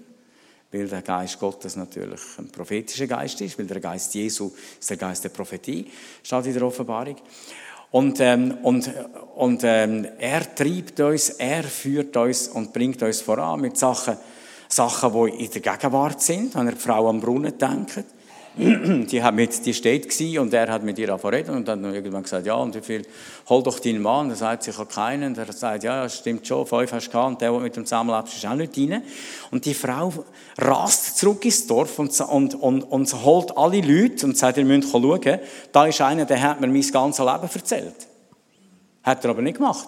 weil 0.71 0.87
der 0.87 1.01
Geist 1.01 1.39
Gottes 1.39 1.75
natürlich 1.77 2.19
ein 2.37 2.49
prophetischer 2.49 3.07
Geist 3.07 3.39
ist, 3.41 3.57
weil 3.57 3.67
der 3.67 3.79
Geist 3.79 4.13
Jesu 4.13 4.51
ist 4.79 4.89
der 4.89 4.97
Geist 4.97 5.23
der 5.23 5.29
Prophetie, 5.29 5.89
steht 6.21 6.45
in 6.45 6.53
der 6.53 6.63
Offenbarung. 6.63 7.15
Und, 7.89 8.19
ähm, 8.19 8.57
und, 8.63 8.91
und 9.35 9.61
ähm, 9.63 10.05
er 10.19 10.55
treibt 10.55 10.99
uns, 10.99 11.29
er 11.29 11.63
führt 11.63 12.17
uns 12.17 12.49
und 12.49 12.73
bringt 12.73 13.01
uns 13.01 13.21
voran 13.21 13.61
mit 13.61 13.77
Sachen, 13.77 14.17
Sachen, 14.67 15.13
die 15.13 15.45
in 15.45 15.51
der 15.51 15.61
Gegenwart 15.61 16.21
sind, 16.21 16.53
wenn 16.55 16.67
er 16.67 16.73
die 16.73 16.79
Frau 16.79 17.07
am 17.07 17.21
Brunnen 17.21 17.57
denkt. 17.57 18.03
die, 19.11 19.21
hat 19.21 19.35
mit, 19.35 19.63
die 19.65 19.73
steht 19.73 20.09
gsi 20.09 20.39
und 20.39 20.51
er 20.51 20.67
hat 20.71 20.81
mit 20.81 20.97
ihr 20.97 21.13
reden 21.13 21.55
und 21.55 21.67
dann 21.67 21.83
irgendwann 21.93 22.23
gesagt, 22.23 22.47
ja, 22.47 22.55
und 22.55 22.73
wie 22.73 22.81
viel, 22.81 23.03
hol 23.47 23.61
doch 23.61 23.79
deinen 23.79 24.01
Mann. 24.01 24.31
Er 24.31 24.35
sagt, 24.35 24.67
ich 24.67 24.75
habe 24.75 24.91
keinen. 24.91 25.35
Und 25.35 25.37
er 25.37 25.53
sagt, 25.53 25.83
ja, 25.83 26.03
das 26.03 26.17
stimmt 26.17 26.47
schon, 26.47 26.65
fünf 26.65 26.91
hast 26.91 27.07
du 27.07 27.11
gehabt 27.11 27.27
und 27.27 27.41
der, 27.41 27.51
der 27.51 27.59
mit 27.59 27.75
dem 27.75 27.85
zusammenlebt, 27.85 28.29
ist 28.29 28.45
auch 28.47 28.55
nicht 28.55 28.75
rein. 28.75 29.03
Und 29.51 29.65
die 29.65 29.75
Frau 29.75 30.11
rast 30.57 31.19
zurück 31.19 31.45
ins 31.45 31.67
Dorf 31.67 31.99
und, 31.99 32.19
und, 32.19 32.55
und, 32.55 32.81
und 32.83 33.23
holt 33.23 33.55
alle 33.55 33.81
Leute 33.81 34.25
und 34.25 34.35
sagt, 34.35 34.57
ihr 34.57 34.65
müsst 34.65 34.91
schauen, 34.91 35.39
da 35.71 35.85
ist 35.85 36.01
einer, 36.01 36.25
der 36.25 36.41
hat 36.41 36.59
mir 36.59 36.67
mein 36.67 36.81
ganzes 36.91 37.23
Leben 37.23 37.49
erzählt. 37.53 38.07
Hat 39.03 39.23
er 39.23 39.29
aber 39.29 39.43
nicht 39.43 39.57
gemacht. 39.57 39.87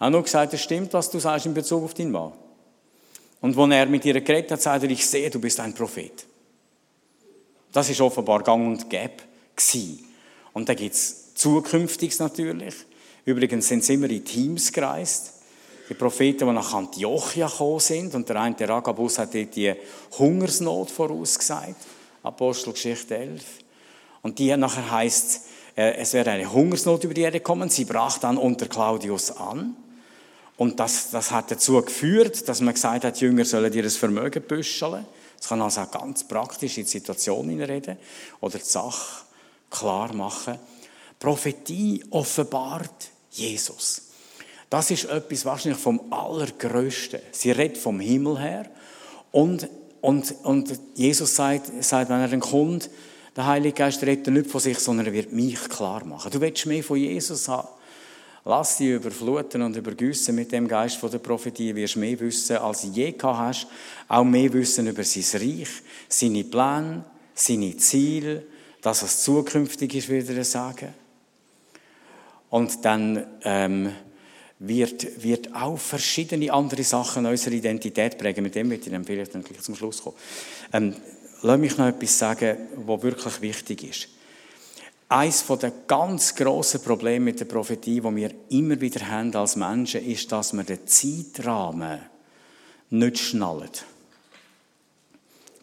Er 0.00 0.06
hat 0.06 0.12
nur 0.12 0.24
gesagt, 0.24 0.52
es 0.52 0.62
stimmt, 0.62 0.92
was 0.94 1.10
du 1.10 1.20
sagst 1.20 1.46
in 1.46 1.54
Bezug 1.54 1.84
auf 1.84 1.94
deinen 1.94 2.10
Mann. 2.10 2.32
Und 3.40 3.56
als 3.56 3.72
er 3.72 3.86
mit 3.86 4.04
ihr 4.04 4.20
geredet 4.20 4.50
hat, 4.50 4.62
sagt 4.62 4.82
er, 4.82 4.90
ich 4.90 5.06
sehe, 5.06 5.30
du 5.30 5.40
bist 5.40 5.60
ein 5.60 5.72
Prophet. 5.72 6.26
Das 7.78 7.88
ist 7.88 8.00
offenbar 8.00 8.42
gang 8.42 8.66
und 8.66 8.90
gäbe. 8.90 9.22
Und 10.52 10.68
da 10.68 10.74
gibt 10.74 10.96
es 10.96 11.32
Zukünftiges 11.34 12.18
natürlich. 12.18 12.74
Übrigens 13.24 13.68
sind 13.68 13.84
sie 13.84 13.94
immer 13.94 14.10
in 14.10 14.24
Teams 14.24 14.72
gereist. 14.72 15.34
Die 15.88 15.94
Propheten, 15.94 16.48
die 16.48 16.52
nach 16.52 16.74
Antiochia 16.74 17.46
gekommen 17.46 17.78
sind, 17.78 18.16
und 18.16 18.28
der 18.28 18.40
eine, 18.40 18.56
der 18.56 18.70
Agabus, 18.70 19.20
hat 19.20 19.32
dort 19.32 19.54
die 19.54 19.72
Hungersnot 20.18 20.90
vorausgesagt. 20.90 21.76
Apostelgeschichte 22.24 23.16
11. 23.16 23.44
Und 24.22 24.40
die 24.40 24.56
nachher 24.56 24.90
heißt, 24.90 25.42
äh, 25.76 25.98
es 25.98 26.14
wäre 26.14 26.32
eine 26.32 26.52
Hungersnot 26.52 27.04
über 27.04 27.14
die 27.14 27.20
Erde 27.20 27.38
gekommen. 27.38 27.70
Sie 27.70 27.84
brach 27.84 28.18
dann 28.18 28.38
unter 28.38 28.66
Claudius 28.66 29.30
an. 29.30 29.76
Und 30.56 30.80
das, 30.80 31.12
das 31.12 31.30
hat 31.30 31.52
dazu 31.52 31.80
geführt, 31.80 32.48
dass 32.48 32.60
man 32.60 32.74
gesagt 32.74 33.04
hat, 33.04 33.20
die 33.20 33.26
Jünger 33.26 33.44
sollen 33.44 33.72
ihr 33.72 33.88
Vermögen 33.88 34.42
büscheln. 34.42 35.06
Es 35.40 35.48
kann 35.48 35.62
also 35.62 35.82
auch 35.82 35.90
ganz 35.90 36.26
praktisch 36.26 36.78
in 36.78 36.84
die 36.84 36.90
Situation 36.90 37.48
hineinreden 37.48 37.96
oder 38.40 38.58
die 38.58 38.64
Sache 38.64 39.24
klar 39.70 40.12
machen. 40.12 40.58
Prophetie 41.18 42.04
offenbart 42.10 43.10
Jesus. 43.30 44.02
Das 44.70 44.90
ist 44.90 45.04
etwas 45.04 45.44
wahrscheinlich 45.44 45.80
vom 45.80 46.12
Allergrößten. 46.12 47.20
Sie 47.32 47.50
redet 47.50 47.78
vom 47.78 48.00
Himmel 48.00 48.38
her 48.38 48.66
und, 49.32 49.68
und, 50.00 50.34
und 50.42 50.78
Jesus 50.94 51.34
sagt, 51.34 51.70
sagt, 51.82 52.10
wenn 52.10 52.20
er 52.20 52.28
dann 52.28 52.40
kommt, 52.40 52.90
der 53.34 53.46
Heilige 53.46 53.74
Geist 53.74 54.02
redet 54.02 54.26
nicht 54.26 54.50
von 54.50 54.60
sich, 54.60 54.78
sondern 54.78 55.06
er 55.06 55.12
wird 55.12 55.32
mich 55.32 55.68
klar 55.68 56.04
machen. 56.04 56.30
Du 56.30 56.40
willst 56.40 56.66
mehr 56.66 56.82
von 56.82 56.98
Jesus 56.98 57.48
haben. 57.48 57.68
Lass 58.48 58.78
dich 58.78 58.88
überfluten 58.88 59.60
und 59.60 59.76
übergüssen 59.76 60.34
mit 60.34 60.50
dem 60.52 60.66
Geist 60.66 61.02
der 61.02 61.18
Prophetie. 61.18 61.74
Wirst 61.74 61.96
mehr 61.96 62.18
wissen, 62.18 62.56
als 62.56 62.88
je 62.94 63.12
gehabt 63.12 63.38
hast. 63.38 63.66
Auch 64.08 64.24
mehr 64.24 64.50
wissen 64.54 64.86
über 64.86 65.04
sein 65.04 65.42
Reich, 65.42 65.68
seine 66.08 66.44
Pläne, 66.44 67.04
seine 67.34 67.76
Ziele, 67.76 68.44
das, 68.80 69.02
was 69.02 69.22
zukünftig 69.22 69.96
ist, 69.96 70.08
würde 70.08 70.34
er 70.34 70.44
sagen. 70.44 70.94
Und 72.48 72.82
dann 72.86 73.26
ähm, 73.44 73.92
wird, 74.60 75.22
wird 75.22 75.54
auch 75.54 75.76
verschiedene 75.76 76.50
andere 76.50 76.84
Sachen 76.84 77.26
unsere 77.26 77.54
Identität 77.54 78.16
prägen. 78.16 78.44
Mit 78.44 78.54
dem 78.54 78.70
wird 78.70 78.86
ich 78.86 78.90
dann 78.90 79.04
vielleicht 79.04 79.34
dann 79.34 79.44
gleich 79.44 79.60
zum 79.60 79.76
Schluss 79.76 80.02
kommen. 80.02 80.16
Ähm, 80.72 80.94
lass 81.42 81.58
mich 81.58 81.76
noch 81.76 81.88
etwas 81.88 82.18
sagen, 82.18 82.56
was 82.76 83.02
wirklich 83.02 83.42
wichtig 83.42 83.82
ist. 83.82 84.08
Eines 85.10 85.46
der 85.46 85.72
ganz 85.86 86.34
grossen 86.34 86.82
Probleme 86.82 87.24
mit 87.24 87.40
der 87.40 87.46
Prophetie, 87.46 88.00
die 88.00 88.16
wir 88.16 88.30
immer 88.50 88.78
wieder 88.78 89.08
haben 89.08 89.34
als 89.34 89.56
Menschen, 89.56 90.04
ist, 90.04 90.30
dass 90.30 90.52
wir 90.52 90.64
den 90.64 90.86
Zeitrahmen 90.86 92.00
nicht 92.90 93.18
schnallen. 93.18 93.70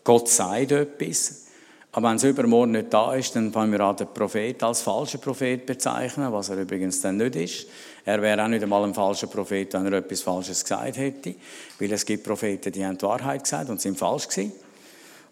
Gott 0.04 0.30
sagt 0.30 0.72
etwas, 0.72 1.46
aber 1.92 2.10
wenn 2.10 2.18
es 2.18 2.24
übermorgen 2.24 2.74
nicht 2.74 2.94
da 2.94 3.14
ist, 3.14 3.36
dann 3.36 3.54
wollen 3.54 3.72
wir 3.72 3.80
auch 3.82 3.96
den 3.96 4.14
Prophet 4.14 4.62
als 4.64 4.82
falschen 4.82 5.22
Prophet 5.22 5.66
bezeichnen, 5.66 6.34
was 6.34 6.50
er 6.50 6.58
übrigens 6.58 7.00
dann 7.02 7.18
nicht 7.18 7.36
ist. 7.36 7.68
Er 8.04 8.22
wäre 8.22 8.44
auch 8.44 8.48
nicht 8.48 8.64
einmal 8.64 8.84
ein 8.84 8.94
falscher 8.94 9.28
Prophet, 9.28 9.74
wenn 9.74 9.86
er 9.86 9.94
etwas 9.94 10.22
Falsches 10.22 10.64
gesagt 10.64 10.98
hätte, 10.98 11.36
weil 11.80 11.92
es 11.92 12.06
gibt 12.06 12.24
Propheten, 12.24 12.72
die 12.72 12.86
haben 12.86 12.98
die 12.98 13.06
Wahrheit 13.06 13.44
gesagt 13.44 13.70
und 13.70 13.80
sind 13.80 13.98
falsch 13.98 14.28
gewesen. 14.28 14.52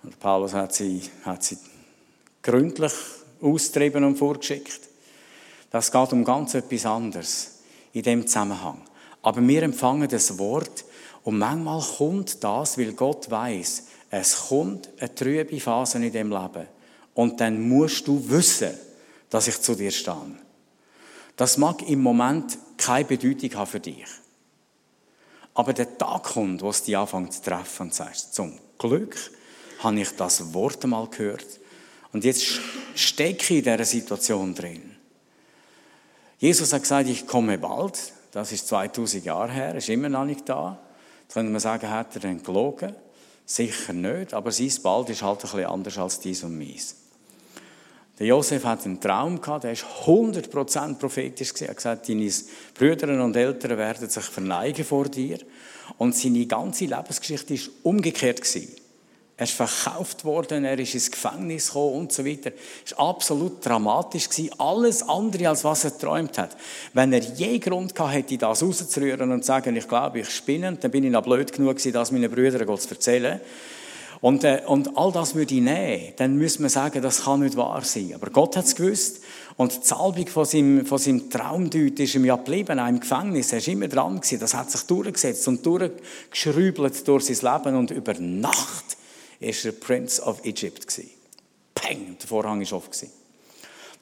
Und 0.03 0.19
Paulus 0.19 0.53
hat 0.53 0.73
sie, 0.73 1.01
hat 1.25 1.43
sie 1.43 1.57
gründlich 2.41 2.93
austrieben 3.43 4.03
und 4.03 4.17
vorgeschickt. 4.17 4.79
Das 5.69 5.91
geht 5.91 6.13
um 6.13 6.23
ganz 6.23 6.53
etwas 6.53 6.85
anderes 6.85 7.59
in 7.93 8.03
dem 8.03 8.27
Zusammenhang. 8.27 8.81
Aber 9.21 9.45
wir 9.45 9.63
empfangen 9.63 10.07
das 10.07 10.37
Wort 10.37 10.85
und 11.23 11.37
manchmal 11.37 11.81
kommt 11.81 12.43
das, 12.43 12.77
weil 12.77 12.93
Gott 12.93 13.29
weiß, 13.29 13.83
es 14.09 14.47
kommt 14.49 14.89
eine 14.99 15.15
trübe 15.15 15.59
Phase 15.59 15.97
in 15.97 16.11
dem 16.11 16.29
Leben. 16.29 16.67
Und 17.15 17.39
dann 17.39 17.67
musst 17.67 18.07
du 18.07 18.29
wissen, 18.29 18.77
dass 19.29 19.47
ich 19.47 19.59
zu 19.61 19.75
dir 19.75 19.91
stehe. 19.91 20.37
Das 21.35 21.57
mag 21.57 21.87
im 21.89 22.01
Moment 22.01 22.57
keine 22.77 23.05
Bedeutung 23.05 23.55
haben 23.55 23.71
für 23.71 23.79
dich. 23.79 24.05
Aber 25.55 25.73
der 25.73 25.97
Tag 25.97 26.23
kommt, 26.23 26.61
wo 26.61 26.69
es 26.69 26.83
dich 26.83 26.97
anfängt 26.97 27.33
zu 27.33 27.41
treffen 27.41 27.83
und 27.83 27.93
sagst, 27.93 28.33
zum 28.33 28.59
Glück 28.77 29.15
habe 29.79 29.99
ich 29.99 30.15
das 30.15 30.53
Wort 30.53 30.83
einmal 30.83 31.07
gehört 31.07 31.59
und 32.13 32.23
jetzt 32.23 32.59
stecke 32.95 33.43
ich 33.43 33.57
in 33.57 33.63
dieser 33.63 33.85
Situation 33.85 34.53
drin. 34.55 34.95
Jesus 36.37 36.71
hat 36.73 36.83
gesagt, 36.83 37.09
ich 37.09 37.27
komme 37.27 37.57
bald. 37.57 38.13
Das 38.31 38.51
ist 38.51 38.67
2000 38.67 39.25
Jahre 39.25 39.51
her, 39.51 39.75
ist 39.75 39.89
immer 39.89 40.09
noch 40.09 40.25
nicht 40.25 40.47
da. 40.47 40.79
Jetzt 41.23 41.33
könnte 41.33 41.51
man 41.51 41.59
sagen, 41.59 41.89
hat 41.89 42.15
er 42.15 42.21
denn 42.21 42.41
gelogen? 42.41 42.95
Sicher 43.45 43.93
nicht, 43.93 44.33
aber 44.33 44.51
sein 44.51 44.71
Bald 44.81 45.09
ist 45.09 45.21
halt 45.21 45.39
ein 45.39 45.41
bisschen 45.41 45.65
anders 45.65 45.97
als 45.97 46.19
dies 46.19 46.43
und 46.43 46.57
meins. 46.57 46.95
Der 48.19 48.27
Josef 48.27 48.63
hat 48.63 48.85
einen 48.85 49.01
Traum 49.01 49.41
gehabt, 49.41 49.63
der 49.63 49.71
ist 49.71 49.85
100% 50.05 50.95
prophetisch. 50.95 51.53
Er 51.61 51.69
hat 51.69 51.77
gesagt, 51.77 52.09
deine 52.09 52.31
Brüder 52.75 53.23
und 53.23 53.35
Eltern 53.35 53.77
werden 53.77 54.09
sich 54.09 54.23
verneigen 54.23 54.85
vor 54.85 55.05
dir. 55.05 55.39
Und 55.97 56.15
seine 56.15 56.45
ganze 56.45 56.85
Lebensgeschichte 56.85 57.55
ist 57.55 57.71
umgekehrt 57.81 58.41
gewesen. 58.41 58.82
Er 59.35 59.45
ist 59.45 59.53
verkauft 59.53 60.25
worden, 60.25 60.63
er 60.63 60.77
ist 60.77 60.93
ins 60.93 61.09
Gefängnis 61.09 61.67
gekommen 61.67 61.95
und 61.95 62.11
so 62.11 62.23
weiter. 62.23 62.51
Es 62.85 62.95
war 62.95 63.09
absolut 63.09 63.65
dramatisch. 63.65 64.29
Alles 64.59 65.01
andere, 65.01 65.49
als 65.49 65.63
was 65.63 65.85
er 65.85 65.91
geträumt 65.91 66.37
hat. 66.37 66.55
Wenn 66.93 67.11
er 67.13 67.21
je 67.21 67.57
Grund 67.57 67.95
gehabt 67.95 68.13
hätte, 68.13 68.37
das 68.37 68.61
rauszurühren 68.61 69.31
und 69.31 69.41
zu 69.41 69.47
sagen, 69.47 69.75
ich 69.75 69.87
glaube, 69.87 70.19
ich 70.19 70.29
spinne, 70.29 70.77
dann 70.79 70.91
bin 70.91 71.03
ich 71.03 71.11
noch 71.11 71.23
blöd 71.23 71.51
genug 71.51 71.77
gewesen, 71.77 71.93
das 71.93 72.11
meinen 72.11 72.29
Brüdern 72.29 72.77
zu 72.77 72.89
erzählen. 72.89 73.39
Und, 74.21 74.43
äh, 74.45 74.61
und 74.67 74.95
all 74.95 75.11
das 75.11 75.35
würde 75.35 75.53
ich 75.55 75.61
nehmen, 75.61 76.13
dann 76.15 76.37
müsste 76.37 76.61
man 76.61 76.69
sagen, 76.69 77.01
das 77.01 77.23
kann 77.23 77.41
nicht 77.41 77.57
wahr 77.57 77.81
sein. 77.83 78.13
Aber 78.15 78.29
Gott 78.29 78.55
hat 78.55 78.63
es 78.63 78.75
gewusst. 78.75 79.21
Und 79.57 79.75
die 79.75 79.85
Salbung 79.85 80.27
von 80.27 80.45
seinem, 80.45 80.85
von 80.85 80.97
seinem 80.97 81.29
Traumdeut 81.29 81.99
ist 81.99 82.15
ihm 82.15 82.23
ja 82.23 82.37
geblieben, 82.37 82.79
auch 82.79 82.87
im 82.87 82.99
Gefängnis. 82.99 83.51
Er 83.51 83.59
war 83.59 83.67
immer 83.67 83.87
dran 83.89 84.15
gewesen. 84.21 84.39
Das 84.39 84.53
hat 84.53 84.71
sich 84.71 84.83
durchgesetzt 84.83 85.47
und 85.47 85.65
durchgeschrübelt 85.65 87.05
durch 87.05 87.25
sein 87.25 87.53
Leben. 87.53 87.75
Und 87.75 87.91
über 87.91 88.13
Nacht 88.13 88.95
ist 89.43 89.65
er 89.65 89.71
Prince 89.73 90.21
of 90.21 90.43
Egypt. 90.45 90.85
Peng, 91.73 92.17
der 92.19 92.27
Vorhang 92.27 92.61
war 92.61 92.77
offen. 92.77 93.09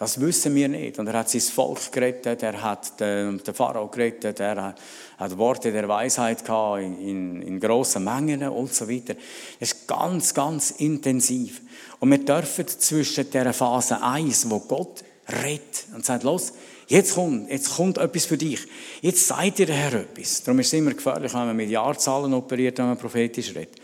Das 0.02 0.20
wissen 0.20 0.56
wir 0.56 0.68
nicht. 0.68 0.98
Und 0.98 1.06
er 1.06 1.14
hat 1.14 1.30
sein 1.30 1.42
Volk 1.42 1.92
gerettet, 1.92 2.42
er 2.42 2.60
hat 2.60 3.00
den, 3.00 3.40
Pharao 3.40 3.88
gerettet, 3.88 4.40
er 4.40 4.74
hat 5.20 5.38
Worte 5.38 5.72
der 5.72 5.88
Weisheit 5.88 6.44
gehabt 6.44 6.82
in, 6.82 7.40
in, 7.44 7.60
grossen 7.60 8.04
Mengen 8.04 8.42
und 8.50 8.74
so 8.74 8.90
weiter. 8.90 9.14
Es 9.60 9.74
ist 9.74 9.88
ganz, 9.88 10.34
ganz 10.34 10.72
intensiv. 10.72 11.62
Und 12.00 12.10
wir 12.10 12.18
dürfen 12.18 12.68
zwischen 12.68 13.30
der 13.30 13.54
Phase 13.54 14.02
1, 14.02 14.50
wo 14.50 14.62
Gott 14.62 15.04
redet 15.44 15.86
und 15.94 16.04
sagt, 16.04 16.24
los, 16.24 16.54
jetzt 16.88 17.14
kommt, 17.14 17.52
jetzt 17.52 17.76
kommt 17.76 18.00
etwas 18.00 18.26
für 18.26 18.38
dich. 18.38 18.60
Jetzt 19.02 19.28
seid 19.28 19.60
ihr 19.60 19.68
der 19.68 19.76
Herr 19.76 19.94
etwas. 20.02 20.42
Darum 20.42 20.62
ist 20.62 20.68
es 20.68 20.74
immer 20.74 20.96
gefährlich, 20.96 21.32
wenn 21.32 21.46
man 21.46 21.56
mit 21.56 21.70
Jahrzahlen 21.70 22.34
operiert, 22.34 22.80
wenn 22.80 22.88
man 22.88 22.98
prophetisch 22.98 23.54
redet. 23.54 23.81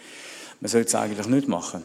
Man 0.59 0.69
sollte 0.69 0.87
es 0.87 0.95
eigentlich 0.95 1.27
nicht 1.27 1.47
machen. 1.47 1.83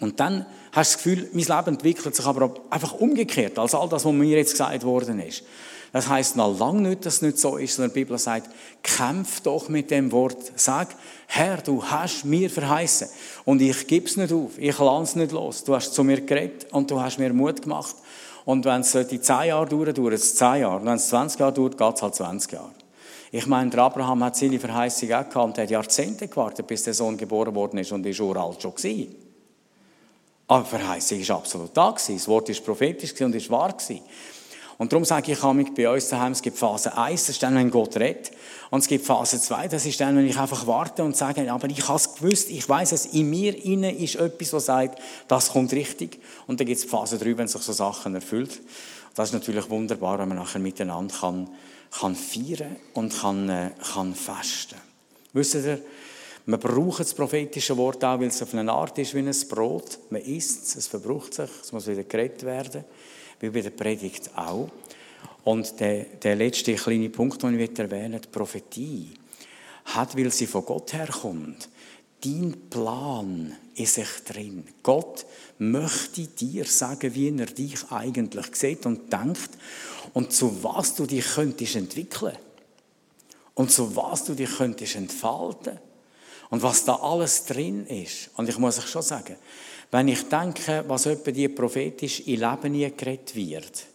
Und 0.00 0.20
dann 0.20 0.46
hast 0.72 0.94
du 0.94 0.96
das 0.98 1.02
Gefühl, 1.02 1.28
mein 1.32 1.44
Leben 1.44 1.76
entwickelt 1.76 2.14
sich 2.14 2.26
aber 2.26 2.54
einfach 2.70 2.92
umgekehrt, 2.94 3.58
als 3.58 3.74
all 3.74 3.88
das, 3.88 4.04
was 4.04 4.12
mir 4.12 4.36
jetzt 4.36 4.52
gesagt 4.52 4.84
worden 4.84 5.20
ist. 5.20 5.44
Das 5.92 6.08
heißt 6.08 6.34
noch 6.34 6.58
lange 6.58 6.88
nicht, 6.88 7.06
dass 7.06 7.14
es 7.14 7.22
nicht 7.22 7.38
so 7.38 7.56
ist, 7.56 7.76
sondern 7.76 7.94
die 7.94 8.00
Bibel 8.00 8.18
sagt, 8.18 8.50
kämpf 8.82 9.40
doch 9.42 9.68
mit 9.68 9.92
dem 9.92 10.10
Wort. 10.10 10.36
Sag, 10.56 10.88
Herr, 11.28 11.58
du 11.58 11.84
hast 11.84 12.24
mir 12.24 12.50
verheißen 12.50 13.08
und 13.44 13.62
ich 13.62 13.86
gebe 13.86 14.06
es 14.06 14.16
nicht 14.16 14.32
auf, 14.32 14.58
ich 14.58 14.76
lasse 14.76 15.02
es 15.04 15.16
nicht 15.16 15.30
los. 15.30 15.62
Du 15.62 15.72
hast 15.72 15.94
zu 15.94 16.02
mir 16.02 16.20
geredet 16.20 16.66
und 16.72 16.90
du 16.90 17.00
hast 17.00 17.20
mir 17.20 17.32
Mut 17.32 17.62
gemacht. 17.62 17.94
Und 18.44 18.64
wenn 18.64 18.80
es 18.80 18.90
die 19.08 19.20
10 19.20 19.44
Jahre 19.46 19.66
dauert, 19.68 19.96
dauert 19.96 20.14
es 20.14 20.34
10 20.34 20.62
Jahre. 20.62 20.80
Und 20.80 20.86
wenn 20.86 20.96
es 20.96 21.08
20 21.08 21.38
Jahre 21.38 21.52
dauert, 21.52 21.78
geht 21.78 21.94
es 21.94 22.02
halt 22.02 22.14
20 22.16 22.52
Jahre. 22.52 22.70
Ich 23.36 23.48
meine, 23.48 23.68
der 23.68 23.80
Abraham 23.80 24.22
hat 24.22 24.36
seine 24.36 24.60
Verheißung 24.60 25.12
auch 25.12 25.28
gehabt 25.28 25.36
und 25.36 25.58
hat 25.58 25.68
Jahrzehnte 25.68 26.28
gewartet, 26.28 26.68
bis 26.68 26.84
der 26.84 26.94
Sohn 26.94 27.16
geboren 27.16 27.52
worden 27.52 27.80
ist 27.80 27.90
und 27.90 28.06
ist 28.06 28.20
uralt 28.20 28.62
schon 28.62 28.76
gewesen. 28.76 29.12
Aber 30.46 30.62
die 30.62 30.70
Verheißung 30.70 31.18
ist 31.18 31.32
absolut 31.32 31.76
da 31.76 31.90
gewesen. 31.90 32.14
Das 32.14 32.28
Wort 32.28 32.48
ist 32.48 32.64
prophetisch 32.64 33.20
und 33.22 33.34
ist 33.34 33.50
wahr 33.50 33.72
gewesen. 33.72 34.02
Und 34.78 34.92
darum 34.92 35.04
sage 35.04 35.32
ich 35.32 35.42
mich 35.42 35.74
bei 35.74 35.90
uns 35.90 36.08
daheim, 36.10 36.30
es 36.30 36.42
gibt 36.42 36.56
Phase 36.56 36.96
1, 36.96 37.22
das 37.22 37.30
ist 37.30 37.42
dann, 37.42 37.56
wenn 37.56 37.72
Gott 37.72 37.96
redet. 37.96 38.30
Und 38.70 38.78
es 38.78 38.86
gibt 38.86 39.04
Phase 39.04 39.40
2, 39.40 39.66
das 39.66 39.84
ist 39.84 40.00
dann, 40.00 40.16
wenn 40.16 40.28
ich 40.28 40.38
einfach 40.38 40.64
warte 40.68 41.02
und 41.02 41.16
sage, 41.16 41.50
aber 41.52 41.68
ich 41.68 41.88
habe 41.88 41.96
es 41.96 42.14
gewusst, 42.14 42.50
ich 42.50 42.68
weiß 42.68 42.92
es, 42.92 43.06
in 43.06 43.30
mir 43.30 43.64
innen 43.64 43.98
ist 43.98 44.14
etwas, 44.14 44.52
was 44.52 44.66
sagt, 44.66 45.02
das 45.26 45.50
kommt 45.50 45.72
richtig. 45.72 46.20
Und 46.46 46.60
dann 46.60 46.68
gibt 46.68 46.78
es 46.78 46.84
Phase 46.84 47.18
3, 47.18 47.36
wenn 47.36 47.48
sich 47.48 47.62
so 47.62 47.72
Sachen 47.72 48.14
erfüllt. 48.14 48.60
Das 49.16 49.30
ist 49.30 49.32
natürlich 49.32 49.68
wunderbar, 49.70 50.20
wenn 50.20 50.28
man 50.28 50.38
nachher 50.38 50.60
miteinander 50.60 51.12
kann, 51.20 51.48
kann 51.98 52.14
feiern 52.14 52.76
und 52.94 53.14
kann, 53.16 53.48
äh, 53.48 53.70
kann 53.92 54.14
festen. 54.14 54.78
Wisst 55.32 55.54
ihr, 55.54 55.80
man 56.46 56.60
braucht 56.60 57.00
das 57.00 57.14
prophetische 57.14 57.76
Wort 57.76 58.04
auch, 58.04 58.20
weil 58.20 58.28
es 58.28 58.42
auf 58.42 58.52
eine 58.52 58.70
Art 58.70 58.98
ist 58.98 59.14
wie 59.14 59.20
ein 59.20 59.48
Brot. 59.48 59.98
Man 60.10 60.20
isst 60.20 60.66
es, 60.66 60.76
es 60.76 60.86
verbraucht 60.86 61.34
sich, 61.34 61.50
es 61.62 61.72
muss 61.72 61.86
wieder 61.86 62.04
geredet 62.04 62.42
werden 62.42 62.84
wie 63.40 63.50
bei 63.50 63.60
der 63.60 63.70
Predigt 63.70 64.30
auch. 64.36 64.68
Und 65.44 65.78
der, 65.80 66.04
der 66.04 66.36
letzte 66.36 66.74
kleine 66.74 67.10
Punkt, 67.10 67.42
den 67.42 67.58
ich 67.58 67.78
erwähnen 67.78 68.20
die 68.20 68.28
Prophetie, 68.28 69.10
hat, 69.86 70.16
weil 70.16 70.30
sie 70.30 70.46
von 70.46 70.64
Gott 70.64 70.92
herkommt, 70.94 71.68
dein 72.24 72.54
Plan 72.70 73.54
in 73.74 73.86
sich 73.86 74.08
drin. 74.26 74.64
Gott 74.82 75.26
möchte 75.58 76.26
dir 76.26 76.64
sagen, 76.64 77.14
wie 77.14 77.36
er 77.36 77.46
dich 77.46 77.90
eigentlich 77.90 78.54
sieht 78.56 78.86
und 78.86 79.12
denkt 79.12 79.50
und 80.14 80.32
zu 80.32 80.62
was 80.64 80.94
du 80.94 81.04
dich 81.04 81.26
könntest 81.34 81.76
entwickeln 81.76 82.36
und 83.54 83.70
zu 83.70 83.94
was 83.94 84.24
du 84.24 84.34
dich 84.34 84.56
könntest 84.56 84.96
entfalten 84.96 85.78
und 86.50 86.62
was 86.62 86.84
da 86.84 86.94
alles 86.94 87.44
drin 87.44 87.86
ist. 87.86 88.30
Und 88.36 88.48
ich 88.48 88.58
muss 88.58 88.78
euch 88.78 88.86
schon 88.86 89.02
sagen, 89.02 89.36
wenn 89.90 90.08
ich 90.08 90.28
denke, 90.28 90.84
was 90.88 91.06
etwa 91.06 91.30
die 91.30 91.48
prophetisch 91.48 92.20
in 92.20 92.40
Leben 92.40 92.72
nie 92.72 92.90
geredet 92.96 93.34
wird, 93.34 93.86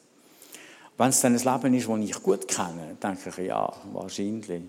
wenn 0.97 1.09
es 1.09 1.21
dann 1.21 1.35
ein 1.35 1.43
Leben 1.43 1.73
ist, 1.73 1.87
das 1.87 1.99
ich 1.99 2.23
gut 2.23 2.47
kenne, 2.47 2.97
denke 3.01 3.29
ich, 3.29 3.47
ja, 3.47 3.71
wahrscheinlich. 3.93 4.61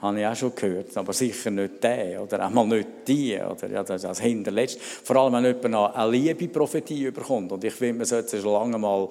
Habe 0.00 0.20
ich 0.20 0.26
auch 0.26 0.34
schon 0.34 0.54
gehört, 0.54 0.96
aber 0.96 1.12
sicher 1.12 1.50
nicht 1.50 1.80
der 1.82 2.22
oder 2.22 2.44
einmal 2.44 2.66
nicht 2.66 2.88
die 3.06 3.38
oder 3.38 3.70
ja, 3.70 3.84
das 3.84 4.04
als 4.04 4.20
hinterletzt. 4.20 4.80
Vor 4.80 5.14
allem, 5.14 5.34
wenn 5.34 5.44
jemand 5.44 5.94
eine 5.94 6.10
Liebe-Prophetie 6.10 7.04
überkommt 7.04 7.52
und 7.52 7.62
ich 7.62 7.72
finde, 7.72 7.98
man 7.98 8.06
sollte 8.06 8.40
schon 8.40 8.52
lange 8.52 8.78
mal 8.78 9.08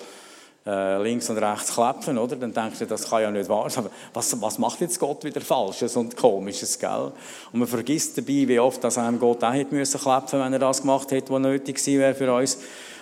äh, 0.66 1.02
links 1.02 1.30
und 1.30 1.38
rechts 1.38 1.74
klepfen, 1.74 2.18
oder? 2.18 2.36
Dann 2.36 2.54
denkst 2.54 2.80
du, 2.80 2.86
das 2.86 3.10
kann 3.10 3.22
ja 3.22 3.32
nicht 3.32 3.50
wahr 3.50 3.70
sein. 3.70 3.86
Aber 3.86 3.94
was, 4.14 4.40
was 4.42 4.60
macht 4.60 4.82
jetzt 4.82 5.00
Gott 5.00 5.24
wieder 5.24 5.42
Falsches 5.42 5.96
und 5.96 6.16
Komisches, 6.16 6.78
gell? 6.78 7.12
Und 7.52 7.60
man 7.60 7.68
vergisst 7.68 8.18
dabei, 8.18 8.48
wie 8.48 8.60
oft 8.60 8.84
dass 8.84 8.98
einem 8.98 9.20
Gott 9.20 9.44
auch 9.44 9.54
hätte 9.54 9.74
müssen 9.74 10.00
klepfen, 10.00 10.40
wenn 10.40 10.54
er 10.54 10.60
das 10.60 10.82
gemacht 10.82 11.12
hätte, 11.12 11.34
was 11.34 11.42
nötig 11.42 11.78
gewesen 11.78 12.00
wäre 12.00 12.16
für 12.16 12.34
uns. 12.34 12.58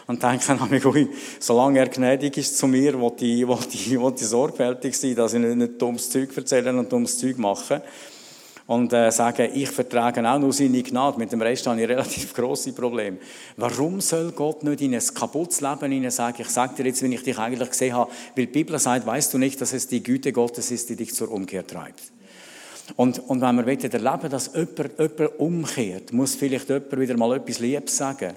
Und 0.08 0.24
denken, 0.24 0.88
ui, 0.88 1.08
solange 1.40 1.80
er 1.80 1.88
gnädig 1.88 2.38
ist 2.38 2.58
zu 2.58 2.66
mir, 2.66 3.00
will 3.00 3.12
ich, 3.18 3.48
will 3.48 3.58
ich, 3.72 3.92
will 3.92 4.14
ich 4.16 4.26
sorgfältig 4.26 4.98
sein, 4.98 5.16
dass 5.16 5.34
ich 5.34 5.40
nicht, 5.40 5.56
nicht 5.56 5.82
dummes 5.82 6.10
Zeug 6.10 6.36
erzähle 6.36 6.72
und 6.72 6.92
dummes 6.92 7.18
Zeug 7.18 7.38
mache 7.38 7.84
und 8.70 8.94
äh, 8.94 9.12
sagen, 9.12 9.50
ich 9.52 9.72
vertrage 9.72 10.24
auch 10.30 10.38
nur 10.38 10.54
seine 10.54 10.84
Gnade. 10.84 11.18
Mit 11.18 11.32
dem 11.32 11.42
Rest 11.42 11.66
habe 11.66 11.82
ich 11.82 11.90
relativ 11.90 12.32
große 12.36 12.72
Probleme. 12.74 13.18
Warum 13.58 14.00
soll 14.00 14.32
Gott 14.32 14.64
nicht 14.64 14.82
in 14.82 14.94
ein 14.94 15.04
kaputtes 15.12 15.60
Leben 15.62 15.92
hinein 15.92 16.12
sagen, 16.12 16.38
ich 16.40 16.50
sage 16.50 16.76
dir 16.76 16.86
jetzt, 16.86 17.02
wenn 17.02 17.12
ich 17.12 17.24
dich 17.24 17.36
eigentlich 17.40 17.72
gesehen 17.72 17.96
habe, 17.96 18.12
weil 18.36 18.46
die 18.46 18.52
Bibel 18.52 18.78
sagt, 18.78 19.08
weißt 19.08 19.34
du 19.34 19.40
nicht, 19.40 19.60
dass 19.60 19.74
es 19.74 19.88
die 19.88 20.04
Güte 20.04 20.32
Gottes 20.32 20.70
ist, 20.70 20.88
die 20.88 20.96
dich 20.96 21.16
zur 21.16 21.32
Umkehr 21.32 21.66
treibt. 21.66 22.12
Und, 22.96 23.28
und 23.28 23.42
wenn 23.42 23.56
wir 23.56 23.66
erleben 23.68 24.30
dass 24.30 24.52
jemand, 24.54 25.00
jemand 25.00 25.40
umkehrt, 25.40 26.14
muss 26.14 26.36
vielleicht 26.36 26.70
jemand 26.70 27.00
wieder 27.00 27.18
mal 27.18 27.38
etwas 27.38 27.58
Liebes 27.58 27.98
sagen. 27.98 28.36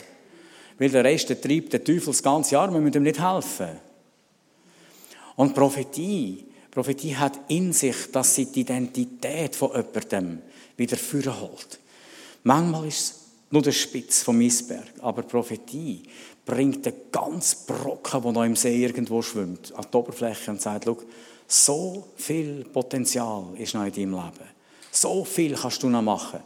Weil 0.79 0.89
der 0.89 1.05
Rest 1.05 1.29
der 1.29 1.43
treibt 1.43 1.75
der 1.75 1.85
Teufel 1.85 2.07
das 2.07 2.23
ganze 2.23 2.55
Jahr, 2.55 2.73
wir 2.73 2.81
müssen 2.81 2.97
ihm 2.97 3.03
nicht 3.03 3.23
helfen. 3.23 3.69
Und 5.37 5.55
Prophetie, 5.55 6.52
Prophetie 6.73 7.15
hat 7.15 7.39
in 7.49 7.73
sich, 7.75 8.11
dass 8.11 8.35
sie 8.35 8.47
die 8.47 8.63
Identität 8.63 9.55
von 9.55 9.71
jemandem 9.73 10.41
wieder 10.77 11.41
holt. 11.41 11.79
Manchmal 12.45 12.89
ist 12.89 12.99
es 12.99 13.15
nur 13.51 13.61
der 13.61 13.73
Spitz 13.73 14.23
vom 14.23 14.41
Eisberg, 14.41 14.89
aber 15.01 15.23
Prophetie 15.23 16.03
bringt 16.47 16.87
den 16.87 16.95
ganzen 17.13 17.67
Brocken, 17.67 18.23
der 18.23 18.33
noch 18.33 18.45
im 18.45 18.57
See 18.57 18.83
irgendwo 18.83 19.21
schwimmt, 19.21 19.73
an 19.77 19.87
die 19.93 19.97
Oberfläche 19.97 20.51
und 20.51 20.63
sagt, 20.63 20.89
so 21.47 22.09
viel 22.17 22.65
Potenzial 22.65 23.49
ist 23.59 23.75
noch 23.75 23.85
in 23.85 23.93
deinem 23.93 24.13
Leben. 24.15 24.49
So 24.91 25.25
viel 25.27 25.55
kannst 25.55 25.83
du 25.83 25.91
noch 25.91 26.01
machen. 26.01 26.41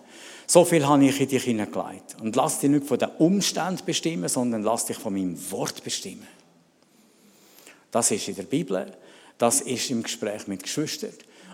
So 0.48 0.64
viel 0.64 0.86
habe 0.86 1.04
ich 1.04 1.20
in 1.20 1.28
dich 1.28 1.44
hineingelegt. 1.44 2.16
Und 2.20 2.34
lass 2.34 2.58
dich 2.58 2.70
nicht 2.70 2.86
von 2.86 2.98
den 2.98 3.10
Umständen 3.18 3.84
bestimmen, 3.86 4.28
sondern 4.28 4.64
lass 4.64 4.86
dich 4.86 4.96
von 4.96 5.12
meinem 5.12 5.38
Wort 5.52 5.82
bestimmen. 5.84 6.26
Das 7.92 8.10
ist 8.10 8.26
in 8.28 8.34
der 8.34 8.42
Bibel 8.42 8.92
das 9.38 9.60
ist 9.60 9.90
im 9.90 10.02
Gespräch 10.02 10.46
mit 10.46 10.62
Geschwistern 10.62 11.12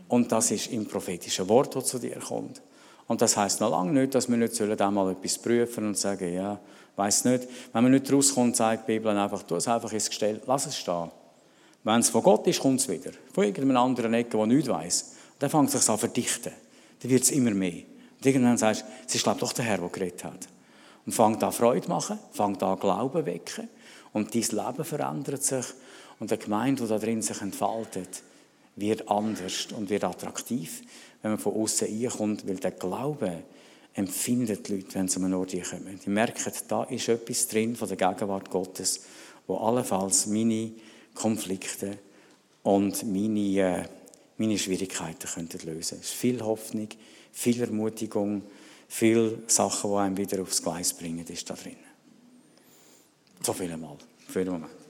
und 0.09 0.31
das 0.31 0.51
ist 0.51 0.71
im 0.73 0.87
prophetischen 0.87 1.49
Wort, 1.49 1.75
das 1.75 1.87
zu 1.87 1.99
dir 1.99 2.19
kommt. 2.19 2.63
Und 3.09 3.21
das 3.21 3.37
heißt 3.37 3.61
noch 3.61 3.71
lange 3.71 3.93
nicht, 3.93 4.15
dass 4.15 4.29
wir 4.29 4.37
nicht 4.37 4.55
sollen 4.55 4.79
einmal 4.81 5.13
etwas 5.13 5.39
prüfen 5.39 5.87
und 5.89 5.99
sagen, 5.99 6.33
ja, 6.33 6.59
weiß 6.97 7.25
nicht. 7.27 7.49
Wenn 7.73 7.83
man 7.83 7.93
nicht 7.93 8.13
rauskommt, 8.13 8.57
sagt 8.57 8.89
die 8.89 8.93
Bibel 8.93 9.17
einfach, 9.17 9.43
tu 9.43 9.57
es 9.57 9.69
einfach 9.69 9.93
ins 9.93 10.09
Gestell, 10.09 10.41
lass 10.47 10.67
es 10.67 10.79
stehen. 10.79 11.11
Wenn 11.85 12.01
es 12.01 12.11
von 12.11 12.23
Gott 12.23 12.47
ist, 12.47 12.61
kommt 12.61 12.81
es 12.81 12.89
wieder. 12.89 13.11
Von 13.35 13.45
irgendeinem 13.45 13.77
anderen 13.77 14.15
Ecke, 14.15 14.37
der 14.37 14.47
nichts 14.47 14.69
weiß. 14.69 15.13
Dann 15.39 15.51
fängt 15.51 15.75
es 15.75 15.81
sich 15.81 15.91
an 15.91 15.99
verdichten. 15.99 16.53
Dann 17.01 17.11
wird 17.11 17.25
es 17.25 17.31
immer 17.33 17.51
mehr. 17.51 17.83
Und 18.17 18.27
irgendwann 18.27 18.57
sagst 18.57 18.83
du, 18.83 18.87
es 19.07 19.15
ist 19.15 19.25
glaube 19.25 19.41
doch 19.41 19.53
der 19.53 19.65
Herr, 19.65 19.79
der 19.79 19.89
geredet 19.89 20.23
hat. 20.23 20.49
Und 21.05 21.13
fängt 21.13 21.43
an 21.43 21.53
Freude 21.53 21.89
machen, 21.89 22.19
fängt 22.31 22.63
an 22.63 22.79
Glauben 22.79 23.27
wecken. 23.27 23.69
Und 24.13 24.35
dein 24.35 24.43
Leben 24.43 24.85
verändert 24.85 25.43
sich. 25.43 25.67
Und 26.23 26.31
eine 26.31 26.41
Gemeinde, 26.41 26.85
die 26.85 26.89
da 26.89 26.99
drin 27.01 27.21
sich 27.21 27.43
entfaltet, 27.43 28.23
wird 28.77 29.09
anders 29.09 29.67
und 29.77 29.91
wird 29.91 30.05
attraktiv, 30.05 30.83
wenn 31.21 31.33
man 31.33 31.41
von 31.41 31.53
außen 31.53 31.89
reinkommt, 31.89 32.47
weil 32.47 32.59
der 32.59 32.71
Glaube 32.71 33.43
empfindet 33.95 34.69
die 34.69 34.77
Leute, 34.77 34.95
wenn 34.95 35.09
sie 35.09 35.17
an 35.17 35.25
einen 35.25 35.35
Ort 35.35 35.51
kommen. 35.69 35.99
Die 35.99 36.11
merken, 36.11 36.53
da 36.69 36.85
ist 36.85 37.09
etwas 37.09 37.49
drin 37.49 37.75
von 37.75 37.89
der 37.89 37.97
Gegenwart 37.97 38.51
Gottes, 38.51 39.01
wo 39.49 39.57
allenfalls 39.57 40.27
meine 40.27 40.71
Konflikte 41.13 41.99
und 42.63 43.03
meine, 43.03 43.59
äh, 43.59 43.83
meine 44.39 44.59
Schwierigkeiten 44.59 45.27
könnten 45.27 45.67
lösen. 45.67 45.99
Es 46.01 46.11
ist 46.11 46.15
viel 46.15 46.41
Hoffnung, 46.41 46.87
viel 47.33 47.61
Ermutigung, 47.61 48.43
viele 48.87 49.43
Sachen, 49.49 49.91
die 49.91 49.97
einem 49.97 50.17
wieder 50.17 50.41
aufs 50.43 50.63
Gleis 50.63 50.95
bringen, 50.95 51.27
ist 51.27 51.51
da 51.51 51.55
drin. 51.55 51.79
So 53.43 53.53
viel 53.53 53.73
einmal 53.73 53.97
für 54.29 54.45
den 54.45 54.53
Moment. 54.53 54.82